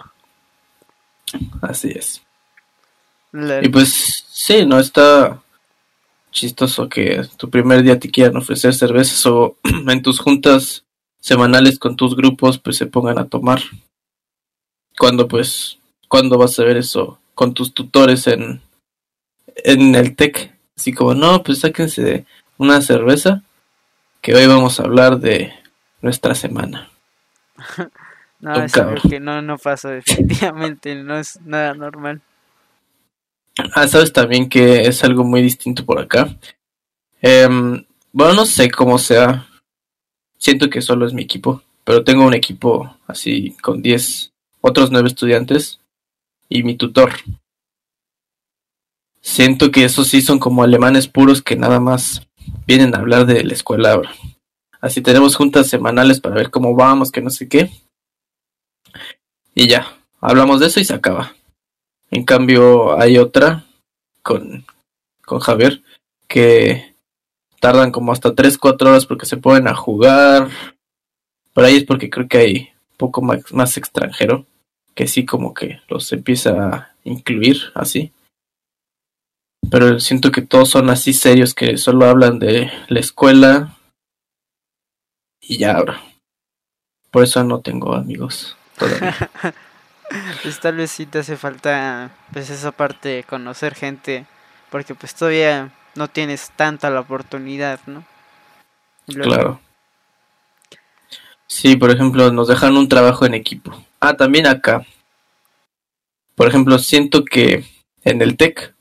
Así 1.61 1.89
es. 1.89 2.21
Y 3.61 3.69
pues 3.69 4.25
sí, 4.29 4.65
no 4.65 4.79
está 4.79 5.41
chistoso 6.31 6.87
que 6.87 7.27
tu 7.37 7.49
primer 7.49 7.81
día 7.81 7.97
te 7.97 8.11
quieran 8.11 8.37
ofrecer 8.37 8.73
cervezas 8.73 9.25
o 9.25 9.57
en 9.63 10.01
tus 10.01 10.19
juntas 10.19 10.83
semanales 11.19 11.79
con 11.79 11.95
tus 11.95 12.15
grupos 12.15 12.57
pues 12.59 12.77
se 12.77 12.85
pongan 12.85 13.17
a 13.17 13.27
tomar. 13.27 13.61
Cuando 14.97 15.27
pues, 15.27 15.79
cuando 16.07 16.37
vas 16.37 16.59
a 16.59 16.63
ver 16.63 16.77
eso 16.77 17.19
con 17.33 17.53
tus 17.53 17.73
tutores 17.73 18.27
en, 18.27 18.61
en 19.55 19.95
el 19.95 20.15
TEC? 20.15 20.53
Así 20.77 20.93
como, 20.93 21.13
no, 21.13 21.41
pues 21.41 21.59
sáquense 21.59 22.25
una 22.57 22.81
cerveza 22.81 23.43
que 24.21 24.35
hoy 24.35 24.45
vamos 24.45 24.79
a 24.79 24.83
hablar 24.83 25.19
de 25.19 25.53
nuestra 26.01 26.35
semana. 26.35 26.89
no, 28.39 28.63
es 28.63 28.75
algo 28.77 29.01
que 29.09 29.19
no, 29.19 29.41
no 29.41 29.57
pasa 29.57 29.89
definitivamente, 29.89 30.95
no 30.95 31.17
es 31.17 31.39
nada 31.41 31.73
normal. 31.73 32.21
Ah, 33.73 33.87
sabes 33.87 34.11
también 34.11 34.49
que 34.49 34.81
es 34.81 35.03
algo 35.03 35.23
muy 35.23 35.41
distinto 35.41 35.85
por 35.85 35.99
acá. 35.99 36.35
Em, 37.21 37.85
bueno, 38.11 38.33
no 38.33 38.45
sé 38.45 38.69
cómo 38.69 38.97
sea. 38.97 39.47
Siento 40.37 40.69
que 40.69 40.81
solo 40.81 41.07
es 41.07 41.13
mi 41.13 41.23
equipo, 41.23 41.63
pero 41.83 42.03
tengo 42.03 42.25
un 42.25 42.33
equipo 42.33 42.97
así 43.07 43.55
con 43.61 43.81
10 43.81 44.33
otros 44.61 44.91
9 44.91 45.07
estudiantes 45.07 45.79
y 46.49 46.63
mi 46.63 46.75
tutor. 46.75 47.13
Siento 49.21 49.71
que 49.71 49.85
esos 49.85 50.07
sí 50.07 50.21
son 50.21 50.37
como 50.37 50.63
alemanes 50.63 51.07
puros 51.07 51.41
que 51.41 51.55
nada 51.55 51.79
más 51.79 52.27
vienen 52.67 52.93
a 52.93 52.99
hablar 52.99 53.25
de 53.25 53.43
la 53.43 53.53
escuela 53.53 53.93
ahora. 53.93 54.11
Así 54.81 55.01
tenemos 55.01 55.35
juntas 55.35 55.67
semanales 55.67 56.19
para 56.19 56.35
ver 56.35 56.51
cómo 56.51 56.75
vamos, 56.75 57.11
que 57.11 57.21
no 57.21 57.29
sé 57.29 57.47
qué. 57.47 57.71
Y 59.57 59.69
ya, 59.69 59.97
hablamos 60.19 60.59
de 60.59 60.67
eso 60.67 60.81
y 60.81 60.85
se 60.85 60.93
acaba. 60.93 61.33
En 62.11 62.25
cambio, 62.25 62.99
hay 62.99 63.17
otra 63.17 63.65
con, 64.21 64.65
con 65.25 65.39
Javier 65.39 65.81
que 66.27 66.93
tardan 67.61 67.91
como 67.93 68.11
hasta 68.11 68.35
3-4 68.35 68.81
horas 68.81 69.05
porque 69.05 69.25
se 69.25 69.37
ponen 69.37 69.69
a 69.69 69.73
jugar. 69.73 70.49
Por 71.53 71.63
ahí 71.63 71.77
es 71.77 71.85
porque 71.85 72.09
creo 72.09 72.27
que 72.27 72.37
hay 72.37 72.69
poco 72.97 73.21
más, 73.21 73.53
más 73.53 73.77
extranjero 73.77 74.45
que 74.93 75.07
sí 75.07 75.25
como 75.25 75.53
que 75.53 75.79
los 75.87 76.11
empieza 76.11 76.51
a 76.51 76.95
incluir 77.05 77.57
así. 77.75 78.11
Pero 79.71 80.01
siento 80.01 80.31
que 80.31 80.41
todos 80.41 80.69
son 80.69 80.89
así 80.89 81.13
serios 81.13 81.53
que 81.53 81.77
solo 81.77 82.05
hablan 82.05 82.39
de 82.39 82.71
la 82.89 82.99
escuela 82.99 83.77
y 85.39 85.59
ya 85.59 85.77
ahora. 85.77 86.03
Por 87.09 87.23
eso 87.23 87.41
no 87.45 87.61
tengo 87.61 87.93
amigos 87.93 88.57
todavía. 88.77 89.15
pues 90.43 90.59
tal 90.59 90.77
vez 90.77 90.91
sí 90.91 91.05
te 91.05 91.19
hace 91.19 91.37
falta 91.37 92.11
pues 92.31 92.49
esa 92.49 92.71
parte 92.71 93.09
de 93.09 93.23
conocer 93.23 93.75
gente 93.75 94.25
porque 94.69 94.95
pues 94.95 95.15
todavía 95.15 95.71
no 95.95 96.07
tienes 96.07 96.51
tanta 96.55 96.89
la 96.89 97.01
oportunidad, 97.01 97.79
¿no? 97.85 98.03
Claro. 99.07 99.61
Sí, 101.47 101.75
por 101.75 101.91
ejemplo, 101.91 102.31
nos 102.31 102.47
dejan 102.47 102.75
un 102.75 102.89
trabajo 102.89 103.25
en 103.25 103.33
equipo. 103.33 103.71
Ah, 103.99 104.15
también 104.17 104.47
acá. 104.47 104.85
Por 106.35 106.47
ejemplo, 106.47 106.77
siento 106.79 107.23
que 107.23 107.63
en 108.03 108.21
el 108.21 108.35
TEC 108.35 108.75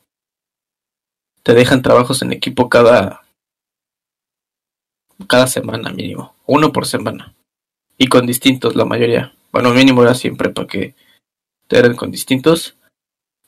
te 1.42 1.54
dejan 1.54 1.82
trabajos 1.82 2.22
en 2.22 2.32
equipo 2.32 2.68
cada 2.68 3.22
cada 5.28 5.46
semana 5.46 5.90
mínimo, 5.90 6.34
uno 6.46 6.72
por 6.72 6.86
semana. 6.86 7.34
Y 7.96 8.08
con 8.08 8.26
distintos 8.26 8.74
la 8.74 8.84
mayoría. 8.84 9.32
Bueno, 9.54 9.72
mínimo 9.72 10.02
era 10.02 10.16
siempre 10.16 10.50
para 10.50 10.66
que 10.66 10.96
eran 11.70 11.94
con 11.94 12.10
distintos. 12.10 12.74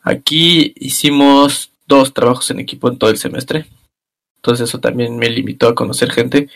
Aquí 0.02 0.72
hicimos 0.76 1.72
dos 1.88 2.14
trabajos 2.14 2.48
en 2.52 2.60
equipo 2.60 2.88
en 2.88 2.96
todo 2.96 3.10
el 3.10 3.18
semestre. 3.18 3.66
Entonces 4.36 4.68
eso 4.68 4.78
también 4.78 5.16
me 5.16 5.28
limitó 5.28 5.66
a 5.66 5.74
conocer 5.74 6.12
gente. 6.12 6.48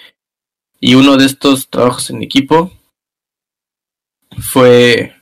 Y 0.78 0.94
uno 0.94 1.16
de 1.16 1.26
estos 1.26 1.68
trabajos 1.68 2.10
en 2.10 2.22
equipo 2.22 2.70
fue 4.38 5.16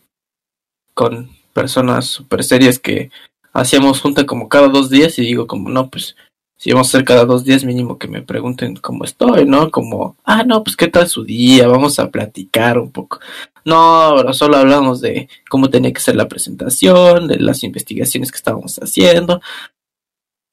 con 0.93 1.31
personas 1.55 2.05
super 2.05 2.45
serias 2.45 2.79
que 2.79 3.11
hacíamos 3.55 4.03
junta 4.03 4.27
como 4.27 4.51
cada 4.51 4.69
dos 4.69 4.91
días 4.91 5.19
y 5.19 5.23
digo 5.23 5.47
como 5.47 5.71
no, 5.71 5.89
pues 5.89 6.17
si 6.59 6.73
vamos 6.73 6.89
a 6.89 6.91
hacer 6.91 7.05
cada 7.07 7.25
dos 7.25 7.45
días 7.45 7.65
mínimo 7.65 7.99
que 7.99 8.09
me 8.09 8.21
pregunten 8.21 8.77
cómo 8.77 9.05
estoy, 9.05 9.47
¿no? 9.47 9.71
Como, 9.71 10.17
ah, 10.25 10.43
no, 10.43 10.65
pues 10.65 10.77
qué 10.77 10.89
tal 10.89 11.09
su 11.09 11.25
día, 11.25 11.69
vamos 11.69 12.01
a 12.01 12.11
platicar 12.11 12.79
un 12.79 12.91
poco. 12.91 13.21
No, 13.69 14.33
solo 14.33 14.57
hablamos 14.57 15.03
de 15.03 15.29
cómo 15.51 15.69
tenía 15.69 15.93
que 15.93 16.01
ser 16.01 16.17
la 16.17 16.27
presentación, 16.27 17.29
de 17.29 17.39
las 17.39 17.63
investigaciones 17.63 18.31
que 18.31 18.39
estábamos 18.39 18.79
haciendo. 18.79 19.43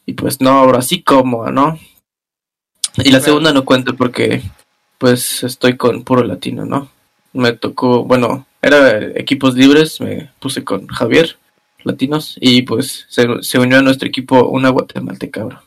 Y 0.05 0.15
pues 0.15 0.41
no, 0.41 0.49
ahora 0.49 0.81
sí 0.81 1.01
como, 1.01 1.49
¿no? 1.49 1.79
Y 2.97 3.11
la 3.11 3.21
segunda 3.21 3.53
no 3.53 3.63
cuento 3.63 3.95
porque 3.95 4.41
pues 4.97 5.43
estoy 5.43 5.77
con 5.77 6.03
puro 6.03 6.25
latino, 6.25 6.65
¿no? 6.65 6.91
Me 7.31 7.53
tocó, 7.53 8.03
bueno, 8.03 8.45
era 8.61 8.99
equipos 9.17 9.55
libres, 9.55 10.01
me 10.01 10.29
puse 10.39 10.65
con 10.65 10.87
Javier, 10.87 11.37
latinos, 11.85 12.35
y 12.41 12.63
pues 12.63 13.05
se, 13.07 13.41
se 13.43 13.59
unió 13.59 13.77
a 13.77 13.81
nuestro 13.81 14.09
equipo 14.09 14.49
una 14.49 14.67
guatemalteca, 14.71 15.45
bro. 15.45 15.63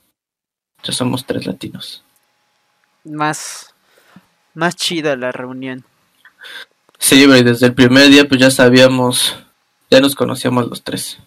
Ya 0.82 0.92
somos 0.92 1.24
tres 1.24 1.46
latinos. 1.46 2.04
Más, 3.04 3.74
más 4.52 4.76
chida 4.76 5.16
la 5.16 5.32
reunión. 5.32 5.86
Sí, 6.98 7.26
desde 7.26 7.66
el 7.66 7.74
primer 7.74 8.08
día 8.08 8.28
pues 8.28 8.40
ya 8.40 8.50
sabíamos, 8.50 9.36
ya 9.90 10.00
nos 10.00 10.14
conocíamos 10.14 10.68
los 10.68 10.82
tres. 10.82 11.18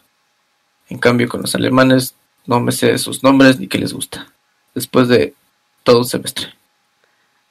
En 0.90 1.00
cambio 1.00 1.30
con 1.30 1.42
los 1.42 1.56
alemanes 1.56 2.16
no 2.46 2.60
me 2.60 2.72
sé 2.72 2.98
sus 2.98 3.24
nombres 3.24 3.60
ni 3.60 3.68
qué 3.68 3.78
les 3.78 3.94
gusta. 3.94 4.28
Después 4.76 5.08
de 5.08 5.34
todo 5.84 6.00
un 6.00 6.06
semestre. 6.06 6.54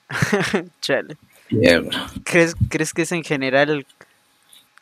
Chale. 0.81 1.17
¿Crees, 2.25 2.55
¿Crees 2.69 2.93
que 2.93 3.03
es 3.03 3.13
en 3.13 3.25
general 3.25 3.87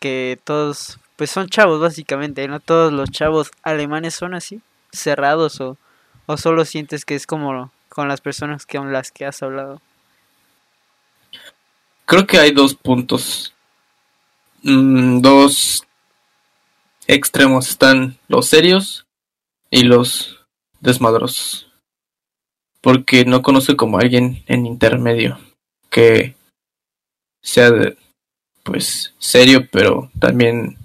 que 0.01 0.39
todos, 0.45 0.99
pues 1.16 1.30
son 1.30 1.49
chavos 1.49 1.80
básicamente, 1.80 2.47
¿no? 2.47 2.61
Todos 2.61 2.93
los 2.93 3.11
chavos 3.11 3.51
alemanes 3.62 4.14
son 4.14 4.34
así, 4.34 4.61
cerrados 4.93 5.61
o, 5.61 5.76
o 6.26 6.36
solo 6.36 6.64
sientes 6.64 7.05
que 7.05 7.14
es 7.14 7.26
como 7.26 7.70
con 7.89 8.09
las 8.09 8.20
personas 8.20 8.66
que 8.66 8.78
con 8.78 8.93
las 8.93 9.11
que 9.11 9.24
has 9.24 9.43
hablado. 9.43 9.80
Creo 12.09 12.26
que 12.26 12.38
hay 12.38 12.52
dos 12.52 12.74
puntos, 12.74 13.52
mm, 14.62 15.20
dos 15.20 15.84
extremos, 17.06 17.68
están 17.68 18.16
los 18.28 18.48
serios 18.48 19.06
y 19.70 19.82
los 19.82 20.40
desmadrosos. 20.80 21.70
Porque 22.80 23.26
no 23.26 23.42
conozco 23.42 23.76
como 23.76 23.98
alguien 23.98 24.42
en 24.46 24.64
intermedio 24.64 25.38
que 25.90 26.34
sea 27.42 27.70
pues 28.62 29.12
serio, 29.18 29.68
pero 29.70 30.11
también 30.18 30.78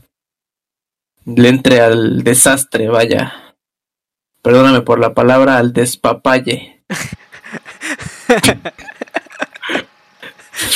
le 1.23 1.47
entre 1.47 1.79
al 1.79 2.25
desastre, 2.25 2.89
vaya. 2.89 3.55
Perdóname 4.41 4.81
por 4.81 4.99
la 4.99 5.13
palabra, 5.13 5.57
al 5.57 5.71
despapalle. 5.71 6.83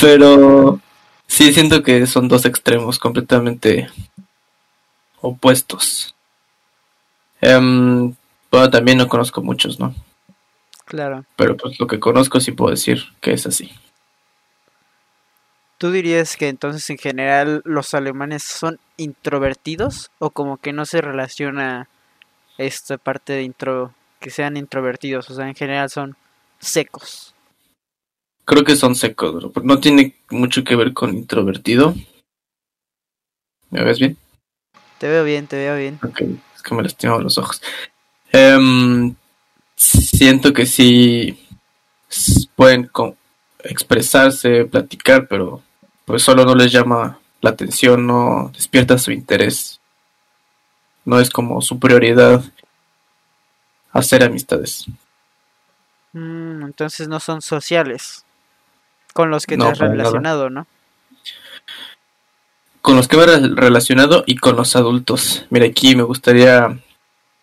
pero 0.02 0.80
sí 1.28 1.54
siento 1.54 1.84
que 1.84 2.06
son 2.08 2.28
dos 2.28 2.46
extremos 2.46 3.00
completamente 3.00 3.90
opuestos. 5.22 6.16
Um, 7.42 8.16
bueno, 8.52 8.70
también 8.70 8.98
no 8.98 9.08
conozco 9.08 9.42
muchos, 9.42 9.80
¿no? 9.80 9.94
Claro. 10.86 11.26
Pero 11.36 11.58
pues 11.58 11.80
lo 11.80 11.88
que 11.88 12.00
conozco 12.00 12.40
sí 12.40 12.52
puedo 12.52 12.72
decir 12.72 13.04
que 13.22 13.34
es 13.34 13.46
así. 13.46 13.72
¿Tú 15.78 15.92
dirías 15.92 16.38
que 16.38 16.48
entonces 16.48 16.90
en 16.90 16.98
general 16.98 17.62
los 17.64 17.94
alemanes 17.94 18.44
son 18.44 18.80
introvertidos 18.96 20.10
o 20.18 20.32
como 20.32 20.58
que 20.58 20.74
no 20.74 20.86
se 20.86 21.02
relaciona 21.02 21.88
esta 22.58 22.98
parte 22.98 23.34
de 23.34 23.44
intro 23.44 23.94
que 24.20 24.32
sean 24.32 24.58
introvertidos, 24.58 25.30
o 25.30 25.36
sea, 25.36 25.48
en 25.48 25.54
general 25.54 25.92
son 25.92 26.16
secos? 26.60 27.36
Creo 28.48 28.64
que 28.64 28.78
son 28.78 28.96
secos, 28.96 29.52
no 29.62 29.80
tiene 29.82 30.16
mucho 30.30 30.64
que 30.64 30.78
ver 30.78 30.94
con 30.94 31.14
introvertido. 31.14 31.94
¿Me 33.72 33.84
ves 33.84 34.00
bien? 34.00 34.16
Te 35.00 35.10
veo 35.10 35.26
bien, 35.26 35.48
te 35.48 35.58
veo 35.58 35.76
bien. 35.76 36.00
Ok, 36.02 36.22
es 36.56 36.64
que 36.64 36.74
me 36.74 36.82
lastimo 36.82 37.20
los 37.20 37.38
ojos. 37.38 37.62
Um, 38.32 39.14
siento 39.76 40.54
que 40.54 40.66
sí 40.66 41.46
pueden 42.56 42.90
expresarse, 43.66 44.64
platicar, 44.64 45.28
pero 45.28 45.62
pues 46.06 46.24
solo 46.24 46.46
no 46.46 46.56
les 46.56 46.72
llama 46.72 47.20
la 47.42 47.50
atención, 47.50 48.08
no 48.08 48.50
despierta 48.54 48.98
su 48.98 49.12
interés. 49.12 49.82
No 51.04 51.20
es 51.20 51.30
como 51.30 51.62
su 51.62 51.78
prioridad 51.78 52.46
hacer 53.92 54.24
amistades. 54.24 54.86
Mm, 56.14 56.64
entonces 56.64 57.10
no 57.10 57.20
son 57.20 57.42
sociales 57.42 58.24
con 59.18 59.32
los 59.32 59.48
que 59.48 59.58
te 59.58 59.64
has 59.64 59.80
relacionado, 59.80 60.52
¿no? 60.52 60.68
Con 62.84 62.98
los 62.98 63.08
que 63.08 63.18
me 63.18 63.24
he 63.24 63.56
relacionado 63.56 64.24
y 64.28 64.36
con 64.36 64.56
los 64.56 64.76
adultos. 64.76 65.48
Mira, 65.50 65.66
aquí 65.66 65.96
me 65.96 66.04
gustaría 66.04 66.78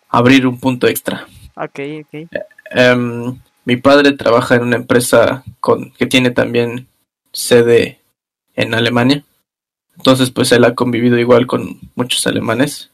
abrir 0.07 0.47
un 0.47 0.57
punto 0.57 0.87
extra. 0.87 1.27
Ok, 1.55 1.79
ok. 1.99 2.29
Em, 2.71 3.37
mi 3.65 3.75
padre 3.75 4.13
trabaja 4.13 4.55
en 4.55 4.61
una 4.63 4.77
empresa 4.77 5.43
con, 5.59 5.91
que 5.91 6.05
tiene 6.05 6.31
también 6.31 6.87
sede 7.33 7.99
en 8.55 8.73
Alemania. 8.73 9.25
Entonces, 9.97 10.31
pues 10.31 10.53
él 10.53 10.63
ha 10.63 10.75
convivido 10.75 11.17
igual 11.17 11.45
con 11.45 11.77
muchos 11.95 12.25
alemanes. 12.25 12.89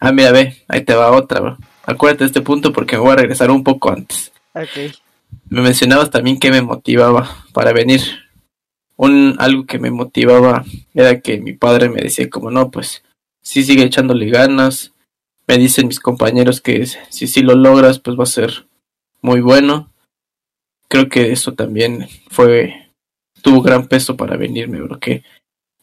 Ah, 0.00 0.10
mira, 0.10 0.32
ve, 0.32 0.64
ahí 0.66 0.82
te 0.82 0.96
va 0.96 1.12
otra, 1.12 1.38
bro. 1.38 1.58
Acuérdate 1.84 2.24
de 2.24 2.28
este 2.28 2.40
punto 2.40 2.72
porque 2.72 2.96
me 2.96 3.02
voy 3.02 3.12
a 3.12 3.16
regresar 3.16 3.52
un 3.52 3.62
poco 3.62 3.92
antes. 3.92 4.32
Ok. 4.52 4.92
Me 5.54 5.62
mencionabas 5.62 6.10
también 6.10 6.40
que 6.40 6.50
me 6.50 6.62
motivaba 6.62 7.46
para 7.52 7.72
venir. 7.72 8.00
Un, 8.96 9.36
algo 9.38 9.66
que 9.66 9.78
me 9.78 9.92
motivaba 9.92 10.64
era 10.94 11.20
que 11.20 11.40
mi 11.40 11.52
padre 11.52 11.88
me 11.88 12.02
decía 12.02 12.28
como 12.28 12.50
no, 12.50 12.72
pues 12.72 13.04
sí 13.40 13.62
sigue 13.62 13.84
echándole 13.84 14.28
ganas. 14.30 14.94
Me 15.46 15.56
dicen 15.56 15.86
mis 15.86 16.00
compañeros 16.00 16.60
que 16.60 16.84
si 17.08 17.28
sí 17.28 17.42
lo 17.42 17.54
logras, 17.54 18.00
pues 18.00 18.18
va 18.18 18.24
a 18.24 18.26
ser 18.26 18.66
muy 19.22 19.42
bueno. 19.42 19.92
Creo 20.88 21.08
que 21.08 21.30
eso 21.30 21.54
también 21.54 22.08
fue 22.30 22.90
tuvo 23.40 23.62
gran 23.62 23.86
peso 23.86 24.16
para 24.16 24.36
venirme, 24.36 24.80
bro, 24.80 24.98
que 24.98 25.22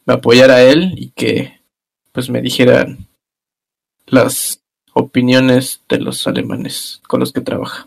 me 0.04 0.12
apoyara 0.12 0.62
él 0.62 0.92
y 0.98 1.12
que 1.12 1.62
pues 2.12 2.28
me 2.28 2.42
dijeran 2.42 3.08
las 4.04 4.62
opiniones 4.92 5.80
de 5.88 5.98
los 5.98 6.26
alemanes 6.26 7.00
con 7.08 7.20
los 7.20 7.32
que 7.32 7.40
trabaja. 7.40 7.86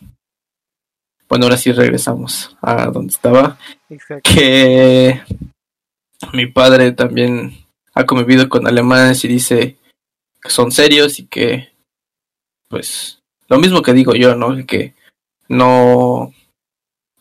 Bueno, 1.28 1.46
ahora 1.46 1.58
sí 1.58 1.72
regresamos 1.72 2.56
a 2.62 2.88
donde 2.88 3.14
estaba. 3.14 3.58
Que 4.24 5.22
mi 6.34 6.46
padre 6.48 6.92
también 6.92 7.58
ha 7.94 8.06
convivido 8.06 8.48
con 8.50 8.68
alemanes 8.68 9.24
y 9.26 9.28
dice 9.28 9.78
que 10.42 10.50
son 10.50 10.72
serios 10.72 11.20
y 11.20 11.26
que, 11.26 11.70
pues, 12.70 13.22
lo 13.48 13.58
mismo 13.58 13.82
que 13.82 13.94
digo 13.94 14.14
yo, 14.16 14.36
¿no? 14.36 14.66
Que 14.66 14.94
no 15.48 16.34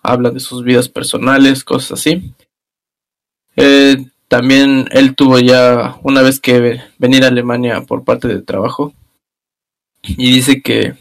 hablan 0.02 0.34
de 0.34 0.40
sus 0.40 0.64
vidas 0.64 0.88
personales, 0.88 1.64
cosas 1.64 1.92
así. 1.92 2.34
Eh, 3.56 3.96
también 4.28 4.88
él 4.90 5.14
tuvo 5.14 5.38
ya 5.38 5.96
una 6.02 6.22
vez 6.22 6.40
que 6.40 6.80
venir 6.98 7.24
a 7.24 7.28
Alemania 7.28 7.82
por 7.82 8.04
parte 8.04 8.28
del 8.28 8.44
trabajo 8.44 8.92
y 10.02 10.32
dice 10.32 10.60
que 10.60 10.94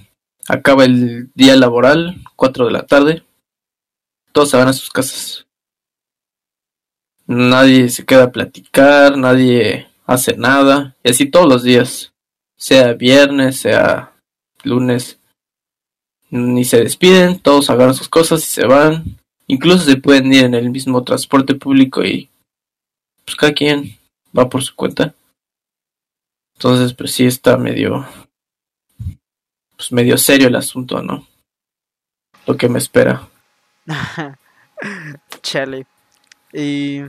acaba 0.48 0.86
el 0.86 1.32
día 1.34 1.56
laboral, 1.56 2.22
4 2.36 2.66
de 2.66 2.72
la 2.72 2.86
tarde, 2.86 3.24
todos 4.32 4.50
se 4.50 4.58
van 4.58 4.68
a 4.68 4.74
sus 4.74 4.90
casas. 4.90 5.46
Nadie 7.26 7.90
se 7.90 8.06
queda 8.06 8.26
a 8.26 8.32
platicar, 8.32 9.18
nadie 9.18 9.88
hace 10.06 10.36
nada, 10.36 10.96
y 11.04 11.12
así 11.12 11.26
todos 11.30 11.48
los 11.48 11.64
días, 11.64 12.14
sea 12.58 12.94
viernes, 12.94 13.60
sea 13.60 14.14
lunes, 14.64 15.20
ni 16.30 16.66
se 16.66 16.84
despiden, 16.84 17.40
todos 17.40 17.70
agarran 17.70 17.94
sus 17.94 18.10
cosas 18.10 18.42
y 18.42 18.48
se 18.48 18.66
van. 18.66 19.18
Incluso 19.48 19.86
se 19.86 19.98
pueden 19.98 20.34
ir 20.34 20.46
en 20.46 20.56
el 20.56 20.70
mismo 20.70 21.04
transporte 21.04 21.56
público 21.56 22.04
y 22.04 22.30
pues 23.24 23.36
cada 23.36 23.54
quien 23.54 23.98
va 24.38 24.50
por 24.50 24.64
su 24.64 24.76
cuenta. 24.76 25.14
Entonces, 26.56 26.94
pues 26.94 27.12
sí 27.12 27.26
está 27.26 27.58
medio, 27.58 28.06
pues 29.84 29.92
medio 29.92 30.18
serio 30.18 30.48
el 30.48 30.56
asunto, 30.56 31.02
¿no? 31.02 31.28
Lo 32.46 32.56
que 32.56 32.70
me 32.70 32.80
espera. 32.80 33.28
Chale. 35.42 35.86
Y 36.54 37.02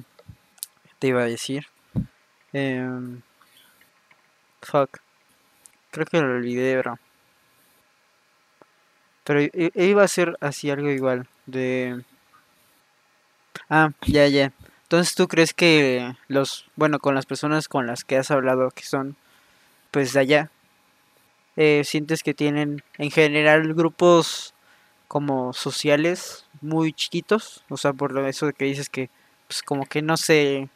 te 0.99 1.07
iba 1.07 1.23
a 1.23 1.27
decir. 1.27 1.67
Eh, 2.53 2.85
fuck. 4.61 4.99
Creo 5.93 6.07
que 6.07 6.21
lo 6.21 6.35
olvidé, 6.35 6.77
bro. 6.79 6.99
Pero 9.23 9.41
iba 9.55 10.03
a 10.03 10.09
ser 10.09 10.37
así 10.41 10.69
algo 10.69 10.91
igual. 10.91 11.29
De. 11.47 12.03
Ah, 13.71 13.93
ya, 14.05 14.27
ya. 14.27 14.53
Entonces, 14.83 15.15
¿tú 15.15 15.29
crees 15.29 15.55
que 15.55 16.17
los, 16.27 16.67
bueno, 16.75 16.99
con 16.99 17.15
las 17.15 17.27
personas 17.27 17.69
con 17.69 17.87
las 17.87 18.03
que 18.03 18.17
has 18.17 18.33
hablado, 18.33 18.73
que 18.73 18.83
son, 18.83 19.15
pues, 19.93 20.13
de 20.13 20.21
allá, 20.21 20.51
eh, 21.57 21.83
sientes 21.85 22.23
que 22.23 22.35
tienen 22.35 22.83
en 22.99 23.11
general 23.11 23.75
grupos 23.75 24.55
como 25.09 25.53
sociales 25.53 26.47
muy 26.61 26.93
chiquitos? 26.93 27.65
O 27.69 27.77
sea, 27.77 27.93
por 27.93 28.19
eso 28.27 28.53
que 28.53 28.65
dices 28.65 28.89
que, 28.89 29.11
pues, 29.47 29.63
como 29.63 29.87
que 29.87 30.03
no 30.03 30.17
sé, 30.17 30.69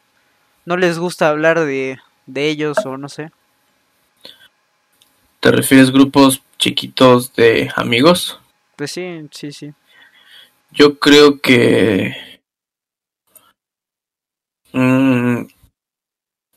no 0.64 0.76
les 0.76 0.99
gusta 0.99 1.29
hablar 1.29 1.61
de, 1.61 1.99
de 2.26 2.49
ellos 2.49 2.79
o 2.85 2.97
no 2.97 3.09
sé. 3.09 3.31
¿Te 5.41 5.51
refieres 5.53 5.91
grupos 5.91 6.43
chiquitos 6.59 7.35
de 7.35 7.70
amigos? 7.76 8.41
Pues 8.76 8.91
sí, 8.91 9.29
sí, 9.31 9.53
sí. 9.53 9.72
Yo 10.72 10.99
creo 10.99 11.41
que 11.41 12.14
Mm, 14.72 15.47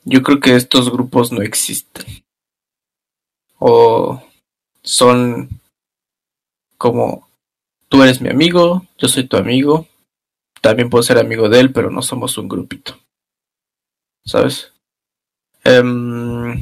yo 0.04 0.22
creo 0.22 0.40
que 0.40 0.54
estos 0.54 0.90
grupos 0.92 1.32
no 1.32 1.42
existen. 1.42 2.21
O 3.64 4.20
son 4.82 5.48
como 6.76 7.28
tú 7.88 8.02
eres 8.02 8.20
mi 8.20 8.28
amigo, 8.28 8.84
yo 8.98 9.06
soy 9.06 9.28
tu 9.28 9.36
amigo, 9.36 9.86
también 10.60 10.90
puedo 10.90 11.04
ser 11.04 11.18
amigo 11.18 11.48
de 11.48 11.60
él, 11.60 11.72
pero 11.72 11.88
no 11.88 12.02
somos 12.02 12.36
un 12.38 12.48
grupito. 12.48 12.98
¿Sabes? 14.24 14.72
Em, 15.62 16.60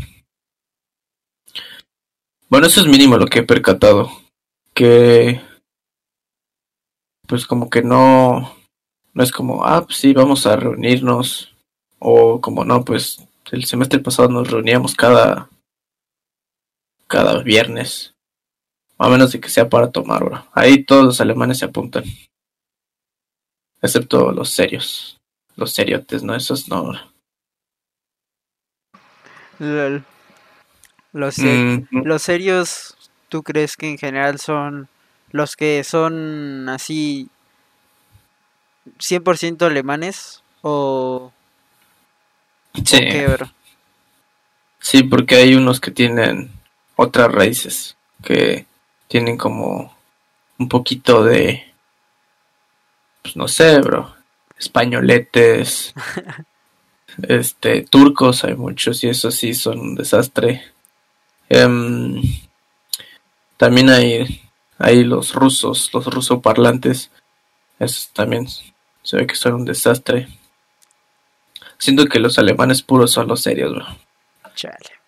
bueno, 2.51 2.67
eso 2.67 2.83
es 2.83 2.87
mínimo 2.87 3.17
lo 3.17 3.27
que 3.29 3.39
he 3.39 3.45
percatado. 3.45 4.11
Que 4.75 5.41
pues 7.27 7.47
como 7.47 7.71
que 7.71 7.81
no 7.83 8.55
no 9.15 9.23
es 9.23 9.33
como, 9.33 9.65
ah, 9.65 9.87
pues 9.87 9.97
sí, 9.97 10.13
vamos 10.13 10.45
a 10.45 10.57
reunirnos. 10.57 11.55
O 11.99 12.43
como 12.43 12.67
no, 12.67 12.85
pues 12.85 13.25
el 13.53 13.65
semestre 13.65 14.01
pasado 14.01 14.29
nos 14.29 14.51
reuníamos 14.51 14.95
cada 14.95 15.49
cada 17.11 17.43
viernes. 17.43 18.15
A 18.99 19.09
menos 19.09 19.33
de 19.33 19.41
que 19.41 19.49
sea 19.49 19.69
para 19.69 19.91
tomar, 19.91 20.23
bro. 20.25 20.47
Ahí 20.53 20.85
todos 20.85 21.05
los 21.05 21.21
alemanes 21.21 21.59
se 21.59 21.65
apuntan. 21.65 22.05
Excepto 23.83 24.31
los 24.31 24.51
serios. 24.51 25.19
Los 25.57 25.73
seriotes, 25.75 26.23
¿no? 26.23 26.35
Esos 26.35 26.69
no. 26.69 26.85
bro. 26.85 27.01
Lol. 29.59 30.05
Los, 31.13 31.35
se- 31.35 31.87
Mm, 31.91 32.03
los 32.05 32.23
serios, 32.23 32.97
¿tú 33.29 33.43
crees 33.43 33.77
que 33.77 33.91
en 33.91 33.99
general 33.99 34.39
son 34.39 34.89
los 35.33 35.57
que 35.57 35.83
son 35.83 36.69
así 36.69 37.29
100% 38.99 39.67
alemanes? 39.67 40.43
¿O, 40.63 41.33
o 42.75 42.85
sí. 42.85 42.99
qué, 43.01 43.27
bro? 43.27 43.51
Sí, 44.79 45.03
porque 45.03 45.35
hay 45.37 45.55
unos 45.55 45.81
que 45.81 45.91
tienen 45.91 46.51
otras 47.01 47.33
raíces. 47.33 47.97
Que 48.23 48.67
tienen 49.09 49.39
como 49.39 49.97
un 50.59 50.69
poquito 50.69 51.25
de. 51.25 51.73
Pues 53.23 53.37
no 53.37 53.49
sé, 53.49 53.81
bro. 53.81 54.15
Españoletes. 54.59 55.95
este, 57.23 57.83
turcos 57.83 58.45
hay 58.45 58.55
muchos 58.55 59.03
y 59.03 59.09
eso 59.09 59.31
sí 59.31 59.55
son 59.55 59.81
un 59.81 59.95
desastre. 59.95 60.63
Em, 61.49 62.23
también 63.57 63.89
hay, 63.89 64.43
hay 64.79 65.05
los 65.05 65.35
rusos, 65.35 65.91
los 65.95 66.07
rusoparlantes. 66.07 67.11
Esos 67.79 68.11
también 68.11 68.47
se 69.03 69.17
ve 69.17 69.27
que 69.27 69.35
son 69.35 69.55
un 69.55 69.65
desastre. 69.65 70.29
Siento 71.79 72.05
que 72.05 72.21
los 72.21 72.39
alemanes 72.39 72.83
puros 72.83 73.11
son 73.11 73.27
los 73.27 73.41
serios, 73.41 73.75
bro. 73.75 73.87
Chale. 74.55 75.00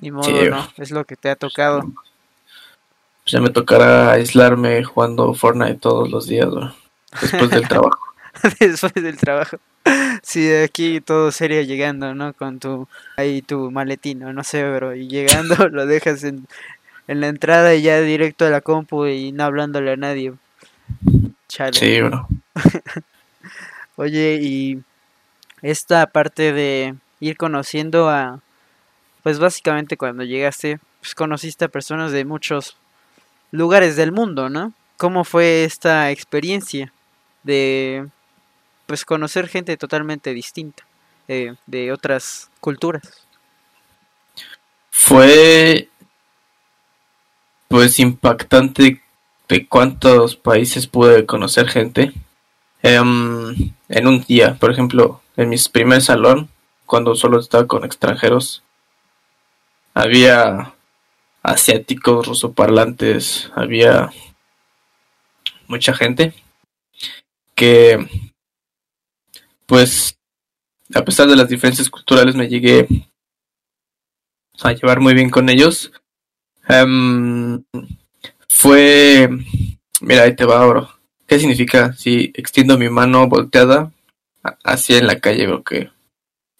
Ni 0.00 0.10
modo, 0.10 0.24
Sí, 0.24 0.48
¿no? 0.50 0.68
Es 0.76 0.90
lo 0.90 1.04
que 1.04 1.16
te 1.16 1.30
ha 1.30 1.36
tocado. 1.36 1.82
Pues 1.82 3.32
ya 3.32 3.40
me 3.40 3.50
tocará 3.50 4.12
aislarme 4.12 4.84
jugando 4.84 5.32
Fortnite 5.34 5.76
todos 5.76 6.10
los 6.10 6.26
días, 6.26 6.50
bro. 6.50 6.74
Después 7.20 7.50
del 7.50 7.68
trabajo. 7.68 7.98
después 8.60 8.94
del 8.94 9.16
trabajo. 9.16 9.58
Sí, 10.22 10.52
aquí 10.52 11.00
todo 11.00 11.30
serio 11.30 11.62
llegando, 11.62 12.14
¿no? 12.14 12.32
Con 12.32 12.58
tu 12.58 12.88
ahí 13.16 13.42
tu 13.42 13.70
maletín, 13.70 14.22
o 14.24 14.32
no 14.32 14.44
sé, 14.44 14.68
bro, 14.70 14.94
y 14.94 15.08
llegando 15.08 15.68
lo 15.70 15.86
dejas 15.86 16.24
en, 16.24 16.46
en 17.08 17.20
la 17.20 17.28
entrada 17.28 17.74
y 17.74 17.82
ya 17.82 18.00
directo 18.00 18.46
a 18.46 18.50
la 18.50 18.60
compu 18.60 19.06
y 19.06 19.32
no 19.32 19.44
hablándole 19.44 19.92
a 19.92 19.96
nadie. 19.96 20.34
Chale. 21.48 21.72
Sí, 21.72 22.00
bro. 22.00 22.26
Oye, 23.96 24.40
y 24.42 24.82
esta 25.62 26.06
parte 26.06 26.52
de 26.52 26.94
ir 27.20 27.36
conociendo 27.36 28.08
a, 28.08 28.40
pues 29.24 29.38
básicamente 29.38 29.96
cuando 29.96 30.22
llegaste, 30.22 30.78
pues 31.00 31.14
conociste 31.14 31.64
a 31.64 31.68
personas 31.68 32.12
de 32.12 32.26
muchos 32.26 32.76
lugares 33.50 33.96
del 33.96 34.12
mundo, 34.12 34.50
¿no? 34.50 34.74
¿Cómo 34.98 35.24
fue 35.24 35.64
esta 35.64 36.10
experiencia 36.10 36.92
de, 37.42 38.06
pues 38.86 39.06
conocer 39.06 39.48
gente 39.48 39.78
totalmente 39.78 40.34
distinta, 40.34 40.84
eh, 41.26 41.54
de 41.66 41.90
otras 41.90 42.50
culturas? 42.60 43.26
Fue 44.90 45.88
pues 47.68 47.98
impactante 47.98 49.00
de 49.48 49.66
cuántos 49.66 50.36
países 50.36 50.86
pude 50.86 51.24
conocer 51.24 51.68
gente. 51.68 52.12
Em, 52.82 53.72
en 53.88 54.06
un 54.06 54.22
día, 54.22 54.58
por 54.60 54.70
ejemplo, 54.70 55.22
en 55.38 55.48
mi 55.48 55.56
primer 55.72 56.02
salón, 56.02 56.50
cuando 56.84 57.14
solo 57.14 57.40
estaba 57.40 57.66
con 57.66 57.84
extranjeros, 57.86 58.62
había 59.94 60.74
asiáticos, 61.42 62.26
rusoparlantes, 62.26 63.50
había 63.54 64.10
mucha 65.68 65.94
gente 65.94 66.34
que, 67.54 67.98
pues, 69.66 70.18
a 70.94 71.04
pesar 71.04 71.28
de 71.28 71.36
las 71.36 71.48
diferencias 71.48 71.88
culturales, 71.88 72.34
me 72.34 72.48
llegué 72.48 72.86
a 74.62 74.72
llevar 74.72 75.00
muy 75.00 75.14
bien 75.14 75.30
con 75.30 75.48
ellos. 75.48 75.92
Em, 76.68 77.62
fue, 78.48 79.28
mira, 80.00 80.22
ahí 80.24 80.34
te 80.34 80.44
va, 80.44 80.64
bro. 80.66 80.90
¿Qué 81.26 81.38
significa 81.38 81.92
si 81.94 82.32
extiendo 82.34 82.76
mi 82.78 82.88
mano 82.90 83.26
volteada 83.28 83.92
a- 84.42 84.58
así 84.64 84.94
en 84.94 85.06
la 85.06 85.20
calle, 85.20 85.46
bro? 85.46 85.62
Que 85.64 85.90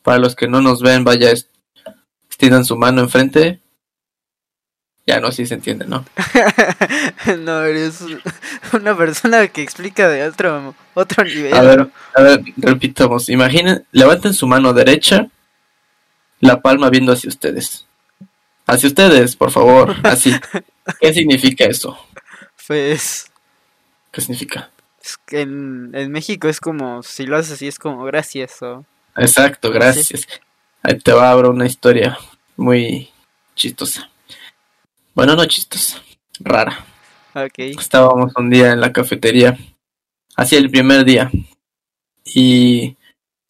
para 0.03 0.19
los 0.19 0.35
que 0.37 0.49
no 0.49 0.61
nos 0.61 0.81
ven, 0.83 1.05
vaya, 1.05 1.31
es- 1.31 1.49
extiendan 2.35 2.65
su 2.65 2.77
mano 2.77 3.01
enfrente. 3.01 3.61
Ya 5.07 5.21
no, 5.21 5.31
sí 5.31 5.47
se 5.47 5.55
entiende, 5.55 5.87
¿no? 5.87 6.05
no, 7.39 7.63
eres 7.63 8.03
una 8.73 8.97
persona 8.97 9.47
que 9.47 9.63
explica 9.63 10.09
de 10.09 10.27
otro, 10.27 10.75
otro 10.95 11.25
nivel. 11.25 11.55
A 11.55 11.63
ver, 11.63 11.91
a 12.15 12.23
ver, 12.23 12.41
repitamos. 12.57 13.29
Imaginen, 13.29 13.87
levanten 13.93 14.35
su 14.35 14.49
mano 14.49 14.73
derecha, 14.73 15.29
la 16.41 16.61
palma 16.61 16.91
viendo 16.91 17.13
hacia 17.13 17.29
ustedes. 17.29 17.87
Hacia 18.67 18.89
ustedes, 18.89 19.37
por 19.37 19.53
favor, 19.53 19.95
así. 20.03 20.35
¿Qué 21.01 21.13
significa 21.13 21.67
eso? 21.67 21.97
Pues 22.67 23.31
¿Qué 24.11 24.21
significa? 24.23 24.71
es 25.05 25.19
que 25.19 25.43
en, 25.43 25.91
en 25.93 26.11
México 26.11 26.49
es 26.49 26.61
como, 26.61 27.03
si 27.03 27.27
lo 27.27 27.37
haces 27.37 27.53
así 27.53 27.69
es 27.69 27.79
como 27.79 28.05
gracias 28.05 28.63
o... 28.63 28.87
Exacto, 29.17 29.71
gracias. 29.71 30.27
Ahí 30.85 30.99
te 30.99 31.13
va 31.13 31.31
abro 31.31 31.49
una 31.49 31.65
historia 31.65 32.19
muy 32.59 33.09
chistosa. 33.57 34.11
Bueno, 35.15 35.35
no 35.35 35.47
chistosa, 35.47 36.03
rara. 36.39 36.85
Ok. 37.35 37.59
Estábamos 37.59 38.35
un 38.37 38.51
día 38.51 38.73
en 38.73 38.83
la 38.83 38.93
cafetería, 38.93 39.57
hacia 40.37 40.59
el 40.59 40.71
primer 40.71 41.07
día, 41.07 41.31
y 42.23 42.97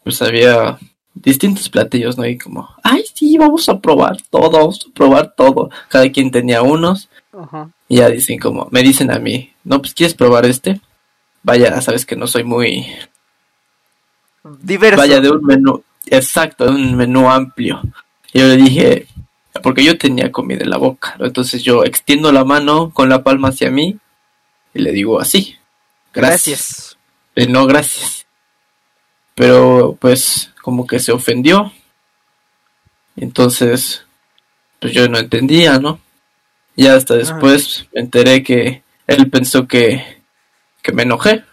pues 0.04 0.22
había 0.22 0.78
distintos 1.12 1.68
platillos, 1.68 2.16
¿no? 2.16 2.24
Y 2.24 2.38
como, 2.38 2.72
ay, 2.84 3.04
sí, 3.12 3.36
vamos 3.36 3.68
a 3.68 3.80
probar 3.80 4.16
todo, 4.30 4.50
vamos 4.52 4.86
a 4.88 4.94
probar 4.94 5.34
todo. 5.34 5.70
Cada 5.88 6.08
quien 6.12 6.30
tenía 6.30 6.62
unos, 6.62 7.08
Ajá. 7.36 7.68
y 7.88 7.96
ya 7.96 8.10
dicen 8.10 8.38
como, 8.38 8.68
me 8.70 8.82
dicen 8.82 9.10
a 9.10 9.18
mí, 9.18 9.52
no, 9.64 9.80
pues 9.80 9.92
quieres 9.92 10.14
probar 10.14 10.46
este. 10.46 10.80
Vaya, 11.42 11.80
sabes 11.80 12.06
que 12.06 12.14
no 12.14 12.28
soy 12.28 12.44
muy, 12.44 12.86
Diverso. 14.60 14.98
Vaya 14.98 15.20
de 15.20 15.30
un 15.30 15.42
menú, 15.42 15.82
exacto, 16.06 16.66
un 16.66 16.96
menú 16.96 17.30
amplio. 17.30 17.82
Yo 18.32 18.46
le 18.46 18.56
dije, 18.56 19.06
porque 19.62 19.84
yo 19.84 19.96
tenía 19.96 20.32
comida 20.32 20.64
en 20.64 20.70
la 20.70 20.76
boca, 20.76 21.16
entonces 21.20 21.62
yo 21.62 21.84
extiendo 21.84 22.32
la 22.32 22.44
mano 22.44 22.90
con 22.90 23.08
la 23.08 23.22
palma 23.22 23.48
hacia 23.48 23.70
mí 23.70 23.98
y 24.74 24.80
le 24.80 24.92
digo 24.92 25.20
así, 25.20 25.56
gracias. 26.12 26.94
Gracias. 26.94 26.98
Eh, 27.36 27.46
no, 27.48 27.66
gracias. 27.66 28.26
Pero 29.34 29.96
pues 30.00 30.52
como 30.62 30.86
que 30.86 30.98
se 30.98 31.12
ofendió. 31.12 31.72
Entonces, 33.16 34.04
pues 34.80 34.92
yo 34.92 35.08
no 35.08 35.18
entendía, 35.18 35.78
¿no? 35.78 36.00
Y 36.76 36.86
hasta 36.86 37.14
después 37.14 37.86
me 37.92 38.00
enteré 38.00 38.42
que 38.42 38.82
él 39.06 39.30
pensó 39.30 39.68
que, 39.68 40.22
que 40.82 40.92
me 40.92 41.02
enojé. 41.02 41.44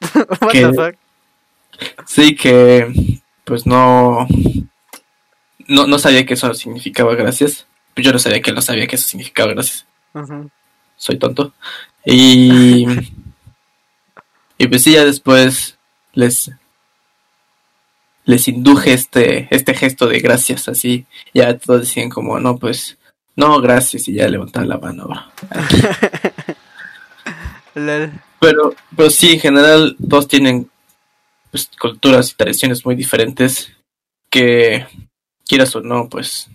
Que-? 0.52 0.96
Sí, 2.06 2.34
que 2.34 3.20
pues 3.44 3.66
no, 3.66 4.26
no, 5.68 5.86
no 5.86 5.98
sabía 5.98 6.26
que 6.26 6.34
eso 6.34 6.52
significaba 6.54 7.14
gracias. 7.14 7.66
Pues 7.94 8.04
yo 8.04 8.12
no 8.12 8.18
sabía 8.18 8.40
que 8.40 8.50
él 8.50 8.56
no 8.56 8.62
sabía 8.62 8.86
que 8.86 8.96
eso 8.96 9.06
significaba 9.06 9.52
gracias. 9.52 9.86
Soy 10.96 11.18
tonto. 11.18 11.52
Y, 12.04 12.86
y 14.58 14.66
pues 14.66 14.82
sí, 14.82 14.92
ya 14.92 15.04
después 15.04 15.78
les, 16.12 16.50
les 18.24 18.48
induje 18.48 18.92
este, 18.92 19.48
este 19.54 19.74
gesto 19.74 20.06
de 20.06 20.20
gracias, 20.20 20.68
así. 20.68 21.06
Ya 21.32 21.56
todos 21.58 21.82
decían 21.82 22.10
como, 22.10 22.40
no, 22.40 22.58
pues, 22.58 22.98
no, 23.36 23.60
gracias, 23.60 24.08
y 24.08 24.14
ya 24.14 24.28
levantaban 24.28 24.68
la 24.68 24.78
mano. 24.78 25.08
Pero, 27.74 28.72
pero 28.96 29.10
sí, 29.10 29.32
en 29.32 29.40
general, 29.40 29.96
todos 30.08 30.28
tienen 30.28 30.70
pues, 31.54 31.70
culturas 31.78 32.32
y 32.32 32.34
tradiciones 32.34 32.84
muy 32.84 32.96
diferentes 32.96 33.72
que, 34.28 34.88
quieras 35.46 35.76
o 35.76 35.82
no, 35.82 36.08
pues, 36.08 36.50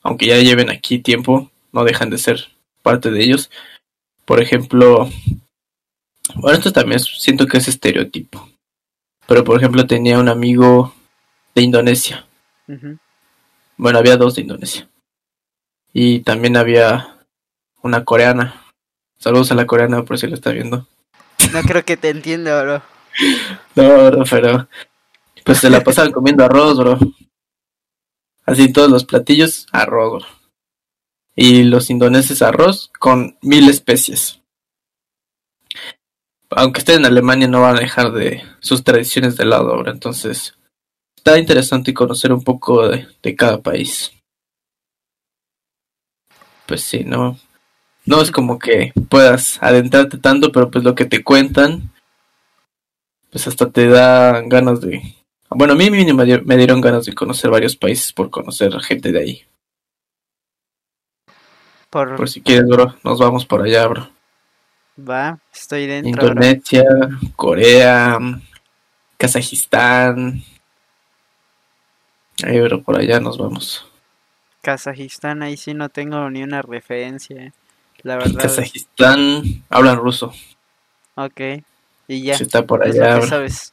aunque 0.00 0.24
ya 0.24 0.38
lleven 0.38 0.70
aquí 0.70 1.00
tiempo, 1.00 1.50
no 1.70 1.84
dejan 1.84 2.08
de 2.08 2.16
ser 2.16 2.48
parte 2.80 3.10
de 3.10 3.22
ellos. 3.22 3.50
Por 4.24 4.40
ejemplo, 4.40 5.10
bueno, 6.36 6.56
esto 6.56 6.72
también 6.72 6.98
siento 6.98 7.46
que 7.46 7.58
es 7.58 7.68
estereotipo. 7.68 8.48
Pero, 9.26 9.44
por 9.44 9.58
ejemplo, 9.58 9.86
tenía 9.86 10.18
un 10.18 10.30
amigo 10.30 10.94
de 11.54 11.60
Indonesia. 11.60 12.24
Bueno, 13.76 13.98
había 13.98 14.16
dos 14.16 14.36
de 14.36 14.40
Indonesia. 14.40 14.88
Y 15.92 16.20
también 16.20 16.56
había 16.56 17.18
una 17.82 18.02
coreana. 18.02 18.64
Saludos 19.18 19.52
a 19.52 19.54
la 19.54 19.66
coreana 19.66 20.04
por 20.04 20.18
si 20.18 20.26
lo 20.26 20.36
está 20.36 20.52
viendo. 20.52 20.88
No 21.52 21.60
creo 21.64 21.84
que 21.84 21.98
te 21.98 22.08
entienda, 22.08 22.62
bro. 22.62 22.93
No, 23.76 24.10
bro, 24.10 24.24
pero 24.30 24.68
pues 25.44 25.58
se 25.58 25.68
la 25.68 25.82
pasaban 25.82 26.12
comiendo 26.12 26.44
arroz, 26.44 26.78
bro. 26.78 26.98
Así 28.46 28.72
todos 28.72 28.90
los 28.90 29.04
platillos, 29.04 29.66
arroz. 29.72 30.22
bro. 30.22 30.32
Y 31.36 31.64
los 31.64 31.90
indoneses 31.90 32.42
arroz 32.42 32.90
con 32.98 33.36
mil 33.42 33.68
especies. 33.68 34.40
Aunque 36.50 36.78
estén 36.78 37.00
en 37.00 37.06
Alemania 37.06 37.48
no 37.48 37.62
van 37.62 37.76
a 37.76 37.80
dejar 37.80 38.12
de 38.12 38.44
sus 38.60 38.84
tradiciones 38.84 39.36
de 39.36 39.44
lado 39.44 39.72
ahora. 39.72 39.90
Entonces 39.90 40.54
está 41.16 41.38
interesante 41.38 41.92
conocer 41.92 42.32
un 42.32 42.44
poco 42.44 42.88
de, 42.88 43.08
de 43.22 43.34
cada 43.34 43.60
país. 43.60 44.12
Pues 46.66 46.82
sí, 46.82 47.02
no, 47.04 47.38
no 48.06 48.20
es 48.20 48.30
como 48.30 48.58
que 48.58 48.92
puedas 49.08 49.58
adentrarte 49.62 50.18
tanto, 50.18 50.52
pero 50.52 50.70
pues 50.70 50.84
lo 50.84 50.94
que 50.94 51.06
te 51.06 51.24
cuentan, 51.24 51.93
pues 53.34 53.48
hasta 53.48 53.68
te 53.68 53.88
da 53.88 54.42
ganas 54.42 54.80
de... 54.80 55.02
Bueno, 55.50 55.72
a 55.72 55.76
mí 55.76 55.90
mínimo 55.90 56.24
me, 56.24 56.56
dieron 56.56 56.80
ganas 56.80 57.04
de 57.04 57.14
conocer 57.14 57.50
varios 57.50 57.74
países 57.74 58.12
por 58.12 58.30
conocer 58.30 58.72
gente 58.80 59.10
de 59.10 59.18
ahí. 59.18 59.42
Por... 61.90 62.14
Por 62.14 62.28
si 62.28 62.40
quieres, 62.40 62.68
bro, 62.68 62.94
nos 63.02 63.18
vamos 63.18 63.44
por 63.44 63.62
allá, 63.62 63.88
bro. 63.88 64.08
Va, 64.96 65.40
estoy 65.52 65.88
dentro. 65.88 66.12
bro. 66.12 66.28
Indonesia, 66.28 66.84
Corea, 67.34 68.20
Kazajistán. 69.16 70.40
Ahí, 72.44 72.60
bro, 72.60 72.84
por 72.84 73.00
allá 73.00 73.18
nos 73.18 73.36
vamos. 73.36 73.90
Kazajistán, 74.62 75.42
ahí 75.42 75.56
sí 75.56 75.74
no 75.74 75.88
tengo 75.88 76.30
ni 76.30 76.44
una 76.44 76.62
referencia. 76.62 77.52
La 78.04 78.16
verdad. 78.16 78.42
Kazajistán, 78.42 79.64
hablan 79.70 79.96
ruso. 79.96 80.32
Ok. 81.16 81.40
Y 82.08 82.22
ya. 82.22 82.36
Si 82.36 82.42
está 82.44 82.64
por 82.66 82.82
allá, 82.84 83.16
bro. 83.16 83.26
sabes. 83.26 83.72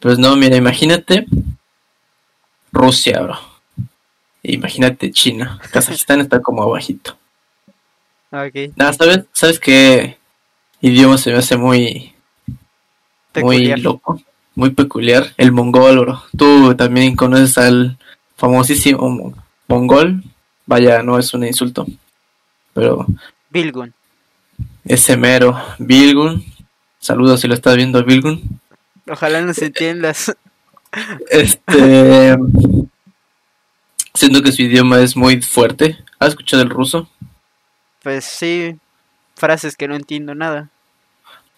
Pues 0.00 0.18
no, 0.18 0.34
mira, 0.36 0.56
imagínate 0.56 1.26
Rusia, 2.72 3.20
bro. 3.22 3.38
Imagínate 4.42 5.10
China. 5.12 5.60
Kazajistán 5.72 6.20
está 6.20 6.40
como 6.42 6.62
abajito. 6.62 7.16
Ok. 8.32 8.72
Nada, 8.76 8.92
¿sabes, 8.94 9.20
¿sabes 9.32 9.60
qué 9.60 10.18
idioma 10.80 11.18
se 11.18 11.30
me 11.30 11.38
hace 11.38 11.56
muy, 11.56 12.12
Peculiar. 13.32 13.76
muy 13.78 13.82
loco? 13.82 14.20
Muy 14.54 14.70
peculiar. 14.70 15.32
El 15.36 15.52
mongol, 15.52 16.00
bro. 16.00 16.22
Tú 16.36 16.74
también 16.74 17.14
conoces 17.14 17.56
al 17.58 17.98
famosísimo 18.36 19.08
mo- 19.08 19.34
mongol. 19.68 20.22
Vaya, 20.66 21.02
no 21.02 21.18
es 21.18 21.32
un 21.34 21.44
insulto. 21.44 21.86
Pero 22.74 23.06
Bilgun. 23.50 23.92
ese 24.84 25.16
mero, 25.16 25.56
Bilgun. 25.78 26.44
Saludos 27.02 27.40
si 27.40 27.48
lo 27.48 27.54
estás 27.54 27.74
viendo, 27.74 28.04
Bilgun. 28.04 28.60
Ojalá 29.08 29.40
nos 29.40 29.58
entiendas. 29.58 30.36
Este. 31.30 32.36
Siento 34.14 34.40
que 34.40 34.52
su 34.52 34.62
idioma 34.62 35.00
es 35.00 35.16
muy 35.16 35.42
fuerte. 35.42 35.98
¿Has 36.20 36.28
escuchado 36.28 36.62
el 36.62 36.70
ruso? 36.70 37.08
Pues 38.04 38.24
sí. 38.24 38.76
Frases 39.34 39.74
que 39.74 39.88
no 39.88 39.96
entiendo 39.96 40.36
nada. 40.36 40.70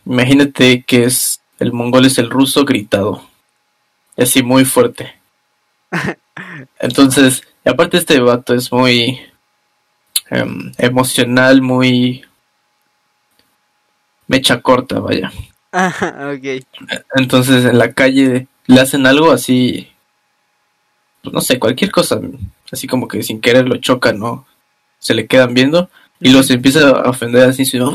Imagínate 0.07 0.83
que 0.83 1.05
es. 1.05 1.43
El 1.59 1.75
mongol 1.75 2.07
es 2.07 2.17
el 2.17 2.31
ruso 2.31 2.65
gritado. 2.65 3.29
Y 4.17 4.23
así 4.23 4.43
muy 4.43 4.65
fuerte. 4.65 5.15
Entonces, 6.79 7.43
aparte 7.67 7.99
este 7.99 8.19
vato 8.19 8.55
es 8.55 8.73
muy. 8.73 9.21
em, 10.31 10.73
emocional, 10.79 11.61
muy. 11.61 12.25
Mecha 14.29 14.61
corta, 14.61 15.01
vaya. 15.01 15.31
Ah, 15.73 16.33
ok. 16.35 16.65
Entonces 17.17 17.65
en 17.65 17.79
la 17.79 17.93
calle 17.93 18.47
le 18.67 18.81
hacen 18.81 19.07
algo 19.07 19.33
así, 19.33 19.91
pues 21.23 21.35
no 21.35 21.41
sé, 21.41 21.59
cualquier 21.59 21.91
cosa, 21.91 22.21
así 22.71 22.87
como 22.87 23.09
que 23.09 23.23
sin 23.23 23.41
querer 23.41 23.67
lo 23.69 23.77
chocan, 23.79 24.19
¿no? 24.19 24.47
Se 24.99 25.15
le 25.15 25.27
quedan 25.27 25.53
viendo 25.53 25.91
y 26.21 26.31
los 26.31 26.49
empieza 26.51 26.89
a 26.91 27.11
ofender 27.11 27.49
así, 27.49 27.65
su- 27.65 27.93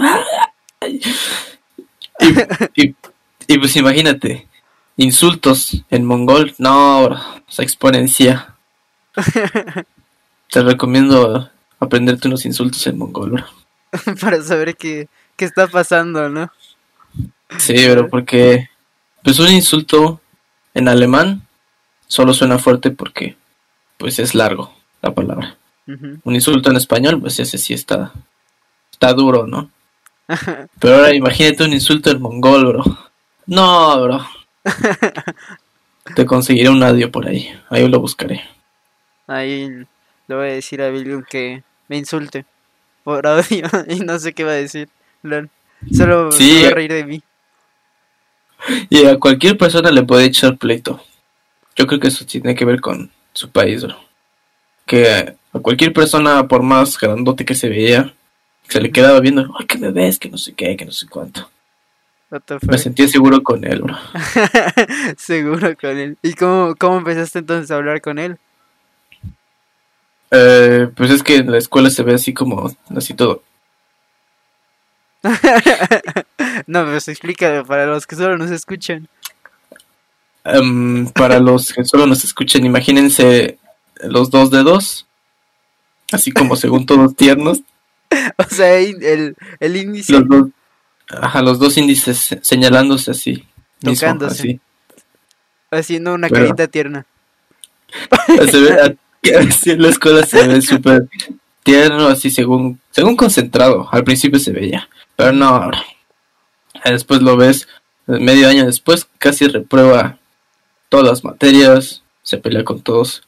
y, 0.87 2.81
y, 2.83 2.95
y 3.47 3.57
pues 3.57 3.75
imagínate, 3.75 4.47
insultos 4.97 5.83
en 5.89 6.05
mongol, 6.05 6.53
no, 6.57 7.03
bro, 7.05 7.19
se 7.47 7.63
exponencia. 7.63 8.55
Te 10.51 10.63
recomiendo 10.63 11.49
aprenderte 11.79 12.27
unos 12.27 12.45
insultos 12.45 12.85
en 12.87 12.97
mongol, 12.97 13.31
bro. 13.31 13.45
Para 14.21 14.41
saber 14.43 14.75
qué, 14.75 15.07
qué 15.39 15.45
está 15.45 15.67
pasando, 15.67 16.27
¿no? 16.27 16.51
Sí, 17.57 17.73
pero 17.73 18.09
porque 18.09 18.69
pues 19.23 19.39
un 19.39 19.47
insulto 19.47 20.19
en 20.73 20.89
alemán 20.89 21.47
solo 22.07 22.33
suena 22.33 22.59
fuerte 22.59 22.91
porque 22.91 23.37
pues 23.97 24.19
es 24.19 24.35
largo 24.35 24.75
la 25.01 25.13
palabra. 25.15 25.55
Un 25.87 26.35
insulto 26.35 26.69
en 26.69 26.77
español, 26.77 27.19
pues 27.19 27.39
ese 27.39 27.57
sí 27.57 27.73
está 27.73 28.11
está 28.91 29.13
duro, 29.13 29.47
¿no? 29.47 29.71
Pero 30.79 30.95
ahora 30.95 31.15
imagínate 31.15 31.63
un 31.63 31.73
insulto 31.73 32.11
en 32.11 32.21
mongol, 32.21 32.65
bro. 32.65 32.83
No, 33.47 34.01
bro. 34.03 34.27
Te 36.15 36.25
conseguiré 36.25 36.69
un 36.69 36.83
audio 36.83 37.11
por 37.11 37.27
ahí. 37.27 37.49
Ahí 37.69 37.87
lo 37.87 37.99
buscaré. 37.99 38.43
Ahí 39.25 39.69
le 40.27 40.35
voy 40.35 40.49
a 40.49 40.53
decir 40.53 40.81
a 40.81 40.89
Bilgun 40.89 41.23
que 41.27 41.63
me 41.87 41.97
insulte 41.97 42.45
por 43.03 43.25
audio 43.25 43.67
y 43.87 44.01
no 44.01 44.19
sé 44.19 44.33
qué 44.33 44.43
va 44.43 44.51
a 44.51 44.55
decir. 44.55 44.89
Lol. 45.23 45.49
Solo 45.91 46.31
Sí. 46.31 46.57
se 46.59 46.63
va 46.63 46.69
a 46.69 46.73
reír 46.73 46.93
de 46.93 47.05
mí. 47.05 47.21
Y 48.89 49.05
a 49.05 49.17
cualquier 49.17 49.57
persona 49.57 49.91
le 49.91 50.03
puede 50.03 50.25
echar 50.25 50.57
pleito. 50.57 51.01
Yo 51.75 51.87
creo 51.87 51.99
que 51.99 52.09
eso 52.09 52.25
tiene 52.25 52.55
que 52.55 52.65
ver 52.65 52.81
con 52.81 53.09
su 53.33 53.49
país, 53.49 53.83
bro. 53.83 53.95
Que 54.85 55.35
a 55.53 55.59
cualquier 55.59 55.93
persona, 55.93 56.47
por 56.47 56.61
más 56.63 56.97
grandote 56.99 57.45
que 57.45 57.55
se 57.55 57.69
veía, 57.69 58.13
se 58.67 58.81
le 58.81 58.91
quedaba 58.91 59.19
viendo, 59.21 59.49
ay, 59.57 59.65
que 59.65 59.77
me 59.77 59.91
ves, 59.91 60.19
que 60.19 60.29
no 60.29 60.37
sé 60.37 60.53
qué, 60.53 60.75
que 60.75 60.85
no 60.85 60.91
sé 60.91 61.07
cuánto. 61.07 61.49
Me 62.61 62.77
sentía 62.77 63.07
seguro 63.07 63.41
con 63.41 63.63
él, 63.65 63.81
bro. 63.81 63.97
Seguro 65.17 65.75
con 65.79 65.97
él. 65.97 66.15
¿Y 66.21 66.33
cómo, 66.33 66.75
cómo 66.77 66.97
empezaste 66.99 67.39
entonces 67.39 67.71
a 67.71 67.75
hablar 67.77 68.01
con 68.01 68.19
él? 68.19 68.37
Eh, 70.31 70.89
pues 70.95 71.09
es 71.09 71.23
que 71.23 71.37
en 71.37 71.51
la 71.51 71.57
escuela 71.57 71.89
se 71.89 72.03
ve 72.03 72.13
así 72.13 72.33
como, 72.33 72.71
así 72.95 73.15
todo. 73.15 73.41
no, 76.67 76.85
pues 76.85 77.07
explícalo 77.07 77.65
para 77.65 77.85
los 77.85 78.07
que 78.07 78.15
solo 78.15 78.37
nos 78.37 78.51
escuchan. 78.51 79.07
Em, 80.45 81.07
para 81.09 81.39
los 81.39 81.73
que 81.73 81.83
solo 81.83 82.07
nos 82.07 82.23
escuchen, 82.23 82.65
imagínense 82.65 83.57
los 84.01 84.29
dos 84.29 84.49
dedos, 84.51 85.05
así 86.11 86.31
como 86.31 86.55
según 86.55 86.85
todos 86.85 87.15
tiernos, 87.15 87.61
O 88.37 88.43
sea, 88.49 88.75
el, 88.77 89.35
el 89.59 89.75
índice 89.75 90.13
los 90.13 90.27
dos, 90.27 90.47
ajá, 91.09 91.41
los 91.43 91.59
dos 91.59 91.77
índices 91.77 92.17
se- 92.17 92.39
señalándose 92.43 93.11
así, 93.11 93.45
mismo, 93.81 93.93
Tocándose. 93.99 94.39
así. 94.41 94.59
haciendo 95.71 96.13
una 96.15 96.27
Pero- 96.29 96.45
carita 96.45 96.67
tierna. 96.67 97.05
se 98.51 98.59
ve 98.61 98.97
así 99.37 99.71
en 99.71 99.81
la 99.81 99.89
escuela 99.89 100.23
se 100.25 100.47
ve 100.47 100.61
súper 100.61 101.07
tierno, 101.69 102.07
así 102.07 102.31
según, 102.31 102.79
según 102.89 103.15
concentrado. 103.15 103.87
Al 103.91 104.03
principio 104.03 104.39
se 104.39 104.51
veía, 104.51 104.89
pero 105.15 105.31
no. 105.31 105.69
Después 106.83 107.21
lo 107.21 107.37
ves, 107.37 107.67
medio 108.07 108.49
año 108.49 108.65
después, 108.65 109.07
casi 109.19 109.47
reprueba 109.47 110.17
todas 110.89 111.05
las 111.05 111.23
materias, 111.23 112.03
se 112.23 112.39
pelea 112.39 112.63
con 112.63 112.81
todos. 112.81 113.21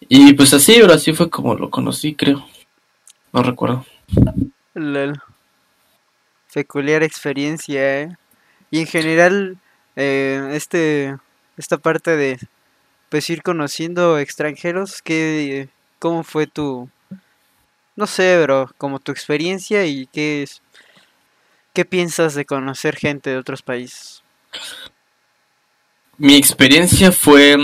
Y 0.00 0.34
pues 0.34 0.52
así, 0.52 0.78
ahora 0.78 0.98
sí 0.98 1.14
fue 1.14 1.30
como 1.30 1.54
lo 1.54 1.70
conocí, 1.70 2.14
creo. 2.14 2.46
No 3.32 3.42
recuerdo. 3.42 3.86
Peculiar 6.52 7.02
experiencia, 7.02 8.02
¿eh? 8.02 8.16
Y 8.70 8.80
en 8.80 8.86
general, 8.86 9.56
eh, 9.96 10.50
este, 10.52 11.16
esta 11.56 11.78
parte 11.78 12.16
de, 12.16 12.38
pues, 13.08 13.30
ir 13.30 13.42
conociendo 13.42 14.18
extranjeros, 14.18 15.00
¿qué, 15.00 15.68
¿cómo 16.04 16.22
fue 16.22 16.46
tu, 16.46 16.90
no 17.96 18.06
sé, 18.06 18.38
bro, 18.42 18.70
como 18.76 18.98
tu 18.98 19.10
experiencia 19.10 19.86
y 19.86 20.06
qué 20.08 20.42
es, 20.42 20.60
qué 21.72 21.86
piensas 21.86 22.34
de 22.34 22.44
conocer 22.44 22.94
gente 22.94 23.30
de 23.30 23.38
otros 23.38 23.62
países? 23.62 24.22
Mi 26.18 26.36
experiencia 26.36 27.10
fue... 27.10 27.56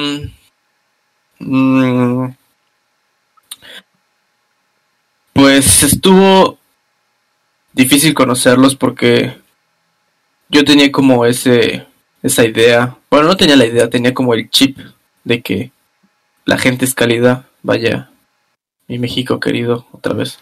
mm, 1.39 2.29
pues 5.35 5.83
estuvo 5.83 6.59
difícil 7.75 8.15
conocerlos 8.15 8.75
porque 8.75 9.37
yo 10.49 10.65
tenía 10.65 10.91
como 10.91 11.27
ese 11.27 11.87
esa 12.23 12.47
idea. 12.47 12.97
Bueno, 13.11 13.29
no 13.29 13.37
tenía 13.37 13.57
la 13.57 13.67
idea, 13.67 13.91
tenía 13.91 14.15
como 14.15 14.33
el 14.33 14.49
chip 14.49 14.79
de 15.25 15.43
que 15.43 15.73
la 16.47 16.57
gente 16.57 16.87
es 16.87 16.95
cálida. 16.95 17.47
Vaya, 17.63 18.11
mi 18.91 18.99
México 18.99 19.39
querido, 19.39 19.87
otra 19.93 20.15
vez. 20.15 20.41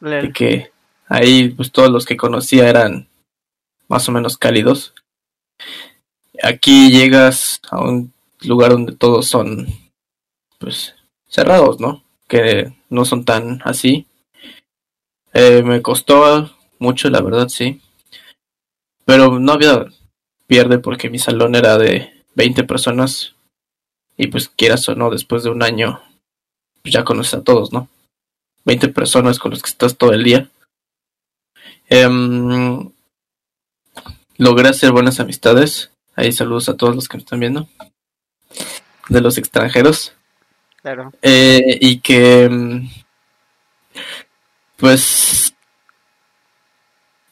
De 0.00 0.22
Lol. 0.22 0.32
que 0.32 0.72
ahí 1.08 1.50
pues 1.50 1.70
todos 1.70 1.90
los 1.90 2.06
que 2.06 2.16
conocía 2.16 2.66
eran 2.66 3.06
más 3.86 4.08
o 4.08 4.12
menos 4.12 4.38
cálidos. 4.38 4.94
Aquí 6.42 6.90
llegas 6.90 7.60
a 7.70 7.82
un 7.82 8.14
lugar 8.44 8.72
donde 8.72 8.96
todos 8.96 9.26
son 9.26 9.66
pues 10.58 10.94
cerrados, 11.28 11.80
¿no? 11.80 12.02
Que 12.28 12.72
no 12.88 13.04
son 13.04 13.26
tan 13.26 13.60
así. 13.62 14.06
Eh, 15.34 15.62
me 15.62 15.82
costó 15.82 16.50
mucho, 16.78 17.10
la 17.10 17.20
verdad, 17.20 17.48
sí. 17.48 17.82
Pero 19.04 19.38
no 19.38 19.52
había 19.52 19.84
pierde 20.46 20.78
porque 20.78 21.10
mi 21.10 21.18
salón 21.18 21.54
era 21.54 21.76
de 21.76 22.24
20 22.36 22.64
personas 22.64 23.34
y 24.16 24.28
pues 24.28 24.48
quieras 24.48 24.88
o 24.88 24.94
no, 24.94 25.10
después 25.10 25.42
de 25.42 25.50
un 25.50 25.62
año 25.62 26.00
pues 26.82 26.92
ya 26.92 27.04
conoces 27.04 27.34
a 27.34 27.42
todos, 27.42 27.72
¿no? 27.72 27.88
20 28.64 28.88
personas 28.88 29.38
con 29.38 29.52
los 29.52 29.62
que 29.62 29.70
estás 29.70 29.96
todo 29.96 30.12
el 30.12 30.24
día. 30.24 30.48
Em, 31.88 32.90
logré 34.36 34.68
hacer 34.68 34.92
buenas 34.92 35.20
amistades. 35.20 35.90
Ahí 36.14 36.32
saludos 36.32 36.68
a 36.68 36.76
todos 36.76 36.94
los 36.94 37.08
que 37.08 37.16
me 37.16 37.22
están 37.22 37.40
viendo. 37.40 37.68
De 39.08 39.20
los 39.20 39.38
extranjeros. 39.38 40.12
Claro. 40.80 41.12
Eh, 41.22 41.78
y 41.80 42.00
que, 42.00 42.44
em, 42.44 42.90
pues, 44.76 45.54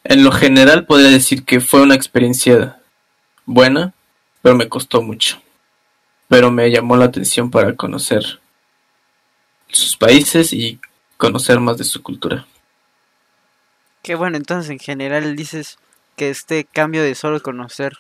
en 0.05 0.25
lo 0.25 0.33
general 0.33 0.87
podría 0.87 1.11
decir 1.11 1.45
que 1.45 1.61
fue 1.61 1.83
una 1.83 1.95
experiencia 1.95 2.81
buena, 3.45 3.95
pero 4.43 4.57
me 4.57 4.69
costó 4.69 5.03
mucho. 5.03 5.41
Pero 6.29 6.51
me 6.51 6.71
llamó 6.71 6.97
la 6.97 7.07
atención 7.07 7.51
para 7.51 7.75
conocer 7.77 8.41
sus 9.73 9.97
países 9.97 10.53
y 10.53 10.81
conocer 11.17 11.61
más 11.61 11.79
de 11.79 11.85
su 11.85 12.03
cultura. 12.03 12.47
Qué 14.03 14.15
bueno, 14.15 14.37
entonces 14.37 14.71
en 14.71 14.79
general 14.79 15.37
dices 15.37 15.79
que 16.17 16.31
este 16.31 16.65
cambio 16.65 17.03
de 17.03 17.15
solo 17.15 17.41
conocer 17.41 17.99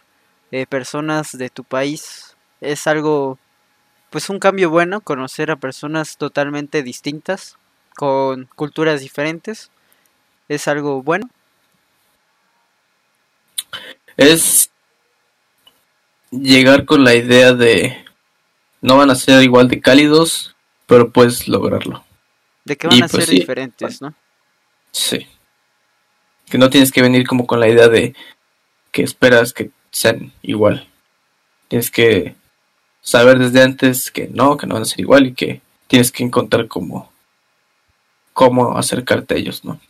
eh, 0.50 0.66
personas 0.66 1.36
de 1.36 1.50
tu 1.50 1.64
país 1.64 2.36
es 2.60 2.86
algo, 2.86 3.38
pues 4.10 4.30
un 4.30 4.38
cambio 4.38 4.70
bueno, 4.70 5.00
conocer 5.00 5.50
a 5.50 5.56
personas 5.56 6.16
totalmente 6.16 6.82
distintas, 6.82 7.56
con 7.94 8.48
culturas 8.56 9.00
diferentes, 9.00 9.70
es 10.48 10.66
algo 10.68 11.02
bueno. 11.02 11.28
Es 14.16 14.70
llegar 16.30 16.84
con 16.84 17.04
la 17.04 17.14
idea 17.14 17.52
de 17.52 18.04
no 18.80 18.96
van 18.96 19.10
a 19.10 19.14
ser 19.14 19.42
igual 19.42 19.68
de 19.68 19.80
cálidos, 19.80 20.56
pero 20.90 21.12
puedes 21.12 21.46
lograrlo. 21.46 22.04
De 22.64 22.76
que 22.76 22.88
van 22.88 23.04
a 23.04 23.06
pues 23.06 23.24
ser 23.24 23.36
diferentes, 23.36 24.02
¿no? 24.02 24.12
Sí. 24.90 25.24
Que 26.46 26.58
no 26.58 26.68
tienes 26.68 26.90
que 26.90 27.00
venir 27.00 27.28
como 27.28 27.46
con 27.46 27.60
la 27.60 27.68
idea 27.68 27.86
de 27.86 28.16
que 28.90 29.04
esperas 29.04 29.52
que 29.52 29.70
sean 29.92 30.32
igual. 30.42 30.88
Tienes 31.68 31.92
que 31.92 32.34
saber 33.02 33.38
desde 33.38 33.62
antes 33.62 34.10
que 34.10 34.26
no, 34.32 34.56
que 34.56 34.66
no 34.66 34.74
van 34.74 34.82
a 34.82 34.86
ser 34.86 34.98
igual 34.98 35.28
y 35.28 35.34
que 35.34 35.60
tienes 35.86 36.10
que 36.10 36.24
encontrar 36.24 36.66
cómo, 36.66 37.12
cómo 38.32 38.76
acercarte 38.76 39.34
a 39.34 39.36
ellos, 39.36 39.64
¿no? 39.64 39.80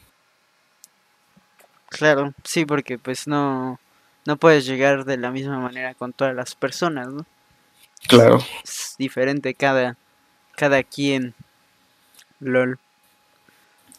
Claro, 1.88 2.34
sí, 2.44 2.66
porque 2.66 2.98
pues 2.98 3.26
no, 3.26 3.80
no 4.26 4.36
puedes 4.36 4.66
llegar 4.66 5.06
de 5.06 5.16
la 5.16 5.30
misma 5.30 5.58
manera 5.60 5.94
con 5.94 6.12
todas 6.12 6.34
las 6.34 6.54
personas, 6.54 7.08
¿no? 7.08 7.24
Claro. 8.06 8.44
Es 8.62 8.96
diferente 8.98 9.54
cada, 9.54 9.96
cada 10.60 10.82
quien. 10.82 11.34
LOL. 12.38 12.78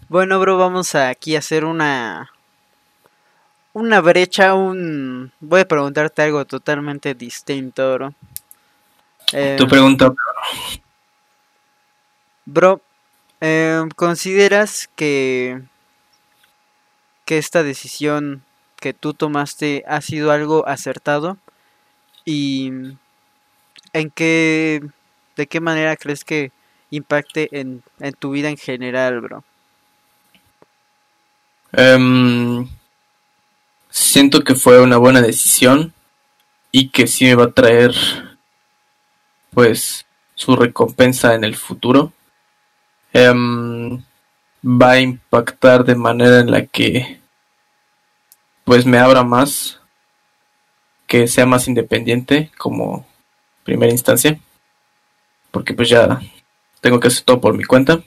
Bueno, 0.09 0.39
bro, 0.39 0.59
vamos 0.59 0.93
a 0.93 1.09
aquí 1.09 1.35
a 1.35 1.39
hacer 1.39 1.65
una 1.65 2.31
una 3.73 3.99
brecha, 3.99 4.53
un 4.53 5.31
voy 5.39 5.61
a 5.61 5.67
preguntarte 5.67 6.21
algo 6.21 6.45
totalmente 6.45 7.15
distinto, 7.15 7.93
bro. 7.95 8.13
Eh, 9.33 9.55
tu 9.57 9.67
pregunta. 9.67 10.13
Bro, 12.45 12.79
eh, 13.39 13.81
¿consideras 13.95 14.87
que 14.95 15.63
que 17.25 17.39
esta 17.39 17.63
decisión 17.63 18.43
que 18.75 18.93
tú 18.93 19.15
tomaste 19.15 19.83
ha 19.87 19.99
sido 20.01 20.31
algo 20.31 20.67
acertado? 20.67 21.39
¿Y 22.23 22.71
en 23.93 24.11
qué 24.11 24.81
de 25.41 25.47
qué 25.47 25.59
manera 25.59 25.95
crees 25.95 26.23
que 26.23 26.51
impacte 26.91 27.49
en, 27.51 27.83
tu 28.19 28.31
vida 28.31 28.49
en 28.49 28.57
general, 28.57 29.21
bro? 29.21 29.43
Em, 31.73 32.67
siento 33.89 34.43
que 34.43 34.53
fue 34.53 34.79
una 34.81 34.97
buena 34.97 35.21
decisión 35.21 35.93
y 36.71 36.89
que 36.89 37.07
sí 37.07 37.25
me 37.25 37.35
va 37.35 37.45
a 37.45 37.51
traer 37.51 37.95
pues 39.51 40.05
su 40.35 40.55
recompensa 40.55 41.33
en 41.33 41.43
el 41.43 41.55
futuro. 41.55 42.13
Em, 43.13 43.97
va 44.63 44.91
a 44.91 44.99
impactar 44.99 45.83
de 45.83 45.95
manera 45.95 46.39
en 46.39 46.51
la 46.51 46.67
que 46.67 47.19
pues 48.63 48.85
me 48.85 48.99
abra 48.99 49.23
más, 49.23 49.81
que 51.07 51.27
sea 51.27 51.47
más 51.47 51.67
independiente 51.67 52.51
como 52.59 53.07
primera 53.63 53.91
instancia, 53.91 54.39
porque 55.51 55.73
pues 55.73 55.89
ya 55.89 56.19
tengo 56.79 56.99
que 56.99 57.07
hacer 57.07 57.23
todo 57.23 57.39
por 57.39 57.53
mi 57.55 57.63
cuenta. 57.63 58.01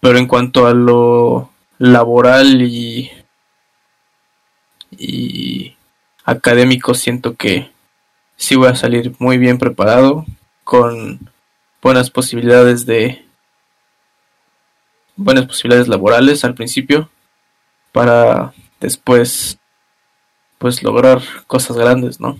Pero 0.00 0.18
en 0.18 0.26
cuanto 0.26 0.66
a 0.66 0.74
lo 0.74 1.50
laboral 1.78 2.62
y, 2.62 3.10
y 4.90 5.76
académico, 6.24 6.94
siento 6.94 7.34
que 7.36 7.70
sí 8.36 8.56
voy 8.56 8.68
a 8.68 8.76
salir 8.76 9.14
muy 9.18 9.38
bien 9.38 9.58
preparado, 9.58 10.24
con 10.64 11.30
buenas 11.80 12.10
posibilidades 12.10 12.86
de 12.86 13.24
buenas 15.16 15.46
posibilidades 15.46 15.88
laborales 15.88 16.44
al 16.44 16.54
principio 16.54 17.10
para 17.92 18.52
después 18.80 19.58
pues 20.58 20.82
lograr 20.82 21.22
cosas 21.46 21.76
grandes, 21.76 22.20
¿no? 22.20 22.38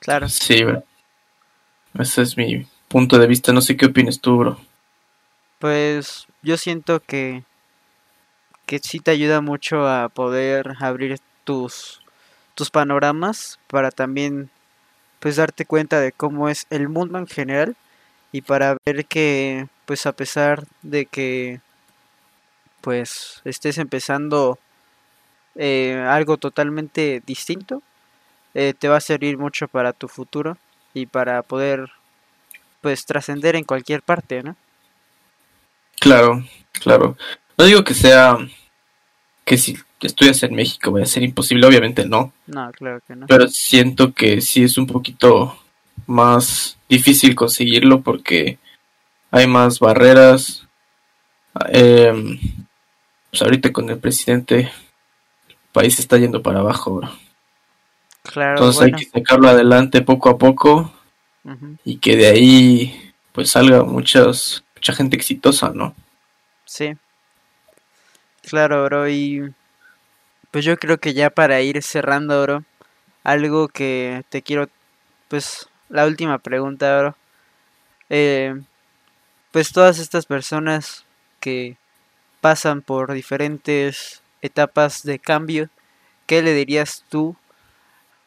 Claro. 0.00 0.28
Sí, 0.28 0.62
bro. 0.62 0.84
Ese 1.98 2.22
es 2.22 2.36
mi 2.36 2.66
punto 2.88 3.18
de 3.18 3.26
vista. 3.26 3.52
No 3.52 3.60
sé 3.60 3.76
qué 3.76 3.86
opinas 3.86 4.20
tú, 4.20 4.36
bro. 4.38 4.58
Pues 5.58 6.26
yo 6.42 6.56
siento 6.56 7.00
que 7.00 7.44
que 8.66 8.78
sí 8.78 8.98
te 9.00 9.10
ayuda 9.10 9.40
mucho 9.40 9.86
a 9.86 10.08
poder 10.08 10.74
abrir 10.80 11.18
tus 11.44 12.00
tus 12.54 12.70
panoramas 12.70 13.58
para 13.68 13.90
también 13.90 14.50
pues 15.20 15.36
darte 15.36 15.64
cuenta 15.64 16.00
de 16.00 16.12
cómo 16.12 16.48
es 16.48 16.66
el 16.70 16.88
mundo 16.88 17.18
en 17.18 17.26
general 17.26 17.76
y 18.32 18.42
para 18.42 18.76
ver 18.86 19.06
que 19.06 19.68
pues 19.86 20.06
a 20.06 20.12
pesar 20.12 20.64
de 20.82 21.06
que 21.06 21.60
pues 22.80 23.42
estés 23.44 23.78
empezando 23.78 24.58
eh, 25.56 26.04
algo 26.08 26.36
totalmente 26.36 27.22
distinto 27.26 27.82
eh, 28.54 28.74
te 28.78 28.88
va 28.88 28.98
a 28.98 29.00
servir 29.00 29.38
mucho 29.38 29.68
para 29.68 29.92
tu 29.92 30.08
futuro 30.08 30.56
y 30.94 31.06
para 31.06 31.42
poder 31.42 31.90
pues 32.80 33.04
trascender 33.04 33.56
en 33.56 33.64
cualquier 33.64 34.02
parte, 34.02 34.42
¿no? 34.42 34.56
Claro, 36.00 36.44
claro. 36.72 37.16
No 37.58 37.64
digo 37.64 37.84
que 37.84 37.94
sea 37.94 38.38
que 39.44 39.58
si 39.58 39.76
estudias 40.00 40.42
en 40.42 40.54
México 40.54 40.92
vaya 40.92 41.04
a 41.04 41.08
ser 41.08 41.22
imposible, 41.22 41.66
obviamente 41.66 42.06
no. 42.06 42.32
No, 42.46 42.70
claro 42.72 43.00
que 43.06 43.16
no. 43.16 43.26
Pero 43.26 43.48
siento 43.48 44.12
que 44.12 44.40
sí 44.40 44.62
es 44.62 44.78
un 44.78 44.86
poquito 44.86 45.58
más 46.06 46.78
difícil 46.88 47.34
conseguirlo 47.34 48.02
porque 48.02 48.58
hay 49.30 49.46
más 49.46 49.80
barreras. 49.80 50.66
Eh, 51.70 52.38
pues 53.30 53.42
ahorita 53.42 53.72
con 53.72 53.88
el 53.90 53.98
presidente 53.98 54.70
el 55.48 55.56
país 55.72 55.98
está 55.98 56.18
yendo 56.18 56.42
para 56.42 56.60
abajo, 56.60 56.96
bro. 56.96 57.23
Entonces 58.24 58.82
hay 58.82 58.92
que 58.92 59.04
sacarlo 59.04 59.48
adelante 59.48 60.02
poco 60.02 60.30
a 60.30 60.38
poco 60.38 60.92
y 61.84 61.98
que 61.98 62.16
de 62.16 62.26
ahí 62.26 63.12
pues 63.32 63.50
salga 63.50 63.84
muchas, 63.84 64.64
mucha 64.76 64.92
gente 64.92 65.16
exitosa, 65.16 65.72
¿no? 65.74 65.94
Sí. 66.64 66.94
Claro, 68.42 68.84
bro. 68.84 69.08
Y 69.08 69.52
pues 70.50 70.64
yo 70.64 70.76
creo 70.78 70.98
que 70.98 71.14
ya 71.14 71.30
para 71.30 71.60
ir 71.60 71.82
cerrando, 71.82 72.42
bro, 72.42 72.64
algo 73.24 73.68
que 73.68 74.24
te 74.28 74.42
quiero, 74.42 74.68
pues 75.28 75.68
la 75.88 76.06
última 76.06 76.38
pregunta, 76.38 76.98
bro. 76.98 77.16
Eh, 78.08 78.54
pues 79.50 79.72
todas 79.72 79.98
estas 79.98 80.26
personas 80.26 81.04
que 81.40 81.76
pasan 82.40 82.82
por 82.82 83.12
diferentes 83.12 84.22
etapas 84.42 85.02
de 85.02 85.18
cambio, 85.18 85.70
¿qué 86.26 86.42
le 86.42 86.54
dirías 86.54 87.04
tú 87.08 87.36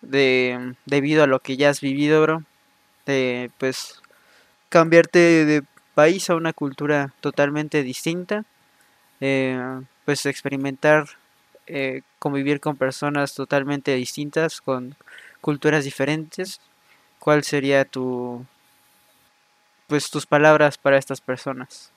de 0.01 0.75
debido 0.85 1.23
a 1.23 1.27
lo 1.27 1.39
que 1.39 1.57
ya 1.57 1.69
has 1.69 1.81
vivido, 1.81 2.21
bro, 2.21 2.43
de 3.05 3.51
pues 3.57 4.01
cambiarte 4.69 5.45
de 5.45 5.63
país 5.93 6.29
a 6.29 6.35
una 6.35 6.53
cultura 6.53 7.13
totalmente 7.21 7.83
distinta, 7.83 8.45
eh, 9.21 9.59
pues 10.05 10.25
experimentar 10.25 11.05
eh, 11.67 12.01
convivir 12.19 12.59
con 12.59 12.77
personas 12.77 13.33
totalmente 13.33 13.95
distintas, 13.95 14.61
con 14.61 14.95
culturas 15.41 15.83
diferentes. 15.83 16.61
¿Cuál 17.19 17.43
sería 17.43 17.83
tu, 17.83 18.45
pues 19.87 20.09
tus 20.09 20.25
palabras 20.25 20.77
para 20.77 20.97
estas 20.97 21.21
personas. 21.21 21.91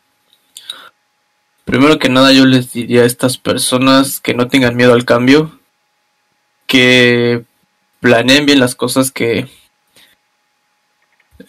Primero 1.65 1.99
que 1.99 2.09
nada 2.09 2.33
yo 2.33 2.47
les 2.47 2.73
diría 2.73 3.03
a 3.03 3.07
estas 3.07 3.37
personas 3.37 4.21
que 4.21 4.35
no 4.35 4.49
tengan 4.49 4.77
miedo 4.77 4.95
al 4.95 5.05
cambio, 5.05 5.61
que 6.67 7.45
planeen 8.01 8.47
bien 8.47 8.61
las 8.61 8.75
cosas, 8.75 9.11
que 9.11 9.49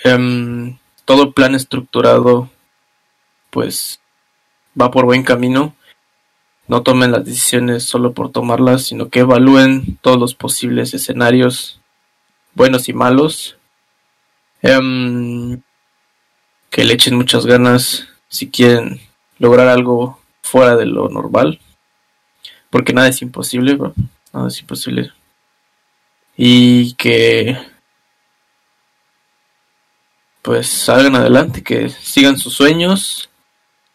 em, 0.04 0.78
todo 1.06 1.32
plan 1.34 1.56
estructurado 1.56 2.49
pues 3.49 3.99
va 4.80 4.91
por 4.91 5.06
buen 5.06 5.24
camino. 5.24 5.76
No 6.68 6.84
tomen 6.84 7.12
las 7.12 7.26
decisiones 7.26 7.84
solo 7.84 8.14
por 8.14 8.32
tomarlas, 8.32 8.84
sino 8.84 9.10
que 9.10 9.20
evalúen 9.20 9.97
todos 10.02 10.18
los 10.18 10.36
posibles 10.36 10.93
escenarios, 10.93 11.82
buenos 12.54 12.88
y 12.88 12.93
malos. 12.93 13.58
Em, 14.62 15.62
que 16.70 16.86
le 16.86 16.93
echen 16.93 17.16
muchas 17.16 17.45
ganas 17.45 18.08
si 18.30 18.49
quieren 18.49 19.02
lograr 19.39 19.68
algo 19.68 20.20
fuera 20.41 20.78
de 20.78 20.86
lo 20.86 21.10
normal. 21.10 21.60
Porque 22.70 22.93
nada 22.93 23.10
es 23.10 23.22
imposible, 23.22 23.78
nada 24.32 24.47
es 24.47 24.60
imposible. 24.62 25.12
Y 26.44 26.96
que 26.96 27.56
pues 30.42 30.68
salgan 30.68 31.16
adelante, 31.16 31.62
que 31.62 31.89
sigan 31.89 32.39
sus 32.39 32.56
sueños, 32.56 33.30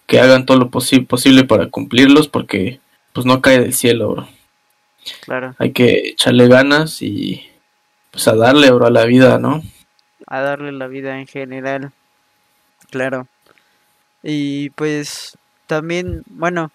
que 0.07 0.21
hagan 0.21 0.47
todo 0.47 0.57
lo 0.57 0.71
posible 0.71 1.43
para 1.43 1.71
cumplirlos, 1.71 2.29
porque 2.29 2.79
pues 3.13 3.27
no 3.27 3.43
cae 3.43 3.59
del 3.59 3.75
cielo, 3.75 4.11
bro. 4.11 4.29
Claro. 5.23 5.57
Hay 5.59 5.73
que 5.73 6.11
echarle 6.11 6.47
ganas 6.47 7.03
y 7.03 7.51
pues 8.13 8.29
a 8.29 8.37
darle, 8.37 8.71
bro, 8.71 8.87
a 8.87 8.91
la 8.91 9.07
vida, 9.07 9.41
¿no? 9.41 9.65
A 10.29 10.41
darle 10.41 10.71
la 10.71 10.87
vida 10.87 11.19
en 11.19 11.27
general. 11.27 11.91
Claro. 12.91 13.27
Y 14.23 14.71
pues 14.71 15.37
también, 15.67 16.23
bueno, 16.27 16.71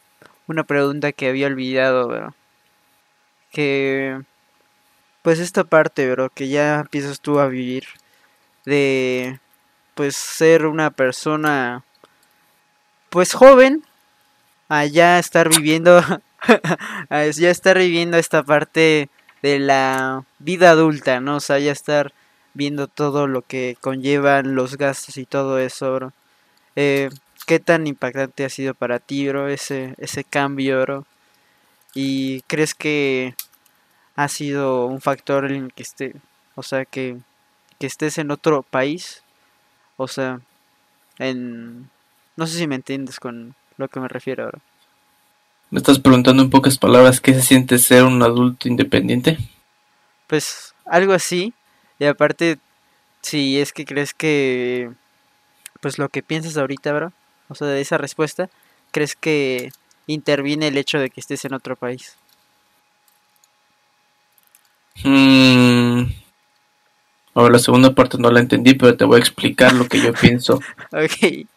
una 0.47 0.65
pregunta 0.65 1.13
que 1.13 1.29
había 1.29 1.47
olvidado, 1.47 2.09
bro. 2.09 2.35
Que 3.53 4.19
pues 5.21 5.39
esta 5.39 5.63
parte, 5.63 6.09
bro, 6.11 6.29
que 6.29 6.49
ya 6.49 6.79
empiezas 6.79 7.19
tú 7.19 7.39
a 7.39 7.47
vivir 7.47 7.85
de 8.65 9.39
pues 9.95 10.15
ser 10.15 10.65
una 10.65 10.91
persona 10.91 11.83
pues 13.09 13.33
joven 13.33 13.83
a 14.69 14.85
ya 14.85 15.19
estar 15.19 15.49
viviendo 15.49 16.01
ya 17.09 17.49
estar 17.49 17.77
viviendo 17.77 18.17
esta 18.17 18.43
parte 18.43 19.09
de 19.41 19.59
la 19.59 20.23
vida 20.39 20.71
adulta, 20.71 21.19
¿no? 21.19 21.37
O 21.37 21.39
sea, 21.39 21.59
ya 21.59 21.71
estar 21.71 22.13
viendo 22.53 22.87
todo 22.87 23.27
lo 23.27 23.41
que 23.41 23.77
conllevan 23.81 24.55
los 24.55 24.77
gastos 24.77 25.17
y 25.17 25.25
todo 25.25 25.59
eso, 25.59 25.93
bro. 25.95 26.13
Eh, 26.75 27.09
¿Qué 27.47 27.59
tan 27.59 27.87
impactante 27.87 28.45
ha 28.45 28.49
sido 28.49 28.73
para 28.73 28.99
ti, 28.99 29.27
bro, 29.27 29.47
ese, 29.47 29.95
ese 29.97 30.23
cambio, 30.23 30.81
bro? 30.81 31.05
¿Y 31.93 32.41
crees 32.43 32.75
que 32.75 33.35
ha 34.15 34.27
sido 34.27 34.85
un 34.85 35.01
factor 35.01 35.51
en 35.51 35.65
el 35.65 35.73
que 35.73 35.83
esté, 35.83 36.15
o 36.55 36.63
sea, 36.63 36.85
que, 36.85 37.17
que 37.79 37.87
estés 37.87 38.17
en 38.17 38.31
otro 38.31 38.63
país? 38.63 39.23
O 39.97 40.07
sea, 40.07 40.41
en... 41.19 41.89
No 42.35 42.47
sé 42.47 42.57
si 42.57 42.67
me 42.67 42.75
entiendes 42.75 43.19
con 43.19 43.55
lo 43.77 43.87
que 43.87 43.99
me 43.99 44.07
refiero 44.07 44.45
ahora. 44.45 44.59
Me 45.69 45.79
estás 45.79 45.99
preguntando 45.99 46.43
en 46.43 46.49
pocas 46.49 46.77
palabras 46.77 47.21
qué 47.21 47.33
se 47.33 47.41
siente 47.41 47.77
ser 47.77 48.03
un 48.03 48.21
adulto 48.23 48.67
independiente. 48.67 49.37
Pues 50.27 50.73
algo 50.85 51.13
así. 51.13 51.53
Y 51.99 52.05
aparte, 52.05 52.57
si 53.21 53.59
es 53.59 53.71
que 53.71 53.85
crees 53.85 54.13
que... 54.13 54.91
Pues 55.79 55.97
lo 55.97 56.09
que 56.09 56.23
piensas 56.23 56.57
ahorita, 56.57 56.93
bro. 56.93 57.13
O 57.47 57.55
sea, 57.55 57.67
de 57.67 57.81
esa 57.81 57.97
respuesta, 57.97 58.49
¿crees 58.91 59.15
que 59.15 59.71
interviene 60.07 60.67
el 60.67 60.77
hecho 60.77 60.99
de 60.99 61.09
que 61.09 61.19
estés 61.19 61.45
en 61.45 61.53
otro 61.53 61.75
país? 61.75 62.17
Mm, 65.03 66.03
Ahora 67.33 67.53
la 67.53 67.59
segunda 67.59 67.95
parte 67.95 68.17
no 68.17 68.29
la 68.29 68.41
entendí, 68.41 68.73
pero 68.73 68.95
te 68.97 69.05
voy 69.05 69.15
a 69.15 69.19
explicar 69.19 69.73
lo 69.73 69.87
que 69.87 70.01
yo 70.01 70.13
pienso. 70.13 70.55
ok. 70.91 71.47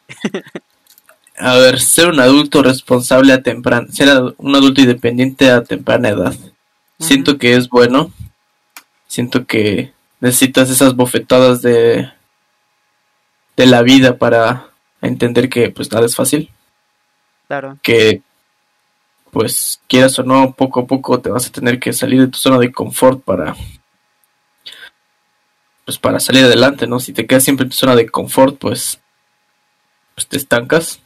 a 1.37 1.57
ver, 1.57 1.81
ser 1.81 2.09
un 2.09 2.21
adulto 2.21 2.63
responsable 2.63 3.33
a 3.33 3.43
temprana, 3.43 3.89
ser 3.91 4.09
un 4.37 4.55
adulto 4.55 4.81
independiente 4.81 5.51
a 5.51 5.65
temprana 5.65 6.11
edad. 6.11 6.35
Siento 7.01 7.39
que 7.39 7.55
es 7.55 7.69
bueno. 7.69 8.13
Siento 9.09 9.47
que 9.47 9.93
necesitas 10.21 10.71
esas 10.71 10.95
bofetadas 10.95 11.61
de 11.61 12.09
de 13.57 13.67
la 13.67 13.83
vida 13.83 14.17
para 14.17 14.69
entender 15.01 15.49
que 15.49 15.71
pues 15.71 15.91
nada 15.93 16.07
es 16.07 16.17
fácil. 16.17 16.51
Claro. 17.47 17.79
Que 17.83 18.23
pues 19.35 19.81
quieras 19.89 20.19
o 20.19 20.23
no, 20.23 20.55
poco 20.55 20.81
a 20.81 20.87
poco 20.87 21.21
te 21.21 21.29
vas 21.29 21.49
a 21.49 21.53
tener 21.53 21.81
que 21.81 21.93
salir 21.93 22.21
de 22.21 22.29
tu 22.29 22.39
zona 22.39 22.59
de 22.59 22.73
confort 22.73 23.23
para 23.23 23.55
pues 25.85 25.99
para 25.99 26.21
salir 26.21 26.45
adelante, 26.45 26.87
¿no? 26.87 27.01
Si 27.01 27.13
te 27.13 27.27
quedas 27.27 27.45
siempre 27.45 27.65
en 27.65 27.71
tu 27.71 27.77
zona 27.77 27.95
de 27.95 28.09
confort, 28.09 28.57
pues, 28.59 29.01
pues 30.15 30.27
te 30.27 30.37
estancas. 30.37 31.01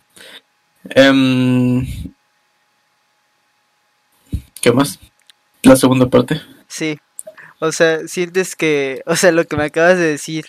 Em, 0.90 1.86
¿Qué 4.60 4.72
más? 4.72 5.00
La 5.62 5.76
segunda 5.76 6.06
parte. 6.06 6.40
Sí. 6.68 6.98
O 7.58 7.72
sea, 7.72 8.06
sientes 8.06 8.54
que, 8.54 9.02
o 9.06 9.16
sea, 9.16 9.32
lo 9.32 9.44
que 9.46 9.56
me 9.56 9.64
acabas 9.64 9.98
de 9.98 10.06
decir. 10.06 10.46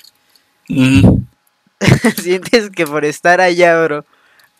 sientes 2.22 2.70
que 2.70 2.86
por 2.86 3.06
estar 3.06 3.42
allá, 3.42 3.82
bro, 3.84 4.06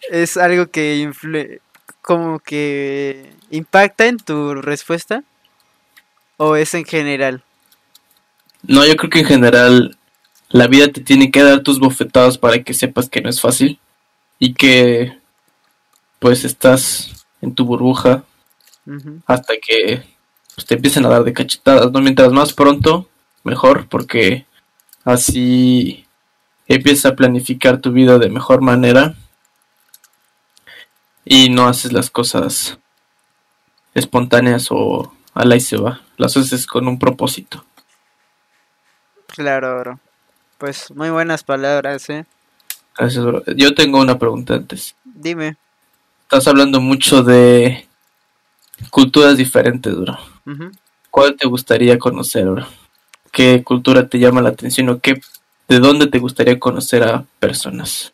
es 0.10 0.38
algo 0.38 0.68
que 0.68 0.98
influye, 0.98 1.62
como 2.02 2.40
que 2.40 3.32
impacta 3.52 4.08
en 4.08 4.18
tu 4.18 4.56
respuesta 4.56 5.24
o 6.38 6.56
es 6.56 6.74
en 6.74 6.86
general. 6.86 7.44
No, 8.64 8.86
yo 8.86 8.96
creo 8.96 9.10
que 9.10 9.20
en 9.20 9.26
general 9.26 9.98
la 10.50 10.68
vida 10.68 10.88
te 10.88 11.02
tiene 11.02 11.32
que 11.32 11.44
dar 11.44 11.62
tus 11.62 11.80
bofetadas 11.80 12.38
para 12.38 12.64
que 12.64 12.74
sepas 12.74 13.10
que 13.10 13.22
no 13.22 13.30
es 13.30 13.42
fácil 13.42 13.80
y 14.40 14.54
que 14.54 15.18
pues 16.20 16.44
estás 16.44 17.26
en 17.42 17.54
tu 17.56 17.66
burbuja 17.66 18.24
hasta 19.28 19.54
que 19.56 20.04
pues, 20.56 20.66
te 20.66 20.76
empiecen 20.76 21.06
a 21.06 21.10
dar 21.10 21.24
de 21.24 21.34
cachetadas, 21.34 21.92
¿no? 21.92 22.02
Mientras 22.02 22.32
más 22.32 22.54
pronto, 22.54 23.08
mejor, 23.44 23.88
porque 23.88 24.46
así 25.04 26.06
empiezas 26.68 27.12
a 27.12 27.16
planificar 27.16 27.80
tu 27.80 27.92
vida 27.92 28.18
de 28.18 28.30
mejor 28.30 28.62
manera 28.62 29.16
y 31.32 31.50
no 31.52 31.68
haces 31.68 31.94
las 31.94 32.10
cosas 32.10 32.80
espontáneas 33.94 34.70
o 34.72 35.14
a 35.36 35.46
la 35.46 35.56
y 35.56 35.60
se 35.60 35.78
va, 35.78 36.02
las 36.18 36.36
haces 36.36 36.66
con 36.66 36.88
un 36.88 36.98
propósito. 36.98 37.64
Claro, 39.28 39.80
bro. 39.80 40.00
Pues 40.58 40.90
muy 40.90 41.12
buenas 41.12 41.44
palabras, 41.44 42.10
¿eh? 42.10 42.26
Gracias, 42.98 43.24
bro. 43.24 43.44
Yo 43.56 43.76
tengo 43.76 44.00
una 44.00 44.18
pregunta 44.18 44.56
antes. 44.56 44.96
Dime. 45.04 45.56
Estás 46.24 46.48
hablando 46.48 46.82
mucho 46.82 47.22
de 47.22 47.88
culturas 48.90 49.38
diferentes, 49.38 49.96
bro. 49.96 50.18
¿Cuál 51.12 51.36
te 51.36 51.48
gustaría 51.48 52.00
conocer, 52.00 52.50
bro? 52.50 52.68
¿Qué 53.32 53.64
cultura 53.64 54.10
te 54.10 54.18
llama 54.18 54.42
la 54.42 54.50
atención 54.50 54.90
o 54.90 55.00
qué, 55.00 55.22
de 55.68 55.78
dónde 55.78 56.08
te 56.08 56.18
gustaría 56.18 56.60
conocer 56.60 57.04
a 57.04 57.24
personas? 57.40 58.14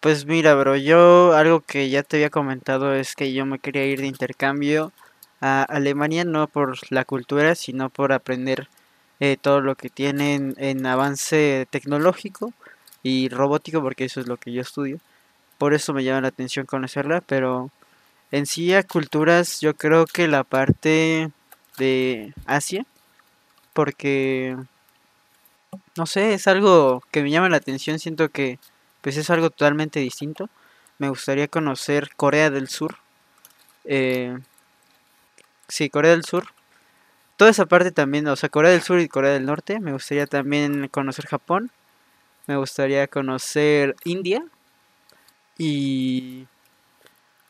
Pues 0.00 0.26
mira, 0.26 0.54
bro, 0.54 0.76
yo 0.76 1.32
algo 1.34 1.60
que 1.60 1.90
ya 1.90 2.02
te 2.02 2.16
había 2.16 2.30
comentado 2.30 2.94
es 2.94 3.14
que 3.14 3.32
yo 3.32 3.44
me 3.46 3.58
quería 3.58 3.86
ir 3.86 4.00
de 4.00 4.06
intercambio 4.06 4.92
a 5.40 5.62
Alemania 5.64 6.24
no 6.24 6.46
por 6.46 6.76
la 6.90 7.04
cultura, 7.04 7.54
sino 7.54 7.90
por 7.90 8.12
aprender 8.12 8.68
eh, 9.20 9.36
todo 9.40 9.60
lo 9.60 9.74
que 9.74 9.90
tienen 9.90 10.54
en 10.58 10.86
avance 10.86 11.66
tecnológico 11.70 12.52
y 13.02 13.28
robótico, 13.28 13.82
porque 13.82 14.04
eso 14.04 14.20
es 14.20 14.26
lo 14.28 14.36
que 14.36 14.52
yo 14.52 14.60
estudio. 14.62 14.98
Por 15.58 15.74
eso 15.74 15.94
me 15.94 16.04
llama 16.04 16.22
la 16.22 16.28
atención 16.28 16.66
conocerla, 16.66 17.22
pero 17.22 17.70
en 18.32 18.46
sí 18.46 18.74
a 18.74 18.82
culturas 18.84 19.60
yo 19.60 19.74
creo 19.74 20.06
que 20.06 20.28
la 20.28 20.44
parte 20.44 21.30
de 21.78 22.34
Asia, 22.46 22.86
porque 23.74 24.56
no 25.96 26.06
sé, 26.06 26.34
es 26.34 26.46
algo 26.46 27.02
que 27.10 27.22
me 27.22 27.30
llama 27.30 27.48
la 27.48 27.56
atención, 27.56 27.98
siento 27.98 28.28
que 28.28 28.58
pues 29.06 29.16
es 29.18 29.30
algo 29.30 29.50
totalmente 29.50 30.00
distinto. 30.00 30.50
Me 30.98 31.08
gustaría 31.08 31.46
conocer 31.46 32.10
Corea 32.16 32.50
del 32.50 32.66
Sur. 32.66 32.96
Eh, 33.84 34.36
sí, 35.68 35.88
Corea 35.90 36.10
del 36.10 36.24
Sur 36.24 36.48
toda 37.36 37.52
esa 37.52 37.66
parte 37.66 37.92
también, 37.92 38.26
o 38.26 38.34
sea, 38.34 38.48
Corea 38.48 38.72
del 38.72 38.82
Sur 38.82 38.98
y 38.98 39.06
Corea 39.06 39.30
del 39.30 39.46
Norte. 39.46 39.78
Me 39.78 39.92
gustaría 39.92 40.26
también 40.26 40.88
conocer 40.88 41.26
Japón. 41.26 41.70
Me 42.48 42.56
gustaría 42.56 43.06
conocer 43.06 43.94
India. 44.02 44.44
Y 45.56 46.48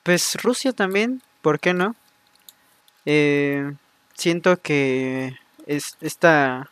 pues 0.03 0.37
Rusia 0.43 0.75
también, 0.75 1.23
¿por 1.41 1.59
qué 1.59 1.73
no? 1.73 1.97
Eh, 3.07 3.73
siento 4.13 4.59
que 4.59 5.39
es 5.65 5.97
esta 6.03 6.71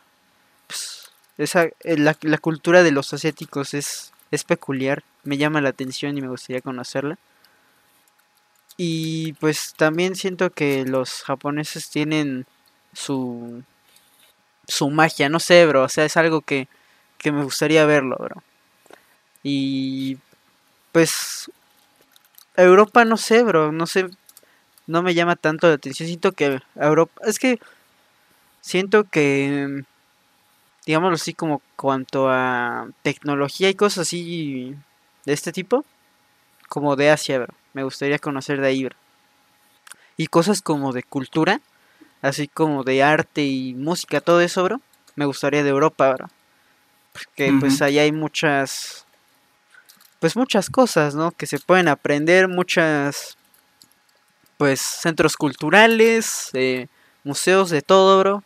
pues, 0.66 1.11
esa, 1.39 1.64
eh, 1.64 1.97
la, 1.97 2.18
la, 2.20 2.37
cultura 2.37 2.82
de 2.82 2.93
los 2.93 3.14
asiáticos 3.14 3.72
es, 3.72 4.12
es 4.35 4.45
peculiar, 4.45 5.03
me 5.24 5.37
llama 5.39 5.61
la 5.61 5.70
atención 5.70 6.16
y 6.18 6.20
me 6.20 6.28
gustaría 6.28 6.61
conocerla. 6.61 7.18
Y 8.76 9.35
pues 9.35 9.74
también 9.76 10.16
siento 10.16 10.51
que 10.51 10.85
los 10.85 11.22
japoneses 11.22 11.91
tienen 11.91 12.47
su 12.93 13.62
su 14.66 14.91
magia, 14.91 15.28
no 15.28 15.41
sé, 15.41 15.66
bro, 15.66 15.85
o 15.85 15.89
sea, 15.89 16.05
es 16.05 16.16
algo 16.16 16.41
que, 16.41 16.68
que 17.18 17.32
me 17.32 17.45
gustaría 17.45 17.85
verlo, 17.87 18.16
bro. 18.18 18.43
Y 19.43 20.18
pues 20.93 21.51
Europa 22.57 23.05
no 23.05 23.16
sé, 23.16 23.43
bro, 23.43 23.72
no 23.72 23.87
sé, 23.87 24.07
no 24.87 25.03
me 25.03 25.14
llama 25.14 25.37
tanto 25.37 25.68
la 25.68 25.74
atención, 25.74 26.07
siento 26.09 26.32
que 26.32 26.61
Europa, 26.76 27.20
es 27.26 27.39
que 27.39 27.61
siento 28.61 29.05
que 29.05 29.85
digámoslo 30.87 31.14
así 31.14 31.35
como 31.35 31.62
cuanto 31.76 32.28
a 32.28 32.89
tecnología 33.03 33.68
y 33.70 33.74
cosas 33.74 34.07
así 34.07 34.74
de 35.24 35.32
este 35.32 35.53
tipo, 35.53 35.85
como 36.68 36.97
de 36.97 37.11
Asia, 37.11 37.39
bro. 37.39 37.55
Me 37.72 37.82
gustaría 37.82 38.18
conocer 38.18 38.61
de 38.61 38.68
ahí, 38.68 38.85
bro. 38.85 38.97
Y 40.16 40.28
cosas 40.28 40.62
como 40.62 40.93
de 40.93 41.03
cultura, 41.03 41.61
así 42.22 42.49
como 42.49 42.85
de 42.85 43.03
arte 43.03 43.45
y 43.45 43.74
música, 43.74 44.20
todo 44.20 44.41
eso, 44.41 44.62
bro. 44.64 44.80
Me 45.16 45.24
gustaría 45.24 45.62
de 45.62 45.70
Europa, 45.70 46.12
bro. 46.12 46.28
Porque 47.12 47.53
pues 47.61 47.80
allá 47.80 48.03
hay 48.03 48.12
muchas 48.12 49.05
pues 50.24 50.37
muchas 50.37 50.70
cosas, 50.70 51.14
¿no? 51.14 51.32
Que 51.32 51.47
se 51.47 51.59
pueden 51.59 51.87
aprender, 51.87 52.49
muchas 52.49 53.37
pues 54.57 54.80
centros 54.80 55.37
culturales, 55.37 56.49
eh, 56.55 56.87
museos 57.24 57.68
de 57.70 57.82
todo, 57.82 58.18
bro. 58.20 58.43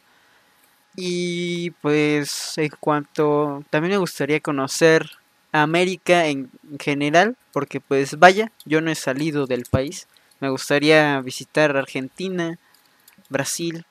Y 1.00 1.70
pues 1.80 2.58
en 2.58 2.70
cuanto 2.80 3.62
también 3.70 3.92
me 3.92 3.98
gustaría 3.98 4.40
conocer 4.40 5.08
América 5.52 6.26
en 6.26 6.50
general, 6.80 7.36
porque 7.52 7.80
pues 7.80 8.18
vaya, 8.18 8.50
yo 8.64 8.80
no 8.80 8.90
he 8.90 8.96
salido 8.96 9.46
del 9.46 9.64
país. 9.64 10.08
Me 10.40 10.48
gustaría 10.50 11.20
visitar 11.20 11.76
Argentina, 11.76 12.58
Brasil, 13.28 13.84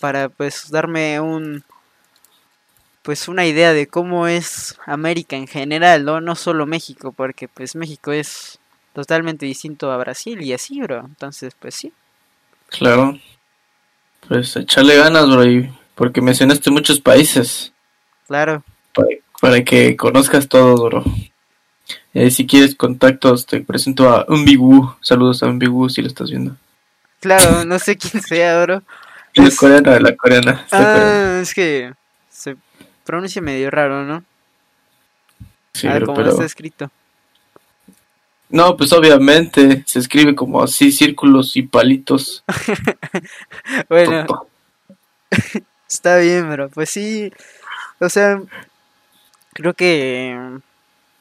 para 0.00 0.30
pues 0.30 0.68
darme 0.68 1.20
un 1.20 1.62
pues 3.02 3.28
una 3.28 3.46
idea 3.46 3.72
de 3.72 3.86
cómo 3.86 4.26
es 4.26 4.76
América 4.84 5.36
en 5.36 5.46
general, 5.46 6.04
¿no? 6.04 6.20
No 6.20 6.34
solo 6.34 6.66
México, 6.66 7.12
porque 7.12 7.46
pues 7.46 7.76
México 7.76 8.10
es 8.10 8.58
totalmente 8.94 9.46
distinto 9.46 9.92
a 9.92 9.96
Brasil 9.96 10.42
y 10.42 10.52
así, 10.52 10.80
bro. 10.80 11.04
Entonces, 11.06 11.54
pues 11.56 11.76
sí. 11.76 11.92
Claro. 12.66 13.16
Pues 14.26 14.56
echarle 14.56 14.96
ganas, 14.96 15.30
bro, 15.30 15.44
y 15.44 15.72
porque 15.94 16.20
mencionaste 16.20 16.70
muchos 16.70 17.00
países. 17.00 17.72
Claro. 18.26 18.62
Para, 19.40 19.64
que 19.64 19.96
conozcas 19.96 20.48
todo, 20.48 20.84
bro. 20.84 21.04
Eh, 22.14 22.30
si 22.30 22.46
quieres 22.46 22.74
contactos, 22.74 23.46
te 23.46 23.60
presento 23.60 24.08
a 24.08 24.24
Umbigu. 24.28 24.94
Saludos 25.00 25.42
a 25.42 25.46
Umbigu 25.46 25.88
si 25.88 26.02
lo 26.02 26.08
estás 26.08 26.30
viendo. 26.30 26.56
Claro, 27.20 27.64
no 27.66 27.78
sé 27.78 27.96
quién 27.96 28.22
sea, 28.22 28.62
bro. 28.62 28.82
La 29.34 29.50
coreana, 29.50 29.98
la 29.98 30.16
coreana. 30.16 30.66
Ah, 30.70 31.38
es 31.40 31.54
que 31.54 31.92
se 32.28 32.56
pronuncia 33.04 33.40
medio 33.40 33.70
raro, 33.70 34.04
¿no? 34.04 34.22
Sí, 35.72 35.86
a 35.86 35.94
ver 35.94 36.04
cómo 36.04 36.20
está 36.20 36.44
escrito. 36.44 36.90
No, 38.50 38.76
pues 38.76 38.92
obviamente 38.92 39.82
se 39.86 39.98
escribe 39.98 40.34
como 40.34 40.62
así, 40.62 40.92
círculos 40.92 41.56
y 41.56 41.62
palitos. 41.62 42.44
bueno, 43.88 44.26
Está 45.92 46.16
bien, 46.16 46.50
bro. 46.50 46.70
Pues 46.70 46.88
sí. 46.88 47.30
O 48.00 48.08
sea, 48.08 48.40
creo 49.54 49.74
que 49.74 50.36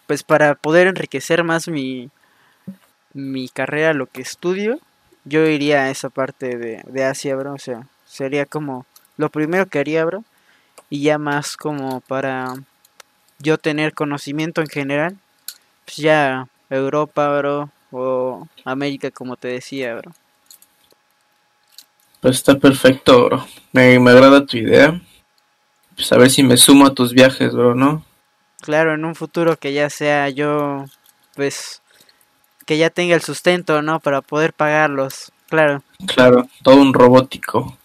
pues 0.08 0.24
para 0.24 0.56
poder 0.56 0.88
enriquecer 0.88 1.44
más 1.44 1.68
mi 1.68 2.10
mi 3.14 3.50
carrera, 3.50 3.94
lo 3.94 4.08
que 4.08 4.22
estudio, 4.22 4.80
yo 5.26 5.46
iría 5.46 5.84
a 5.84 5.90
esa 5.90 6.10
parte 6.10 6.58
de, 6.58 6.82
de 6.86 7.04
Asia, 7.04 7.36
bro. 7.36 7.54
O 7.54 7.60
sea, 7.60 7.88
sería 8.06 8.46
como 8.46 8.86
lo 9.18 9.30
primero 9.30 9.66
que 9.68 9.80
haría, 9.80 10.06
bro. 10.06 10.24
Y 10.90 11.04
ya 11.04 11.18
más 11.18 11.58
como 11.58 12.02
para 12.02 12.56
yo 13.40 13.58
tener 13.58 13.94
conocimiento 13.94 14.62
en 14.62 14.68
general, 14.68 15.18
pues 15.86 15.98
ya 15.98 16.48
Europa, 16.70 17.38
bro, 17.40 17.72
o 17.92 18.48
América, 18.66 19.12
como 19.12 19.38
te 19.38 19.50
decía, 19.50 19.96
bro. 19.96 20.14
Pues 22.22 22.36
está 22.36 22.60
perfecto, 22.60 23.26
bro. 23.26 23.48
Me, 23.74 23.96
agrada 23.96 24.46
tu 24.46 24.58
idea. 24.58 25.02
Pues 25.96 26.12
a 26.14 26.18
ver 26.18 26.30
si 26.30 26.44
me 26.44 26.56
sumo 26.56 26.86
a 26.86 26.94
tus 26.94 27.14
viajes, 27.14 27.52
bro, 27.54 27.74
¿no? 27.74 28.06
Claro, 28.62 28.94
en 28.94 29.04
un 29.06 29.16
futuro 29.16 29.58
que 29.58 29.74
ya 29.74 29.90
sea 29.90 30.30
yo, 30.30 30.86
pues, 31.36 31.82
que 32.68 32.78
ya 32.78 32.92
tenga 32.92 33.16
el 33.16 33.22
sustento, 33.22 33.82
¿no? 33.82 34.00
Para 34.00 34.22
poder 34.22 34.54
pagarlos, 34.54 35.32
claro. 35.50 35.82
Claro, 36.06 36.48
todo 36.62 36.76
un 36.76 36.94
robótico. 36.94 37.76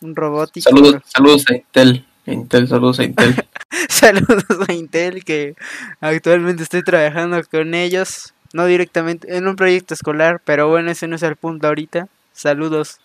Un 0.00 0.16
robótico. 0.16 0.70
Saludos, 0.70 1.02
saludos 1.04 1.44
a 1.50 1.54
Intel. 1.54 2.06
Intel, 2.24 2.68
saludos 2.68 3.00
a 3.00 3.04
Intel. 3.04 3.34
saludos 3.90 4.66
a 4.66 4.72
Intel, 4.72 5.24
que 5.24 5.56
actualmente 6.00 6.62
estoy 6.62 6.82
trabajando 6.82 7.38
con 7.50 7.74
ellos. 7.74 8.32
No 8.54 8.64
directamente 8.64 9.36
en 9.36 9.46
un 9.46 9.56
proyecto 9.56 9.92
escolar, 9.92 10.40
pero 10.42 10.68
bueno, 10.68 10.90
ese 10.90 11.06
no 11.06 11.16
es 11.16 11.22
el 11.22 11.36
punto 11.36 11.66
ahorita. 11.66 12.08
Saludos. 12.32 12.98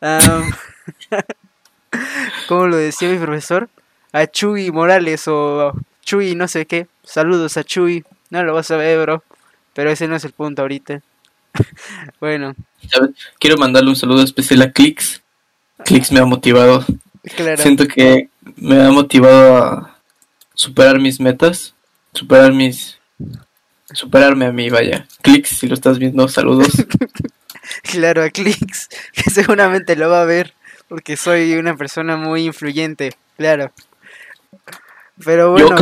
Um, 0.00 0.52
como 2.48 2.66
lo 2.68 2.76
decía 2.76 3.08
mi 3.08 3.18
profesor, 3.18 3.68
a 4.12 4.26
Chuy 4.26 4.70
Morales 4.70 5.26
o 5.26 5.72
Chuy 6.02 6.34
no 6.34 6.48
sé 6.48 6.66
qué. 6.66 6.86
Saludos 7.04 7.56
a 7.56 7.64
Chuy. 7.64 8.04
No 8.30 8.42
lo 8.42 8.54
vas 8.54 8.70
a 8.70 8.76
ver, 8.76 9.00
bro. 9.00 9.22
Pero 9.74 9.90
ese 9.90 10.08
no 10.08 10.16
es 10.16 10.24
el 10.24 10.32
punto 10.32 10.62
ahorita. 10.62 11.02
bueno. 12.20 12.54
Quiero 13.38 13.56
mandarle 13.56 13.90
un 13.90 13.96
saludo 13.96 14.22
especial 14.22 14.62
a 14.62 14.72
Clix. 14.72 15.22
Clix 15.84 16.12
me 16.12 16.20
ha 16.20 16.24
motivado. 16.24 16.84
Siento 17.56 17.86
que 17.86 18.28
me 18.56 18.82
ha 18.82 18.90
motivado 18.90 19.56
a 19.56 19.98
superar 20.54 20.98
mis 20.98 21.20
metas. 21.20 21.74
Superar 22.12 22.52
mis... 22.52 22.98
Superarme 23.92 24.46
a 24.46 24.52
mí, 24.52 24.68
vaya. 24.68 25.06
Clix, 25.22 25.50
si 25.58 25.66
lo 25.66 25.74
estás 25.74 25.98
viendo, 25.98 26.28
saludos. 26.28 26.68
Claro, 27.82 28.22
a 28.22 28.30
Clix, 28.30 28.88
que 29.12 29.30
seguramente 29.30 29.96
lo 29.96 30.08
va 30.08 30.22
a 30.22 30.26
ver, 30.26 30.54
porque 30.88 31.16
soy 31.16 31.54
una 31.54 31.76
persona 31.76 32.16
muy 32.16 32.44
influyente, 32.44 33.14
claro. 33.36 33.72
Pero 35.24 35.52
bueno, 35.52 35.76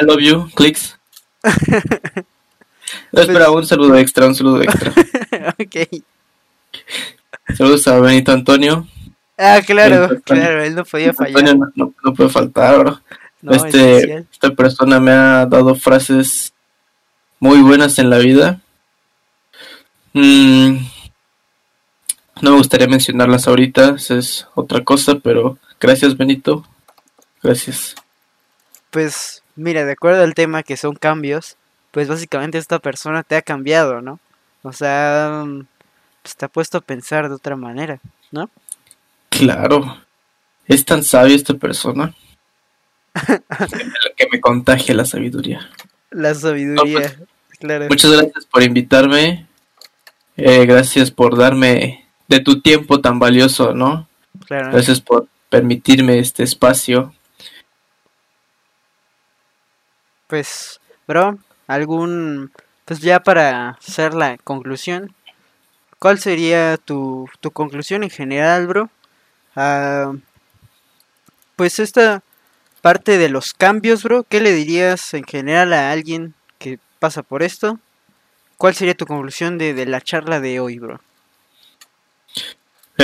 I 0.00 0.04
love 0.04 0.20
you, 0.20 0.50
Clix. 0.54 0.98
espera, 3.12 3.50
un 3.50 3.66
saludo 3.66 3.96
extra, 3.96 4.26
un 4.26 4.34
saludo 4.34 4.62
extra. 4.62 4.92
ok. 5.58 6.02
Saludos 7.56 7.86
a 7.88 8.00
Benito 8.00 8.32
Antonio. 8.32 8.86
Ah, 9.38 9.60
claro, 9.64 10.20
claro, 10.24 10.62
él 10.62 10.74
no 10.74 10.84
podía 10.84 11.12
fallar. 11.12 11.38
Antonio 11.38 11.70
no, 11.74 11.94
no, 12.02 12.14
puede 12.14 12.30
faltar, 12.30 12.78
bro. 12.78 13.00
este, 13.50 14.26
esta 14.30 14.50
persona 14.50 15.00
me 15.00 15.10
ha 15.10 15.46
dado 15.46 15.74
frases 15.74 16.52
muy 17.40 17.60
buenas 17.60 17.98
en 17.98 18.08
la 18.08 18.18
vida. 18.18 18.60
Mm, 20.12 20.76
no 22.42 22.50
me 22.50 22.58
gustaría 22.58 22.88
mencionarlas 22.88 23.46
ahorita, 23.46 23.96
es 23.96 24.48
otra 24.54 24.82
cosa, 24.84 25.20
pero 25.20 25.58
gracias 25.80 26.16
Benito. 26.16 26.66
Gracias. 27.42 27.94
Pues 28.90 29.42
mira, 29.56 29.84
de 29.84 29.92
acuerdo 29.92 30.22
al 30.22 30.34
tema 30.34 30.62
que 30.62 30.76
son 30.76 30.96
cambios, 30.96 31.56
pues 31.92 32.08
básicamente 32.08 32.58
esta 32.58 32.80
persona 32.80 33.22
te 33.22 33.36
ha 33.36 33.42
cambiado, 33.42 34.02
¿no? 34.02 34.18
O 34.62 34.72
sea, 34.72 35.44
pues 36.22 36.36
te 36.36 36.44
ha 36.44 36.48
puesto 36.48 36.78
a 36.78 36.82
pensar 36.82 37.28
de 37.28 37.34
otra 37.36 37.56
manera, 37.56 38.00
¿no? 38.32 38.50
Claro. 39.28 40.02
Es 40.66 40.84
tan 40.84 41.04
sabia 41.04 41.36
esta 41.36 41.54
persona. 41.54 42.14
que 44.16 44.28
me 44.32 44.40
contagia 44.40 44.94
la 44.94 45.04
sabiduría. 45.04 45.70
La 46.10 46.34
sabiduría, 46.34 46.98
pues, 46.98 47.18
claro. 47.60 47.86
Muchas 47.88 48.10
gracias 48.12 48.46
por 48.46 48.62
invitarme. 48.62 49.46
Eh, 50.36 50.66
gracias 50.66 51.10
por 51.10 51.36
darme 51.36 52.01
de 52.32 52.40
tu 52.40 52.60
tiempo 52.60 53.00
tan 53.00 53.18
valioso, 53.18 53.74
¿no? 53.74 54.08
Claro. 54.46 54.72
Gracias 54.72 55.00
por 55.00 55.28
permitirme 55.50 56.18
este 56.18 56.42
espacio. 56.42 57.14
Pues, 60.28 60.80
bro, 61.06 61.38
algún, 61.66 62.50
pues 62.86 63.00
ya 63.00 63.20
para 63.20 63.70
hacer 63.70 64.14
la 64.14 64.38
conclusión, 64.38 65.14
¿cuál 65.98 66.18
sería 66.18 66.78
tu, 66.78 67.28
tu 67.40 67.50
conclusión 67.50 68.02
en 68.02 68.08
general, 68.08 68.66
bro? 68.66 68.88
Ah, 69.54 70.14
pues 71.56 71.78
esta 71.80 72.22
parte 72.80 73.18
de 73.18 73.28
los 73.28 73.52
cambios, 73.52 74.04
bro, 74.04 74.24
¿qué 74.24 74.40
le 74.40 74.52
dirías 74.52 75.12
en 75.12 75.24
general 75.24 75.74
a 75.74 75.92
alguien 75.92 76.32
que 76.58 76.78
pasa 76.98 77.22
por 77.22 77.42
esto? 77.42 77.78
¿Cuál 78.56 78.74
sería 78.74 78.94
tu 78.94 79.04
conclusión 79.04 79.58
de, 79.58 79.74
de 79.74 79.84
la 79.84 80.00
charla 80.00 80.40
de 80.40 80.60
hoy, 80.60 80.78
bro? 80.78 80.98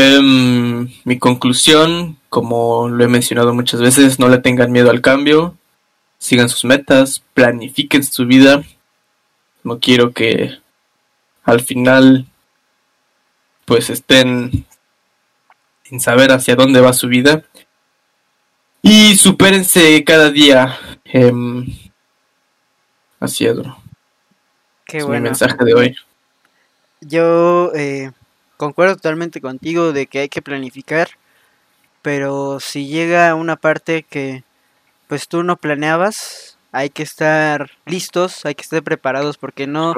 Em, 0.01 0.89
mi 1.05 1.19
conclusión, 1.19 2.19
como 2.29 2.89
lo 2.89 3.03
he 3.03 3.09
mencionado 3.09 3.53
muchas 3.53 3.81
veces, 3.81 4.21
no 4.21 4.29
le 4.29 4.39
tengan 4.39 4.71
miedo 4.71 4.91
al 4.91 5.01
cambio. 5.01 5.57
sigan 6.21 6.49
sus 6.49 6.65
metas, 6.65 7.23
planifiquen 7.35 8.05
su 8.05 8.25
vida. 8.27 8.63
No 9.65 9.81
quiero 9.81 10.13
que 10.13 10.59
al 11.45 11.61
final 11.63 12.27
pues 13.65 13.91
estén 13.91 14.67
sin 15.83 16.01
saber 16.01 16.31
hacia 16.33 16.55
dónde 16.55 16.81
va 16.81 16.93
su 16.93 17.09
vida. 17.09 17.43
Y 18.83 19.17
supérense 19.17 20.05
cada 20.05 20.31
día. 20.31 20.79
Eh, 21.05 21.33
así 23.19 23.47
es, 23.47 23.57
Qué 24.85 24.99
es 24.99 25.05
bueno. 25.05 25.21
mi 25.21 25.25
mensaje 25.25 25.65
de 25.65 25.75
hoy. 25.75 25.97
Yo 27.01 27.73
eh, 27.75 28.13
concuerdo 28.59 28.97
totalmente 28.97 29.41
contigo 29.41 29.95
de 29.95 30.07
que 30.07 30.19
hay 30.19 30.29
que 30.29 30.43
planificar, 30.43 31.09
pero 32.03 32.61
si 32.61 32.89
llega 32.89 33.35
una 33.35 33.57
parte 33.57 34.03
que 34.03 34.45
pues 35.07 35.29
tú 35.29 35.43
no 35.43 35.57
planeabas, 35.57 36.59
hay 36.73 36.91
que 36.91 37.03
estar 37.03 37.71
listos, 37.87 38.45
hay 38.45 38.55
que 38.55 38.63
estar 38.63 38.83
preparados 38.83 39.39
porque 39.39 39.67
no, 39.67 39.95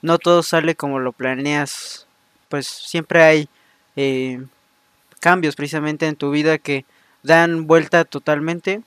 no 0.00 0.18
todo 0.18 0.42
sale 0.42 0.74
como 0.74 1.00
lo 1.00 1.12
planeas. 1.12 2.06
Pues 2.48 2.66
siempre 2.66 3.22
hay 3.22 3.48
eh, 3.96 4.42
cambios 5.20 5.56
precisamente 5.56 6.06
en 6.06 6.16
tu 6.16 6.30
vida 6.30 6.58
que 6.58 6.86
dan 7.22 7.66
vuelta 7.66 8.04
totalmente 8.04 8.82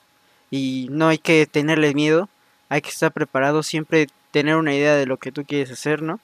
y 0.49 0.88
no 0.90 1.10
hay 1.10 1.18
que 1.18 1.45
tenerle 1.45 1.94
miedo, 1.94 2.30
hay 2.70 2.82
que 2.82 2.90
estar 2.90 3.12
preparado, 3.12 3.62
siempre 3.62 4.08
tener 4.32 4.56
una 4.56 4.74
idea 4.74 4.95
de 4.95 5.06
lo 5.06 5.18
que 5.18 5.32
tú 5.32 5.44
quieres 5.45 5.72
hacer, 5.72 6.02
¿no? 6.02 6.20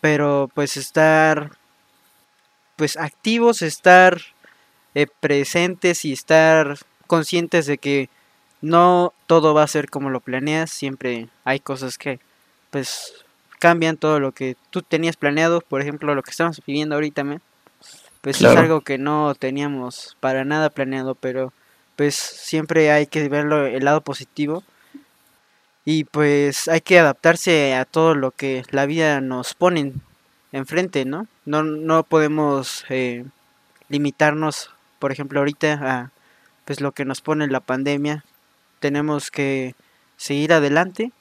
Pero 0.00 0.50
pues 0.54 0.76
estar 0.76 1.50
pues 2.76 2.96
activos, 2.96 3.62
estar 3.62 4.20
eh, 4.94 5.06
presentes 5.20 6.04
y 6.04 6.12
estar 6.12 6.78
conscientes 7.06 7.66
de 7.66 7.78
que 7.78 8.08
no 8.60 9.12
todo 9.26 9.54
va 9.54 9.62
a 9.62 9.68
ser 9.68 9.90
como 9.90 10.10
lo 10.10 10.20
planeas, 10.20 10.70
siempre 10.70 11.28
hay 11.44 11.60
cosas 11.60 11.98
que 11.98 12.20
pues 12.70 13.24
cambian 13.58 13.96
todo 13.96 14.20
lo 14.20 14.32
que 14.32 14.56
tú 14.70 14.82
tenías 14.82 15.16
planeado, 15.16 15.60
por 15.60 15.80
ejemplo, 15.80 16.14
lo 16.14 16.22
que 16.22 16.30
estamos 16.30 16.60
viviendo 16.66 16.94
ahorita, 16.94 17.24
¿me? 17.24 17.40
pues 18.26 18.42
es 18.42 18.56
algo 18.56 18.80
que 18.80 18.98
no 18.98 19.36
teníamos 19.36 20.16
para 20.18 20.44
nada 20.44 20.68
planeado, 20.68 21.14
pero 21.14 21.52
pues 21.94 22.16
siempre 22.16 22.90
hay 22.90 23.06
que 23.06 23.28
verlo 23.28 23.66
el 23.66 23.84
lado 23.84 24.00
positivo 24.00 24.64
y 25.84 26.02
pues 26.02 26.66
hay 26.66 26.80
que 26.80 26.98
adaptarse 26.98 27.74
a 27.74 27.84
todo 27.84 28.16
lo 28.16 28.32
que 28.32 28.64
la 28.70 28.84
vida 28.86 29.20
nos 29.20 29.54
pone 29.54 29.92
enfrente, 30.50 31.04
¿no? 31.04 31.28
No, 31.46 31.62
no 31.62 32.02
podemos 32.02 32.84
eh, 32.88 33.24
limitarnos, 33.88 34.70
por 34.98 35.12
ejemplo, 35.12 35.38
ahorita 35.38 35.72
a 35.80 36.10
pues 36.64 36.80
lo 36.80 36.92
que 36.92 37.04
nos 37.04 37.20
pone 37.20 37.46
la 37.46 37.60
pandemia. 37.60 38.24
Tenemos 38.80 39.30
que 39.30 39.74
seguir 40.16 40.52
adelante 40.52 41.12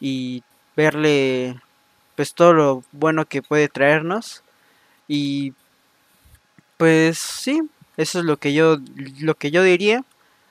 y 0.00 0.42
verle 0.76 1.60
pues 2.14 2.34
todo 2.34 2.52
lo 2.52 2.84
bueno 2.92 3.26
que 3.26 3.42
puede 3.42 3.68
traernos 3.68 4.44
y 5.08 5.52
pues 6.76 7.18
sí, 7.18 7.62
eso 7.96 8.20
es 8.20 8.24
lo 8.24 8.36
que 8.36 8.54
yo 8.54 8.78
lo 9.20 9.34
que 9.34 9.50
yo 9.50 9.62
diría. 9.62 10.04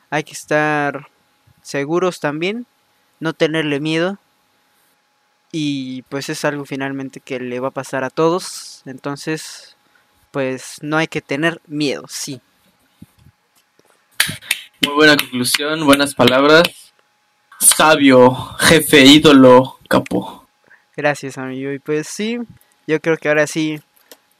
Hay 0.09 0.23
que 0.23 0.33
estar 0.33 1.07
seguros 1.61 2.19
también, 2.19 2.65
no 3.19 3.33
tenerle 3.33 3.79
miedo 3.79 4.19
y 5.53 6.01
pues 6.09 6.29
es 6.29 6.43
algo 6.43 6.65
finalmente 6.65 7.19
que 7.19 7.39
le 7.39 7.59
va 7.59 7.67
a 7.67 7.71
pasar 7.71 8.03
a 8.03 8.09
todos, 8.09 8.81
entonces 8.85 9.77
pues 10.31 10.79
no 10.81 10.97
hay 10.97 11.07
que 11.07 11.21
tener 11.21 11.61
miedo, 11.67 12.05
sí. 12.09 12.41
Muy 14.83 14.95
buena 14.95 15.15
conclusión, 15.15 15.85
buenas 15.85 16.15
palabras. 16.15 16.63
Sabio, 17.59 18.33
jefe, 18.59 19.05
ídolo, 19.05 19.77
capo. 19.87 20.47
Gracias, 20.97 21.37
amigo. 21.37 21.71
Y 21.71 21.77
pues 21.77 22.07
sí, 22.07 22.39
yo 22.87 22.99
creo 22.99 23.17
que 23.17 23.29
ahora 23.29 23.45
sí 23.45 23.79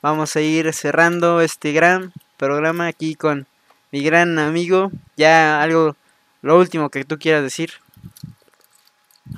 vamos 0.01 0.35
a 0.35 0.41
ir 0.41 0.73
cerrando 0.73 1.41
este 1.41 1.73
gran 1.73 2.11
programa 2.37 2.87
aquí 2.87 3.13
con 3.13 3.45
mi 3.91 4.01
gran 4.01 4.39
amigo. 4.39 4.91
Ya 5.15 5.61
algo, 5.61 5.95
lo 6.41 6.57
último 6.57 6.89
que 6.89 7.05
tú 7.05 7.19
quieras 7.19 7.43
decir. 7.43 7.71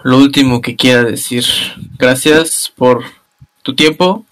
Lo 0.05 0.17
último 0.19 0.61
que 0.61 0.75
quiera 0.75 1.01
decir, 1.01 1.43
gracias 1.97 2.71
por 2.75 3.03
tu 3.63 3.73
tiempo, 3.73 4.23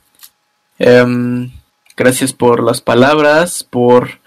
em, 0.77 1.49
gracias 1.97 2.31
por 2.31 2.61
las 2.61 2.79
palabras, 2.79 3.63
por 3.63 4.19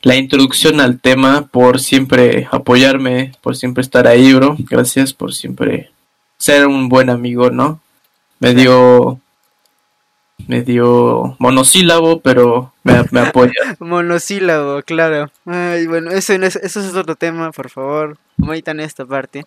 la 0.00 0.16
introducción 0.16 0.80
al 0.80 0.98
tema, 1.00 1.48
por 1.52 1.80
siempre 1.80 2.48
apoyarme, 2.50 3.32
por 3.42 3.56
siempre 3.56 3.82
estar 3.82 4.06
ahí, 4.06 4.32
bro. 4.32 4.56
Gracias 4.60 5.12
por 5.12 5.34
siempre 5.34 5.90
ser 6.38 6.66
un 6.66 6.88
buen 6.88 7.10
amigo, 7.10 7.50
¿no? 7.50 7.82
Medio, 8.38 9.20
medio 10.48 11.36
monosílabo, 11.38 12.20
pero 12.20 12.72
me, 12.84 13.04
me 13.10 13.20
apoya. 13.28 13.76
Monosílabo, 13.78 14.80
claro. 14.80 15.30
Ay, 15.44 15.86
bueno, 15.86 16.10
eso, 16.10 16.32
eso 16.32 16.58
es 16.58 16.94
otro 16.94 17.16
tema, 17.16 17.52
por 17.52 17.68
favor. 17.68 18.16
Omitan 18.40 18.80
esta 18.80 19.04
parte. 19.04 19.44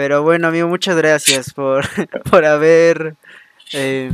Pero 0.00 0.22
bueno, 0.22 0.48
amigo, 0.48 0.66
muchas 0.66 0.96
gracias 0.96 1.52
por, 1.52 1.84
por 2.30 2.46
haber 2.46 3.16
eh, 3.74 4.10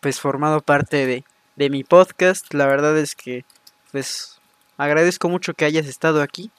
pues 0.00 0.20
formado 0.20 0.60
parte 0.60 1.06
de, 1.06 1.24
de 1.56 1.70
mi 1.70 1.84
podcast. 1.84 2.52
La 2.52 2.66
verdad 2.66 2.98
es 2.98 3.14
que 3.14 3.46
pues 3.92 4.38
agradezco 4.76 5.30
mucho 5.30 5.54
que 5.54 5.64
hayas 5.64 5.86
estado 5.86 6.20
aquí. 6.20 6.50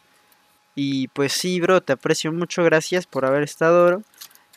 Y 0.73 1.07
pues 1.09 1.33
sí, 1.33 1.61
bro, 1.61 1.81
te 1.81 1.93
aprecio 1.93 2.31
mucho. 2.31 2.63
Gracias 2.63 3.05
por 3.05 3.25
haber 3.27 3.43
estado, 3.43 3.85
bro. 3.85 4.01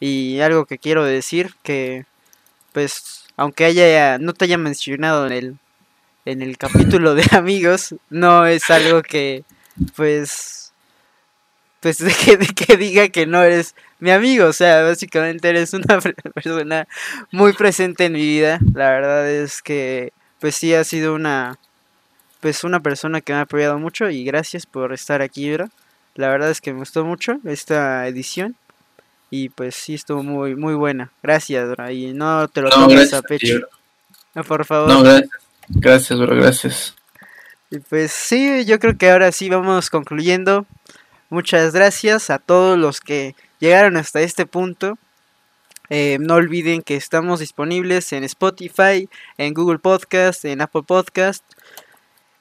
Y 0.00 0.40
algo 0.40 0.64
que 0.64 0.78
quiero 0.78 1.04
decir 1.04 1.54
que 1.62 2.06
pues 2.72 3.26
aunque 3.36 3.66
haya 3.66 4.16
no 4.16 4.32
te 4.32 4.46
haya 4.46 4.56
mencionado 4.56 5.26
en 5.26 5.32
el 5.32 5.56
en 6.24 6.40
el 6.40 6.56
capítulo 6.56 7.14
de 7.14 7.26
amigos 7.32 7.94
no 8.08 8.46
es 8.46 8.70
algo 8.70 9.02
que 9.02 9.44
pues 9.94 10.67
pues 11.80 11.98
de 11.98 12.12
que, 12.12 12.36
de 12.36 12.46
que 12.46 12.76
diga 12.76 13.08
que 13.08 13.26
no 13.26 13.42
eres 13.42 13.74
mi 14.00 14.10
amigo 14.10 14.46
o 14.46 14.52
sea 14.52 14.82
básicamente 14.82 15.48
eres 15.48 15.74
una 15.74 16.00
persona 16.34 16.88
muy 17.30 17.52
presente 17.52 18.06
en 18.06 18.12
mi 18.12 18.22
vida 18.22 18.58
la 18.74 18.90
verdad 18.90 19.30
es 19.30 19.62
que 19.62 20.12
pues 20.40 20.54
sí 20.54 20.74
ha 20.74 20.84
sido 20.84 21.14
una 21.14 21.58
pues 22.40 22.64
una 22.64 22.80
persona 22.80 23.20
que 23.20 23.32
me 23.32 23.40
ha 23.40 23.42
apoyado 23.42 23.78
mucho 23.78 24.10
y 24.10 24.24
gracias 24.24 24.66
por 24.66 24.92
estar 24.92 25.22
aquí 25.22 25.52
bro 25.52 25.68
la 26.14 26.28
verdad 26.28 26.50
es 26.50 26.60
que 26.60 26.72
me 26.72 26.80
gustó 26.80 27.04
mucho 27.04 27.38
esta 27.44 28.06
edición 28.06 28.56
y 29.30 29.50
pues 29.50 29.74
sí 29.74 29.94
estuvo 29.94 30.22
muy 30.22 30.56
muy 30.56 30.74
buena 30.74 31.10
gracias 31.22 31.68
bro 31.70 31.90
y 31.90 32.12
no 32.12 32.48
te 32.48 32.62
lo 32.62 32.70
No, 32.70 32.88
tomes 32.88 33.12
a 33.12 33.22
pecho. 33.22 33.60
No, 34.34 34.44
por 34.44 34.64
favor 34.64 34.88
No, 34.88 35.02
gracias. 35.02 35.48
Gracias, 35.68 36.18
bro, 36.18 36.34
gracias. 36.34 36.94
Y 37.70 37.78
pues 37.78 38.10
sí, 38.12 38.64
yo 38.64 38.78
creo 38.78 38.96
que 38.96 39.10
ahora 39.10 39.30
sí 39.32 39.48
vamos 39.50 39.90
concluyendo. 39.90 40.66
Muchas 41.30 41.74
gracias 41.74 42.30
a 42.30 42.38
todos 42.38 42.78
los 42.78 43.02
que 43.02 43.34
llegaron 43.58 43.98
hasta 43.98 44.22
este 44.22 44.46
punto. 44.46 44.96
Eh, 45.90 46.16
no 46.20 46.36
olviden 46.36 46.80
que 46.80 46.96
estamos 46.96 47.40
disponibles 47.40 48.14
en 48.14 48.24
Spotify, 48.24 49.10
en 49.36 49.52
Google 49.52 49.78
Podcast, 49.78 50.46
en 50.46 50.62
Apple 50.62 50.84
Podcast. 50.84 51.44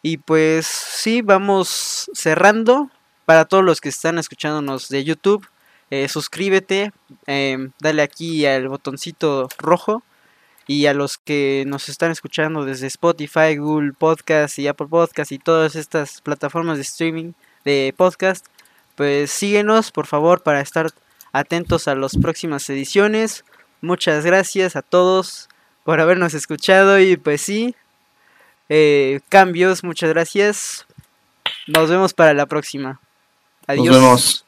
Y 0.01 0.17
pues 0.17 0.65
sí, 0.67 1.21
vamos 1.21 2.09
cerrando. 2.13 2.89
Para 3.25 3.43
todos 3.43 3.65
los 3.65 3.81
que 3.81 3.89
están 3.89 4.19
escuchándonos 4.19 4.87
de 4.87 5.03
YouTube, 5.03 5.45
eh, 5.91 6.07
suscríbete, 6.07 6.93
em, 7.25 7.73
dale 7.81 8.01
aquí 8.01 8.45
al 8.45 8.69
botoncito 8.69 9.49
rojo. 9.57 10.01
Y 10.65 10.85
a 10.85 10.93
los 10.93 11.17
que 11.17 11.65
nos 11.67 11.89
están 11.89 12.11
escuchando 12.11 12.63
desde 12.63 12.87
Spotify, 12.87 13.57
Google 13.57 13.91
Podcast 13.91 14.57
y 14.59 14.67
Apple 14.69 14.87
Podcast 14.87 15.33
y 15.33 15.39
todas 15.39 15.75
estas 15.75 16.21
plataformas 16.21 16.77
de 16.77 16.83
streaming 16.83 17.33
de 17.65 17.93
podcast, 17.97 18.45
pues 18.97 19.29
síguenos 19.31 19.91
por 19.91 20.07
favor 20.07 20.41
para 20.41 20.59
estar 20.59 20.89
atentos 21.31 21.87
a 21.87 21.95
las 21.95 22.17
próximas 22.17 22.67
ediciones. 22.69 23.45
Muchas 23.79 24.25
gracias 24.25 24.75
a 24.75 24.81
todos 24.81 25.47
por 25.83 26.01
habernos 26.01 26.33
escuchado 26.33 26.99
y 26.99 27.15
pues 27.15 27.41
sí, 27.41 27.75
eh, 28.69 29.21
cambios, 29.29 29.83
muchas 29.83 30.09
gracias. 30.09 30.87
Nos 31.67 31.89
vemos 31.89 32.13
para 32.13 32.33
la 32.33 32.47
próxima. 32.47 32.99
Adiós. 33.67 33.85
Nos 33.85 33.95
vemos. 33.95 34.46